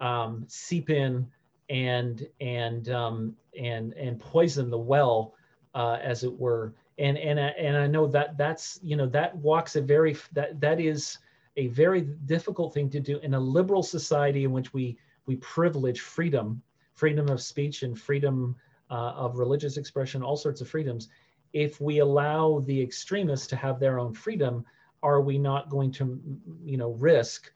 um, 0.00 0.44
seep 0.48 0.90
in 0.90 1.26
and 1.70 2.26
and 2.40 2.88
um, 2.90 3.36
and 3.58 3.92
and 3.94 4.18
poison 4.18 4.70
the 4.70 4.78
well, 4.78 5.34
uh, 5.74 5.98
as 6.02 6.24
it 6.24 6.32
were. 6.32 6.74
And 6.98 7.18
and 7.18 7.38
and 7.38 7.76
I 7.76 7.86
know 7.86 8.06
that 8.08 8.36
that's 8.36 8.78
you 8.82 8.96
know 8.96 9.06
that 9.06 9.34
walks 9.36 9.76
a 9.76 9.80
very 9.80 10.16
that 10.32 10.60
that 10.60 10.80
is 10.80 11.18
a 11.56 11.68
very 11.68 12.02
difficult 12.26 12.74
thing 12.74 12.90
to 12.90 13.00
do 13.00 13.18
in 13.18 13.34
a 13.34 13.40
liberal 13.40 13.82
society 13.82 14.44
in 14.44 14.52
which 14.52 14.72
we 14.72 14.96
we 15.26 15.36
privilege 15.36 16.00
freedom, 16.00 16.62
freedom 16.92 17.28
of 17.28 17.40
speech 17.40 17.82
and 17.82 17.98
freedom 17.98 18.54
uh, 18.90 19.12
of 19.16 19.38
religious 19.38 19.76
expression, 19.76 20.22
all 20.22 20.36
sorts 20.36 20.60
of 20.60 20.68
freedoms. 20.68 21.08
If 21.52 21.80
we 21.80 21.98
allow 21.98 22.60
the 22.60 22.80
extremists 22.80 23.46
to 23.48 23.56
have 23.56 23.80
their 23.80 23.98
own 23.98 24.12
freedom, 24.12 24.64
are 25.02 25.20
we 25.20 25.38
not 25.38 25.68
going 25.68 25.90
to 25.92 26.20
you 26.64 26.76
know 26.76 26.92
risk 26.92 27.52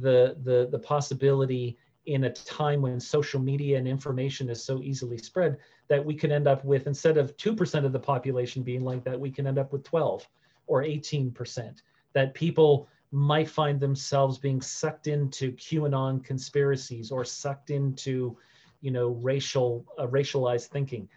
the 0.00 0.36
the 0.44 0.68
the 0.70 0.78
possibility 0.78 1.76
in 2.06 2.24
a 2.24 2.30
time 2.30 2.82
when 2.82 2.98
social 2.98 3.40
media 3.40 3.76
and 3.76 3.86
information 3.86 4.48
is 4.48 4.64
so 4.64 4.82
easily 4.82 5.18
spread 5.18 5.58
that 5.88 6.02
we 6.02 6.14
could 6.14 6.30
end 6.30 6.48
up 6.48 6.64
with 6.64 6.86
instead 6.86 7.18
of 7.18 7.36
2% 7.36 7.84
of 7.84 7.92
the 7.92 7.98
population 7.98 8.62
being 8.62 8.82
like 8.82 9.04
that 9.04 9.18
we 9.18 9.30
can 9.30 9.46
end 9.46 9.58
up 9.58 9.72
with 9.72 9.84
12 9.84 10.26
or 10.66 10.82
18% 10.82 11.82
that 12.14 12.32
people 12.32 12.88
might 13.10 13.48
find 13.48 13.80
themselves 13.80 14.38
being 14.38 14.60
sucked 14.60 15.06
into 15.06 15.52
qanon 15.52 16.22
conspiracies 16.22 17.10
or 17.10 17.24
sucked 17.24 17.70
into 17.70 18.36
you 18.80 18.90
know 18.90 19.08
racial 19.08 19.84
uh, 19.98 20.06
racialized 20.06 20.66
thinking. 20.66 21.08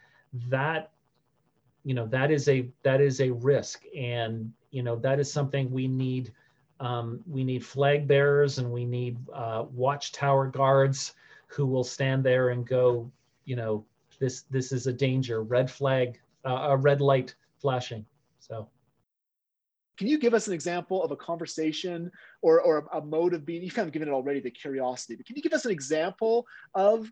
That 0.47 0.91
you 1.84 1.93
know 1.93 2.07
that 2.07 2.32
is 2.32 2.47
a 2.47 2.69
that 2.84 3.01
is 3.01 3.19
a 3.22 3.32
risk. 3.32 3.84
And 3.95 4.53
you 4.72 4.84
know 4.84 4.95
that 4.97 5.19
is 5.19 5.32
something 5.32 5.72
we 5.72 5.88
need 5.88 6.32
um, 6.82 7.21
we 7.29 7.43
need 7.43 7.63
flag 7.63 8.07
bearers 8.07 8.57
and 8.57 8.69
we 8.69 8.86
need 8.86 9.17
uh, 9.34 9.65
watchtower 9.71 10.47
guards 10.47 11.13
who 11.45 11.67
will 11.67 11.84
stand 11.84 12.23
there 12.23 12.49
and 12.49 12.67
go, 12.67 13.09
you 13.45 13.55
know, 13.55 13.86
this 14.19 14.43
this 14.49 14.71
is 14.71 14.88
a 14.88 14.93
danger. 14.93 15.43
Red 15.43 15.69
flag, 15.69 16.19
uh, 16.43 16.69
a 16.69 16.77
red 16.77 16.99
light 16.99 17.36
flashing. 17.59 18.05
So. 18.39 18.67
Can 19.97 20.07
you 20.07 20.17
give 20.17 20.34
us 20.34 20.47
an 20.47 20.53
example 20.53 21.03
of 21.03 21.11
a 21.11 21.15
conversation 21.15 22.11
or, 22.41 22.59
or 22.61 22.88
a 22.91 23.01
mode 23.01 23.36
of 23.36 23.45
being? 23.45 23.61
You've 23.61 23.75
kind 23.75 23.88
of 23.88 23.93
given 23.93 24.07
it 24.07 24.11
already, 24.11 24.39
the 24.39 24.49
curiosity, 24.49 25.15
but 25.15 25.27
can 25.27 25.36
you 25.36 25.43
give 25.43 25.53
us 25.53 25.65
an 25.65 25.71
example 25.71 26.47
of 26.73 27.11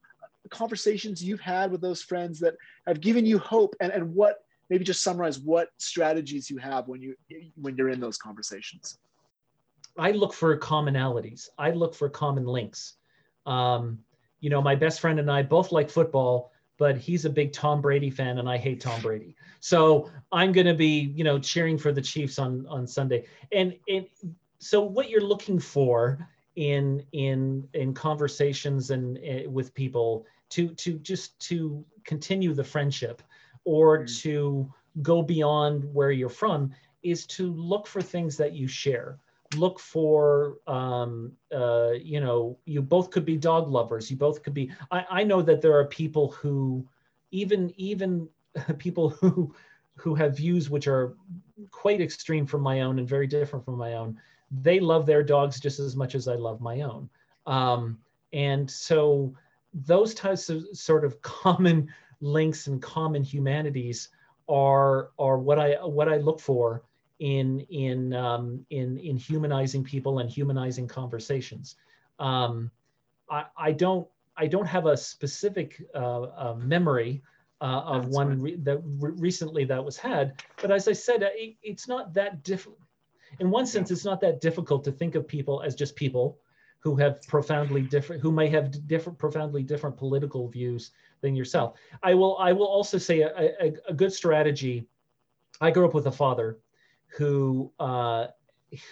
conversations 0.49 1.24
you've 1.24 1.41
had 1.41 1.72
with 1.72 1.82
those 1.82 2.01
friends 2.01 2.39
that 2.39 2.55
have 2.88 2.99
given 2.99 3.28
you 3.28 3.38
hope 3.38 3.76
and, 3.80 3.91
and 3.91 4.15
what 4.15 4.38
maybe 4.72 4.84
just 4.84 5.03
summarize 5.03 5.38
what 5.38 5.70
strategies 5.78 6.49
you 6.49 6.57
have 6.57 6.88
when 6.88 6.99
you 7.01 7.13
when 7.61 7.76
you're 7.76 7.89
in 7.89 7.99
those 7.99 8.17
conversations 8.17 8.97
I 10.00 10.12
look 10.12 10.34
for 10.34 10.58
commonalities. 10.58 11.50
I 11.58 11.72
look 11.72 11.93
for 11.93 12.10
common 12.10 12.45
links. 12.45 12.95
Um, 13.45 14.00
you 14.39 14.50
know, 14.50 14.62
my 14.62 14.76
best 14.76 15.02
friend 15.02 15.20
and 15.20 15.30
I 15.30 15.43
both 15.43 15.72
like 15.72 15.89
football, 15.89 16.52
but 16.78 16.97
he's 16.97 17.26
a 17.26 17.30
big 17.30 17.52
Tom 17.52 17.82
Brady 17.82 18.10
fan, 18.10 18.39
and 18.39 18.50
I 18.50 18.58
hate 18.58 18.80
Tom 18.80 19.02
Brady. 19.02 19.36
So 19.60 20.10
I'm 20.32 20.54
going 20.54 20.68
to 20.68 20.74
be, 20.74 21.12
you 21.14 21.26
know, 21.26 21.38
cheering 21.38 21.78
for 21.78 21.91
the 21.91 22.02
Chiefs 22.02 22.39
on 22.39 22.66
on 22.68 22.88
Sunday. 22.88 23.26
And 23.52 23.76
and 23.89 24.06
so 24.60 24.82
what 24.82 25.10
you're 25.10 25.22
looking 25.22 25.60
for 25.60 26.26
in 26.56 27.04
in 27.12 27.68
in 27.74 27.93
conversations 27.93 28.91
and 28.91 29.18
uh, 29.18 29.50
with 29.50 29.74
people 29.74 30.26
to 30.50 30.70
to 30.76 31.00
just 31.00 31.38
to 31.47 31.84
continue 32.06 32.54
the 32.54 32.64
friendship 32.64 33.22
or 33.66 34.00
mm. 34.00 34.22
to 34.22 34.74
go 35.02 35.22
beyond 35.22 35.84
where 35.93 36.12
you're 36.12 36.30
from 36.30 36.72
is 37.04 37.26
to 37.26 37.54
look 37.54 37.88
for 37.88 38.02
things 38.02 38.36
that 38.38 38.54
you 38.54 38.68
share 38.68 39.20
look 39.56 39.80
for 39.80 40.58
um, 40.68 41.32
uh, 41.54 41.91
you 41.91 42.22
know 42.22 42.58
you 42.66 42.82
both 42.82 43.10
could 43.10 43.26
be 43.26 43.38
dog 43.38 43.70
lovers. 43.70 44.10
You 44.10 44.18
both 44.18 44.43
could 44.43 44.54
be 44.54 44.72
I, 44.91 45.06
I 45.10 45.24
know 45.24 45.41
that 45.41 45.62
there 45.62 45.78
are 45.78 45.86
people 45.86 46.32
who 46.32 46.88
even 47.32 47.74
even 47.78 48.28
people 48.78 49.10
who 49.10 49.54
who 49.95 50.16
have 50.16 50.38
views 50.38 50.70
which 50.70 50.88
are 50.88 51.16
quite 51.72 52.02
extreme 52.02 52.45
from 52.45 52.62
my 52.62 52.82
own 52.82 53.00
and 53.00 53.08
very 53.08 53.28
different 53.28 53.66
from 53.66 53.78
my 53.78 53.93
own. 53.93 54.18
They 54.62 54.80
love 54.80 55.06
their 55.06 55.24
dogs 55.24 55.60
just 55.60 55.80
as 55.80 55.95
much 55.95 56.16
as 56.16 56.28
i 56.28 56.36
love 56.36 56.62
my 56.62 56.82
own. 56.82 57.10
Um, 57.45 58.00
and 58.34 58.70
so 58.70 59.34
those 59.74 60.14
types 60.14 60.50
of 60.50 60.66
sort 60.74 61.06
of 61.06 61.22
common 61.22 61.89
links 62.22 62.68
and 62.68 62.82
common 62.82 63.24
humanities 63.24 64.10
are 64.50 65.12
are 65.20 65.38
what 65.38 65.60
i 65.60 65.74
what 65.86 66.10
i 66.10 66.18
look 66.18 66.39
for 66.39 66.84
in 67.20 67.59
in 67.70 68.13
um, 68.13 68.65
in 68.70 68.97
in 68.97 69.17
humanizing 69.17 69.84
people 69.84 70.20
and 70.20 70.30
humanizing 70.30 70.88
conversations. 70.88 71.76
Um, 72.17 72.72
I, 73.30 73.45
I 73.57 73.72
don't 73.72 74.07
I 74.38 74.47
don't 74.47 74.65
have 74.65 74.86
a 74.86 74.95
specific 74.95 75.82
uh, 75.93 76.22
uh, 76.22 76.55
memory 76.57 77.22
uh, 77.61 77.82
of 77.86 78.03
That's 78.03 78.15
one 78.15 78.41
re- 78.41 78.55
that 78.57 78.80
re- 78.84 79.11
recently 79.17 79.65
that 79.65 79.84
was 79.84 79.97
had, 79.97 80.41
but 80.61 80.72
as 80.72 80.88
I 80.88 80.93
said, 80.93 81.24
it, 81.24 81.55
it's 81.61 81.88
not 81.88 82.13
that 82.13 82.43
difficult. 82.43 82.80
In 83.39 83.51
one 83.51 83.65
sense, 83.65 83.91
it's 83.91 84.05
not 84.05 84.22
that 84.22 84.41
difficult 84.41 84.84
to 84.86 84.91
think 84.91 85.15
of 85.15 85.28
people 85.28 85.61
as 85.61 85.76
just 85.76 85.95
people 85.95 86.39
who 86.80 86.95
have 86.95 87.22
profoundly 87.24 87.82
different, 87.82 88.22
who 88.22 88.32
may 88.32 88.47
have 88.47 88.88
different, 88.88 89.20
profoundly 89.20 89.61
different 89.61 89.97
political 89.97 90.47
views 90.47 90.91
than 91.22 91.36
yourself. 91.36 91.78
I 92.01 92.13
will 92.13 92.38
I 92.38 92.53
will 92.53 92.67
also 92.67 92.97
say 92.97 93.22
a, 93.22 93.32
a, 93.61 93.74
a 93.89 93.93
good 93.93 94.13
strategy. 94.13 94.88
I 95.61 95.72
grew 95.72 95.86
up 95.86 95.93
with 95.93 96.07
a 96.07 96.11
father 96.11 96.57
who 97.10 97.72
uh, 97.80 98.28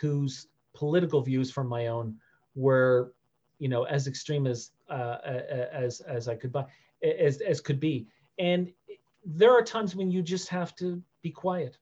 whose 0.02 0.48
political 0.74 1.22
views 1.22 1.52
from 1.52 1.68
my 1.68 1.88
own 1.88 2.16
were, 2.56 3.14
you 3.60 3.70
know, 3.70 3.84
as 3.84 4.08
extreme 4.08 4.48
as 4.48 4.72
uh, 4.90 5.18
as 5.24 6.02
as 6.02 6.28
I 6.28 6.36
could 6.36 6.52
buy, 6.52 6.66
as 7.04 7.42
as 7.42 7.62
could 7.62 7.80
be. 7.80 8.08
And 8.40 8.72
there 9.26 9.52
are 9.52 9.64
times 9.64 9.96
when 9.96 10.12
you 10.12 10.22
just 10.22 10.50
have 10.50 10.76
to 10.78 11.02
be 11.22 11.32
quiet. 11.32 11.78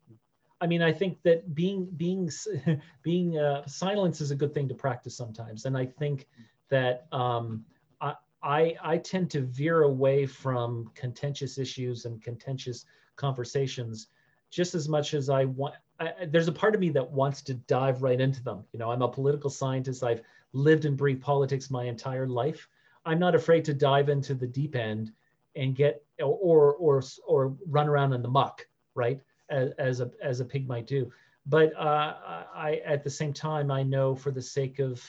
I 0.61 0.67
mean, 0.67 0.81
I 0.81 0.91
think 0.91 1.21
that 1.23 1.53
being 1.53 1.85
being 1.97 2.29
being 3.03 3.37
uh, 3.37 3.65
silence 3.65 4.21
is 4.21 4.31
a 4.31 4.35
good 4.35 4.53
thing 4.53 4.67
to 4.69 4.75
practice 4.75 5.15
sometimes, 5.15 5.65
and 5.65 5.77
I 5.77 5.85
think 5.85 6.27
that 6.69 7.07
um, 7.11 7.65
I, 8.01 8.15
I 8.41 8.75
I 8.81 8.97
tend 8.97 9.29
to 9.31 9.41
veer 9.41 9.83
away 9.83 10.25
from 10.25 10.91
contentious 10.95 11.57
issues 11.57 12.05
and 12.05 12.21
contentious 12.21 12.85
conversations 13.15 14.07
just 14.49 14.75
as 14.75 14.87
much 14.87 15.13
as 15.13 15.29
I 15.29 15.45
want 15.45 15.75
I, 15.99 16.25
there's 16.25 16.47
a 16.47 16.51
part 16.51 16.75
of 16.75 16.81
me 16.81 16.89
that 16.89 17.11
wants 17.11 17.41
to 17.43 17.53
dive 17.53 18.01
right 18.01 18.19
into 18.19 18.43
them. 18.43 18.63
You 18.73 18.79
know, 18.79 18.91
I'm 18.91 19.01
a 19.01 19.07
political 19.07 19.49
scientist. 19.49 20.03
I've 20.03 20.21
lived 20.53 20.85
and 20.85 20.97
breathed 20.97 21.21
politics 21.21 21.69
my 21.69 21.85
entire 21.85 22.27
life. 22.27 22.67
I'm 23.05 23.19
not 23.19 23.35
afraid 23.35 23.65
to 23.65 23.73
dive 23.73 24.09
into 24.09 24.33
the 24.33 24.47
deep 24.47 24.75
end 24.75 25.11
and 25.55 25.75
get 25.75 26.03
or 26.19 26.73
or 26.73 27.03
or 27.27 27.55
run 27.67 27.87
around 27.87 28.13
in 28.13 28.21
the 28.21 28.29
muck, 28.29 28.67
right? 28.93 29.21
As, 29.49 29.71
as 29.77 30.01
a 30.01 30.11
as 30.21 30.39
a 30.39 30.45
pig 30.45 30.67
might 30.67 30.87
do. 30.87 31.11
But 31.45 31.75
uh, 31.75 32.15
I 32.53 32.81
at 32.85 33.03
the 33.03 33.09
same 33.09 33.33
time 33.33 33.69
I 33.69 33.83
know 33.83 34.15
for 34.15 34.31
the 34.31 34.41
sake 34.41 34.79
of 34.79 35.03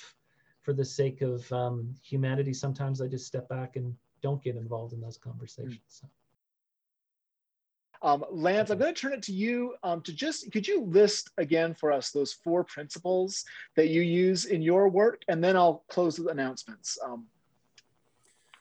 for 0.62 0.72
the 0.72 0.84
sake 0.84 1.22
of 1.22 1.50
um, 1.52 1.94
humanity, 2.02 2.52
sometimes 2.52 3.00
I 3.00 3.06
just 3.06 3.26
step 3.26 3.48
back 3.48 3.76
and 3.76 3.94
don't 4.20 4.42
get 4.42 4.56
involved 4.56 4.92
in 4.92 5.00
those 5.00 5.16
conversations. 5.16 5.80
So. 5.88 6.08
Um, 8.02 8.24
Lance, 8.30 8.70
I'm 8.70 8.78
going 8.78 8.94
to 8.94 9.00
turn 9.00 9.12
it 9.12 9.22
to 9.22 9.32
you 9.32 9.74
um, 9.82 10.00
to 10.02 10.12
just, 10.12 10.52
could 10.52 10.66
you 10.68 10.84
list 10.84 11.30
again 11.38 11.74
for 11.74 11.90
us 11.90 12.10
those 12.10 12.32
four 12.32 12.64
principles 12.64 13.44
that 13.74 13.88
you 13.88 14.02
use 14.02 14.44
in 14.44 14.62
your 14.62 14.88
work? 14.88 15.22
And 15.28 15.42
then 15.42 15.56
I'll 15.56 15.84
close 15.88 16.18
with 16.18 16.28
announcements. 16.28 16.98
Um, 17.04 17.26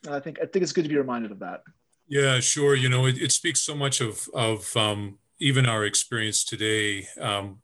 I 0.09 0.19
think, 0.19 0.39
I 0.41 0.45
think 0.45 0.63
it's 0.63 0.71
good 0.71 0.83
to 0.83 0.89
be 0.89 0.97
reminded 0.97 1.31
of 1.31 1.39
that. 1.39 1.63
Yeah, 2.07 2.39
sure. 2.39 2.75
You 2.75 2.89
know, 2.89 3.07
it, 3.07 3.17
it 3.21 3.31
speaks 3.31 3.61
so 3.61 3.75
much 3.75 4.01
of, 4.01 4.27
of 4.33 4.75
um, 4.77 5.17
even 5.39 5.65
our 5.65 5.85
experience 5.85 6.43
today. 6.43 7.07
Um, 7.19 7.59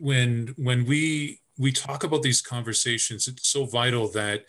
when, 0.00 0.54
when 0.56 0.86
we, 0.86 1.40
we 1.58 1.70
talk 1.70 2.02
about 2.04 2.22
these 2.22 2.40
conversations, 2.40 3.28
it's 3.28 3.48
so 3.48 3.66
vital 3.66 4.08
that 4.12 4.44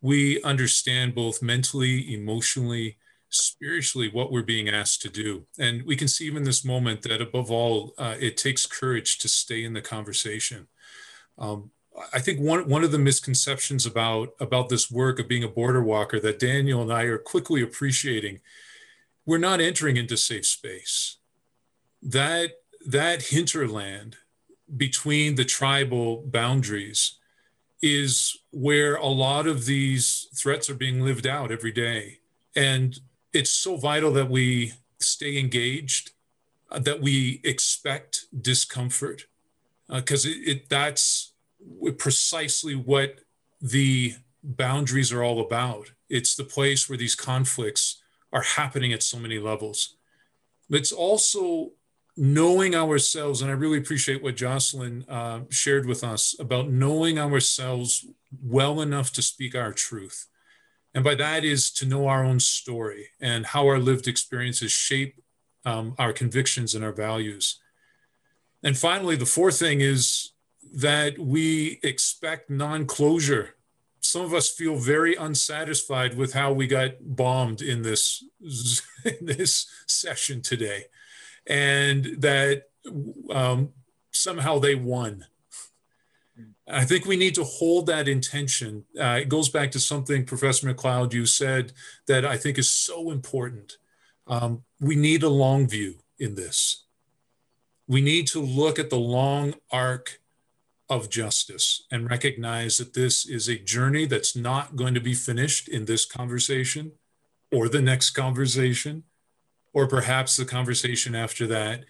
we 0.00 0.42
understand 0.42 1.14
both 1.14 1.40
mentally, 1.40 2.12
emotionally, 2.12 2.98
spiritually 3.32 4.08
what 4.08 4.30
we're 4.30 4.42
being 4.42 4.68
asked 4.68 5.02
to 5.02 5.08
do. 5.08 5.46
And 5.58 5.82
we 5.84 5.96
can 5.96 6.08
see 6.08 6.26
even 6.26 6.44
this 6.44 6.64
moment 6.64 7.02
that 7.02 7.20
above 7.20 7.50
all, 7.50 7.94
uh, 7.98 8.14
it 8.20 8.36
takes 8.36 8.66
courage 8.66 9.18
to 9.18 9.28
stay 9.28 9.64
in 9.64 9.72
the 9.72 9.80
conversation. 9.80 10.68
Um, 11.38 11.70
I 12.12 12.20
think 12.20 12.40
one, 12.40 12.68
one 12.68 12.84
of 12.84 12.92
the 12.92 12.98
misconceptions 12.98 13.84
about, 13.86 14.34
about 14.40 14.68
this 14.68 14.90
work 14.90 15.18
of 15.18 15.28
being 15.28 15.44
a 15.44 15.48
border 15.48 15.82
walker 15.82 16.20
that 16.20 16.38
Daniel 16.38 16.82
and 16.82 16.92
I 16.92 17.02
are 17.04 17.18
quickly 17.18 17.62
appreciating, 17.62 18.40
we're 19.26 19.38
not 19.38 19.60
entering 19.60 19.96
into 19.96 20.16
safe 20.16 20.46
space. 20.46 21.18
That, 22.02 22.52
that 22.86 23.22
hinterland 23.22 24.16
between 24.76 25.34
the 25.34 25.44
tribal 25.44 26.22
boundaries 26.26 27.18
is 27.82 28.36
where 28.52 28.94
a 28.94 29.06
lot 29.06 29.46
of 29.46 29.66
these 29.66 30.28
threats 30.34 30.70
are 30.70 30.74
being 30.74 31.00
lived 31.00 31.26
out 31.26 31.50
every 31.50 31.72
day. 31.72 32.18
And 32.54 32.98
it's 33.32 33.50
so 33.50 33.76
vital 33.76 34.12
that 34.12 34.30
we 34.30 34.72
stay 35.00 35.38
engaged, 35.38 36.10
uh, 36.70 36.78
that 36.78 37.00
we 37.00 37.40
expect 37.44 38.26
discomfort, 38.40 39.26
because 39.88 40.26
uh, 40.26 40.30
it, 40.30 40.48
it, 40.48 40.68
that's 40.68 41.32
precisely 41.98 42.74
what 42.74 43.20
the 43.60 44.14
boundaries 44.42 45.12
are 45.12 45.22
all 45.22 45.40
about. 45.40 45.92
It's 46.08 46.34
the 46.34 46.44
place 46.44 46.88
where 46.88 46.98
these 46.98 47.14
conflicts 47.14 48.02
are 48.32 48.42
happening 48.42 48.92
at 48.92 49.02
so 49.02 49.18
many 49.18 49.38
levels. 49.38 49.96
It's 50.70 50.92
also 50.92 51.72
knowing 52.16 52.74
ourselves, 52.74 53.40
and 53.40 53.50
I 53.50 53.54
really 53.54 53.78
appreciate 53.78 54.22
what 54.22 54.36
Jocelyn 54.36 55.04
uh, 55.08 55.40
shared 55.50 55.86
with 55.86 56.04
us 56.04 56.34
about 56.38 56.70
knowing 56.70 57.18
ourselves 57.18 58.06
well 58.42 58.80
enough 58.80 59.12
to 59.12 59.22
speak 59.22 59.54
our 59.54 59.72
truth. 59.72 60.26
And 60.94 61.02
by 61.02 61.14
that 61.14 61.44
is 61.44 61.70
to 61.72 61.86
know 61.86 62.06
our 62.06 62.24
own 62.24 62.38
story 62.38 63.08
and 63.20 63.46
how 63.46 63.66
our 63.66 63.78
lived 63.78 64.06
experiences 64.06 64.72
shape 64.72 65.14
um, 65.64 65.94
our 65.98 66.12
convictions 66.12 66.74
and 66.74 66.84
our 66.84 66.92
values. 66.92 67.60
And 68.62 68.76
finally, 68.76 69.16
the 69.16 69.26
fourth 69.26 69.58
thing 69.58 69.80
is 69.80 70.32
that 70.74 71.18
we 71.18 71.80
expect 71.82 72.50
non 72.50 72.86
closure. 72.86 73.56
Some 74.00 74.22
of 74.22 74.34
us 74.34 74.50
feel 74.50 74.76
very 74.76 75.14
unsatisfied 75.14 76.16
with 76.16 76.32
how 76.32 76.52
we 76.52 76.66
got 76.66 76.92
bombed 77.00 77.62
in 77.62 77.82
this, 77.82 78.24
in 79.04 79.26
this 79.26 79.66
session 79.86 80.42
today, 80.42 80.84
and 81.46 82.16
that 82.18 82.64
um, 83.30 83.70
somehow 84.10 84.58
they 84.58 84.74
won. 84.74 85.24
I 86.72 86.84
think 86.84 87.04
we 87.04 87.16
need 87.16 87.34
to 87.34 87.44
hold 87.44 87.86
that 87.86 88.08
intention. 88.08 88.84
Uh, 88.98 89.18
it 89.20 89.28
goes 89.28 89.48
back 89.50 89.70
to 89.72 89.80
something, 89.80 90.24
Professor 90.24 90.72
McLeod, 90.72 91.12
you 91.12 91.26
said 91.26 91.72
that 92.06 92.24
I 92.24 92.38
think 92.38 92.58
is 92.58 92.72
so 92.72 93.10
important. 93.10 93.76
Um, 94.26 94.62
we 94.80 94.96
need 94.96 95.22
a 95.22 95.28
long 95.28 95.68
view 95.68 95.96
in 96.18 96.34
this. 96.34 96.84
We 97.86 98.00
need 98.00 98.26
to 98.28 98.40
look 98.40 98.78
at 98.78 98.88
the 98.88 98.98
long 98.98 99.54
arc 99.70 100.20
of 100.88 101.10
justice 101.10 101.84
and 101.90 102.10
recognize 102.10 102.78
that 102.78 102.94
this 102.94 103.26
is 103.26 103.48
a 103.48 103.58
journey 103.58 104.06
that's 104.06 104.34
not 104.34 104.76
going 104.76 104.94
to 104.94 105.00
be 105.00 105.14
finished 105.14 105.68
in 105.68 105.84
this 105.84 106.04
conversation 106.06 106.92
or 107.50 107.68
the 107.68 107.82
next 107.82 108.10
conversation 108.10 109.04
or 109.72 109.86
perhaps 109.86 110.36
the 110.36 110.44
conversation 110.44 111.14
after 111.14 111.46
that 111.46 111.84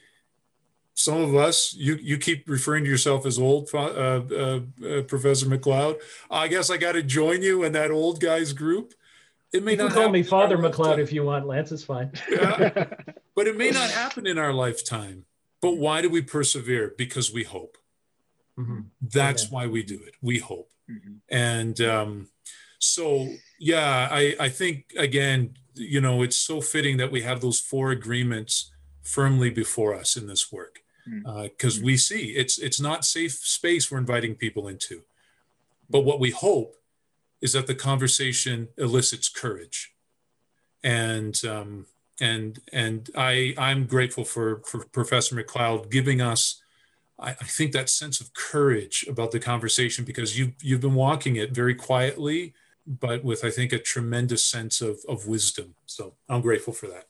some 0.94 1.22
of 1.22 1.34
us, 1.34 1.74
you 1.74 1.96
you 1.96 2.18
keep 2.18 2.48
referring 2.48 2.84
to 2.84 2.90
yourself 2.90 3.24
as 3.24 3.38
old, 3.38 3.70
uh, 3.72 3.78
uh, 3.78 4.60
uh, 4.86 5.02
Professor 5.02 5.46
McLeod. 5.46 5.98
I 6.30 6.48
guess 6.48 6.70
I 6.70 6.76
got 6.76 6.92
to 6.92 7.02
join 7.02 7.42
you 7.42 7.64
in 7.64 7.72
that 7.72 7.90
old 7.90 8.20
guys 8.20 8.52
group. 8.52 8.94
It 9.52 9.62
may 9.62 9.72
you 9.72 9.78
not 9.78 9.92
call 9.92 10.08
me 10.08 10.22
Father 10.22 10.58
McLeod 10.58 10.98
if 10.98 11.12
you 11.12 11.24
want. 11.24 11.46
Lance 11.46 11.72
is 11.72 11.84
fine. 11.84 12.12
Yeah. 12.30 12.86
but 13.34 13.46
it 13.46 13.56
may 13.56 13.70
not 13.70 13.90
happen 14.02 14.26
in 14.26 14.38
our 14.38 14.52
lifetime. 14.52 15.24
But 15.60 15.76
why 15.78 16.02
do 16.02 16.10
we 16.10 16.22
persevere? 16.22 16.94
Because 16.96 17.32
we 17.32 17.44
hope. 17.44 17.78
Mm-hmm. 18.58 18.80
That's 19.00 19.50
why 19.50 19.66
we 19.66 19.82
do 19.82 20.00
it. 20.06 20.14
We 20.20 20.38
hope. 20.38 20.70
Mm-hmm. 20.90 21.12
And 21.28 21.80
um, 21.80 22.28
so, 22.78 23.28
yeah, 23.58 24.08
I, 24.10 24.34
I 24.40 24.48
think 24.48 24.92
again, 24.96 25.56
you 25.74 26.00
know, 26.00 26.22
it's 26.22 26.36
so 26.36 26.60
fitting 26.60 26.96
that 26.98 27.12
we 27.12 27.22
have 27.22 27.40
those 27.40 27.60
four 27.60 27.92
agreements 27.92 28.72
firmly 29.02 29.50
before 29.50 29.94
us 29.94 30.16
in 30.16 30.26
this 30.26 30.52
work 30.52 30.81
because 31.04 31.78
mm. 31.78 31.82
uh, 31.82 31.84
we 31.84 31.96
see 31.96 32.30
it's 32.30 32.58
it's 32.58 32.80
not 32.80 33.04
safe 33.04 33.32
space 33.32 33.90
we're 33.90 33.98
inviting 33.98 34.34
people 34.34 34.68
into. 34.68 35.02
But 35.90 36.04
what 36.04 36.20
we 36.20 36.30
hope 36.30 36.76
is 37.40 37.52
that 37.52 37.66
the 37.66 37.74
conversation 37.74 38.68
elicits 38.78 39.28
courage. 39.28 39.94
And 40.84 41.40
um, 41.44 41.86
and 42.20 42.60
and 42.72 43.10
i 43.16 43.54
i'm 43.58 43.84
grateful 43.84 44.24
for 44.24 44.62
for 44.64 44.84
professor 44.86 45.34
mcleod 45.34 45.90
giving 45.90 46.20
us 46.20 46.62
I, 47.18 47.30
I 47.30 47.44
think 47.44 47.72
that 47.72 47.88
sense 47.88 48.20
of 48.20 48.32
courage 48.34 49.04
about 49.08 49.32
the 49.32 49.40
conversation 49.40 50.04
because 50.04 50.38
you 50.38 50.52
you've 50.60 50.80
been 50.80 50.94
walking 50.94 51.36
it 51.36 51.52
very 51.52 51.74
quietly 51.74 52.54
but 52.86 53.24
with 53.24 53.44
i 53.44 53.50
think 53.50 53.72
a 53.72 53.78
tremendous 53.78 54.44
sense 54.44 54.80
of 54.80 55.00
of 55.08 55.26
wisdom. 55.26 55.74
So 55.86 56.14
i'm 56.28 56.40
grateful 56.40 56.72
for 56.72 56.86
that. 56.88 57.08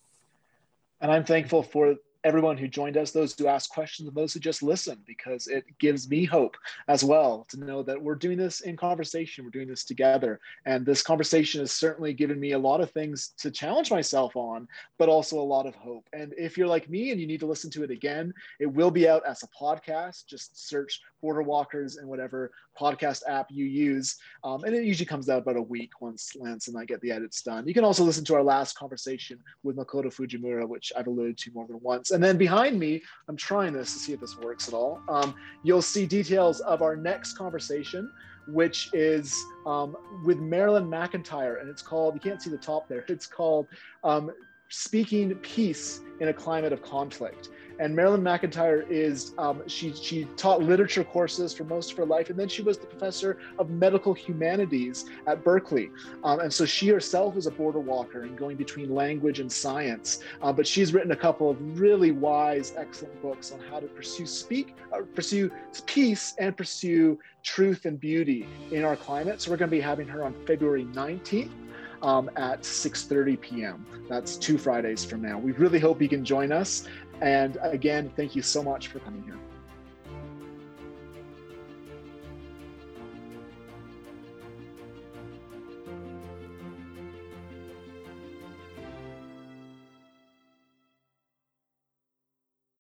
And 1.01 1.11
i'm 1.11 1.25
thankful 1.25 1.63
for 1.63 1.97
everyone 2.25 2.57
who 2.57 2.69
joined 2.69 2.97
us, 2.97 3.11
those 3.11 3.35
who 3.39 3.47
asked 3.47 3.71
questions, 3.71 4.09
and 4.09 4.17
those 4.17 4.33
who 4.33 4.41
just 4.41 4.63
listened, 4.63 5.01
because 5.07 5.47
it 5.47 5.65
gives 5.79 6.09
me 6.09 6.25
hope 6.25 6.57
as 6.89 7.03
well 7.03 7.47
to 7.49 7.59
know 7.59 7.83
that 7.83 8.01
we're 8.01 8.15
doing 8.15 8.39
this 8.39 8.61
in 8.61 8.77
conversation, 8.77 9.45
we're 9.45 9.51
doing 9.51 9.69
this 9.69 9.85
together. 9.85 10.41
And 10.67 10.85
this 10.85 11.03
conversation 11.03 11.61
has 11.61 11.73
certainly 11.73 12.13
given 12.13 12.39
me 12.39 12.53
a 12.53 12.59
lot 12.59 12.81
of 12.81 12.91
things 12.91 13.33
to 13.39 13.51
challenge 13.51 13.91
myself 13.91 14.37
on, 14.37 14.69
but 14.99 15.09
also 15.09 15.41
a 15.41 15.43
lot 15.43 15.67
of 15.67 15.75
hope. 15.75 16.09
And 16.13 16.33
if 16.37 16.57
you're 16.57 16.67
like 16.67 16.89
me 16.89 17.11
and 17.11 17.21
you 17.21 17.27
need 17.27 17.41
to 17.41 17.47
listen 17.47 17.71
to 17.73 17.83
it 17.83 17.91
again, 17.91 18.33
it 18.61 18.67
will 18.67 18.91
be 18.91 19.09
out 19.09 19.23
as 19.27 19.43
a 19.43 19.49
podcast. 19.49 20.27
Just 20.27 20.69
search 20.69 21.01
Border 21.21 21.43
Walkers 21.43 21.99
in 21.99 22.07
whatever 22.07 22.53
podcast 22.79 23.23
app 23.29 23.47
you 23.51 23.65
use. 23.65 24.17
Um, 24.45 24.65
and 24.65 24.75
it 24.75 24.85
usually 24.85 25.07
comes 25.07 25.29
out 25.29 25.43
about 25.43 25.57
a 25.57 25.63
week 25.63 26.01
once 26.01 26.35
Lance 26.37 26.69
and 26.69 26.77
I 26.77 26.85
get 26.85 27.01
the 27.01 27.11
edits 27.11 27.43
done. 27.43 27.67
You 27.67 27.75
can 27.75 27.85
also 27.85 28.05
listen 28.05 28.25
to 28.27 28.35
our 28.35 28.43
last 28.43 28.77
conversation 28.77 29.39
with 29.63 29.77
Makoto 29.77 30.07
Fujimura, 30.07 30.67
which 30.67 30.93
I've 30.97 31.07
alluded 31.07 31.39
to 31.39 31.53
more 31.53 31.67
than 31.67 31.81
once. 31.81 32.12
And 32.13 32.23
then 32.23 32.37
behind 32.37 32.79
me, 32.79 33.03
I'm 33.29 33.37
trying 33.37 33.73
this 33.73 33.93
to 33.95 33.99
see 33.99 34.13
if 34.13 34.21
this 34.21 34.37
works 34.39 34.69
at 34.69 34.75
all. 34.75 35.01
Um, 35.09 35.35
you'll 35.63 35.83
see 35.83 36.07
details 36.07 36.61
of 36.61 36.83
our 36.83 36.97
next 36.97 37.35
conversation, 37.35 38.11
which 38.47 38.91
is 38.93 39.35
um, 39.67 39.97
with 40.25 40.39
Marilyn 40.39 40.85
McEntyre. 40.85 41.61
And 41.61 41.69
it's 41.69 41.83
called, 41.83 42.15
you 42.15 42.21
can't 42.21 42.41
see 42.41 42.51
the 42.51 42.59
top 42.59 42.89
there, 42.89 43.05
it's 43.09 43.27
called 43.27 43.67
um, 44.05 44.31
Speaking 44.69 45.35
Peace 45.37 46.01
in 46.21 46.29
a 46.29 46.33
Climate 46.33 46.73
of 46.73 46.83
Conflict. 46.83 47.51
And 47.83 47.97
Marilyn 47.97 48.23
McEntyre 48.23 48.89
is, 48.89 49.35
um, 49.39 49.61
she, 49.67 49.93
she 49.93 50.27
taught 50.37 50.63
literature 50.63 51.03
courses 51.03 51.53
for 51.53 51.65
most 51.65 51.91
of 51.91 51.97
her 51.97 52.07
life, 52.07 52.31
and 52.31 52.39
then 52.39 52.47
she 52.47 52.63
was 52.63 52.79
the 52.79 52.87
professor 52.87 53.39
of 53.59 53.71
medical 53.71 54.15
humanities 54.15 55.07
at 55.27 55.43
Berkeley. 55.43 55.91
Um, 56.23 56.39
and 56.39 56.55
so 56.55 56.65
she 56.65 56.87
herself 56.91 57.37
is 57.37 57.49
a 57.49 57.51
border 57.51 57.81
walker 57.81 58.23
and 58.23 58.39
going 58.39 58.57
between 58.57 58.95
language 58.95 59.41
and 59.41 59.51
science. 59.51 60.21
Uh, 60.41 60.53
but 60.53 60.65
she's 60.65 60.95
written 60.95 61.11
a 61.11 61.17
couple 61.17 61.51
of 61.51 61.81
really 61.81 62.13
wise, 62.13 62.73
excellent 62.77 63.21
books 63.21 63.51
on 63.51 63.59
how 63.69 63.81
to 63.81 63.89
pursue 63.89 64.27
speak, 64.27 64.77
uh, 64.93 65.01
pursue 65.17 65.51
peace 65.85 66.35
and 66.39 66.57
pursue 66.57 67.19
truth 67.43 67.85
and 67.85 67.99
beauty 67.99 68.47
in 68.71 68.85
our 68.85 68.95
climate. 68.95 69.41
So 69.41 69.51
we're 69.51 69.57
going 69.57 69.71
to 69.71 69.77
be 69.77 69.81
having 69.81 70.07
her 70.07 70.23
on 70.23 70.37
February 70.47 70.85
19th. 70.85 71.51
Um, 72.03 72.29
at 72.35 72.63
6.30 72.63 73.41
p.m. 73.41 73.87
That's 74.09 74.37
two 74.37 74.59
Fridays 74.59 75.05
from 75.05 75.23
now. 75.23 75.39
We 75.39 75.53
really 75.53 75.79
hope 75.79 76.03
you 76.03 76.09
can 76.09 76.25
join 76.25 76.51
us. 76.51 76.89
And 77.23 77.57
again, 77.63 78.11
thank 78.17 78.35
you 78.35 78.43
so 78.43 78.65
much 78.65 78.89
for 78.89 78.99
coming 78.99 79.23
here. 79.23 79.39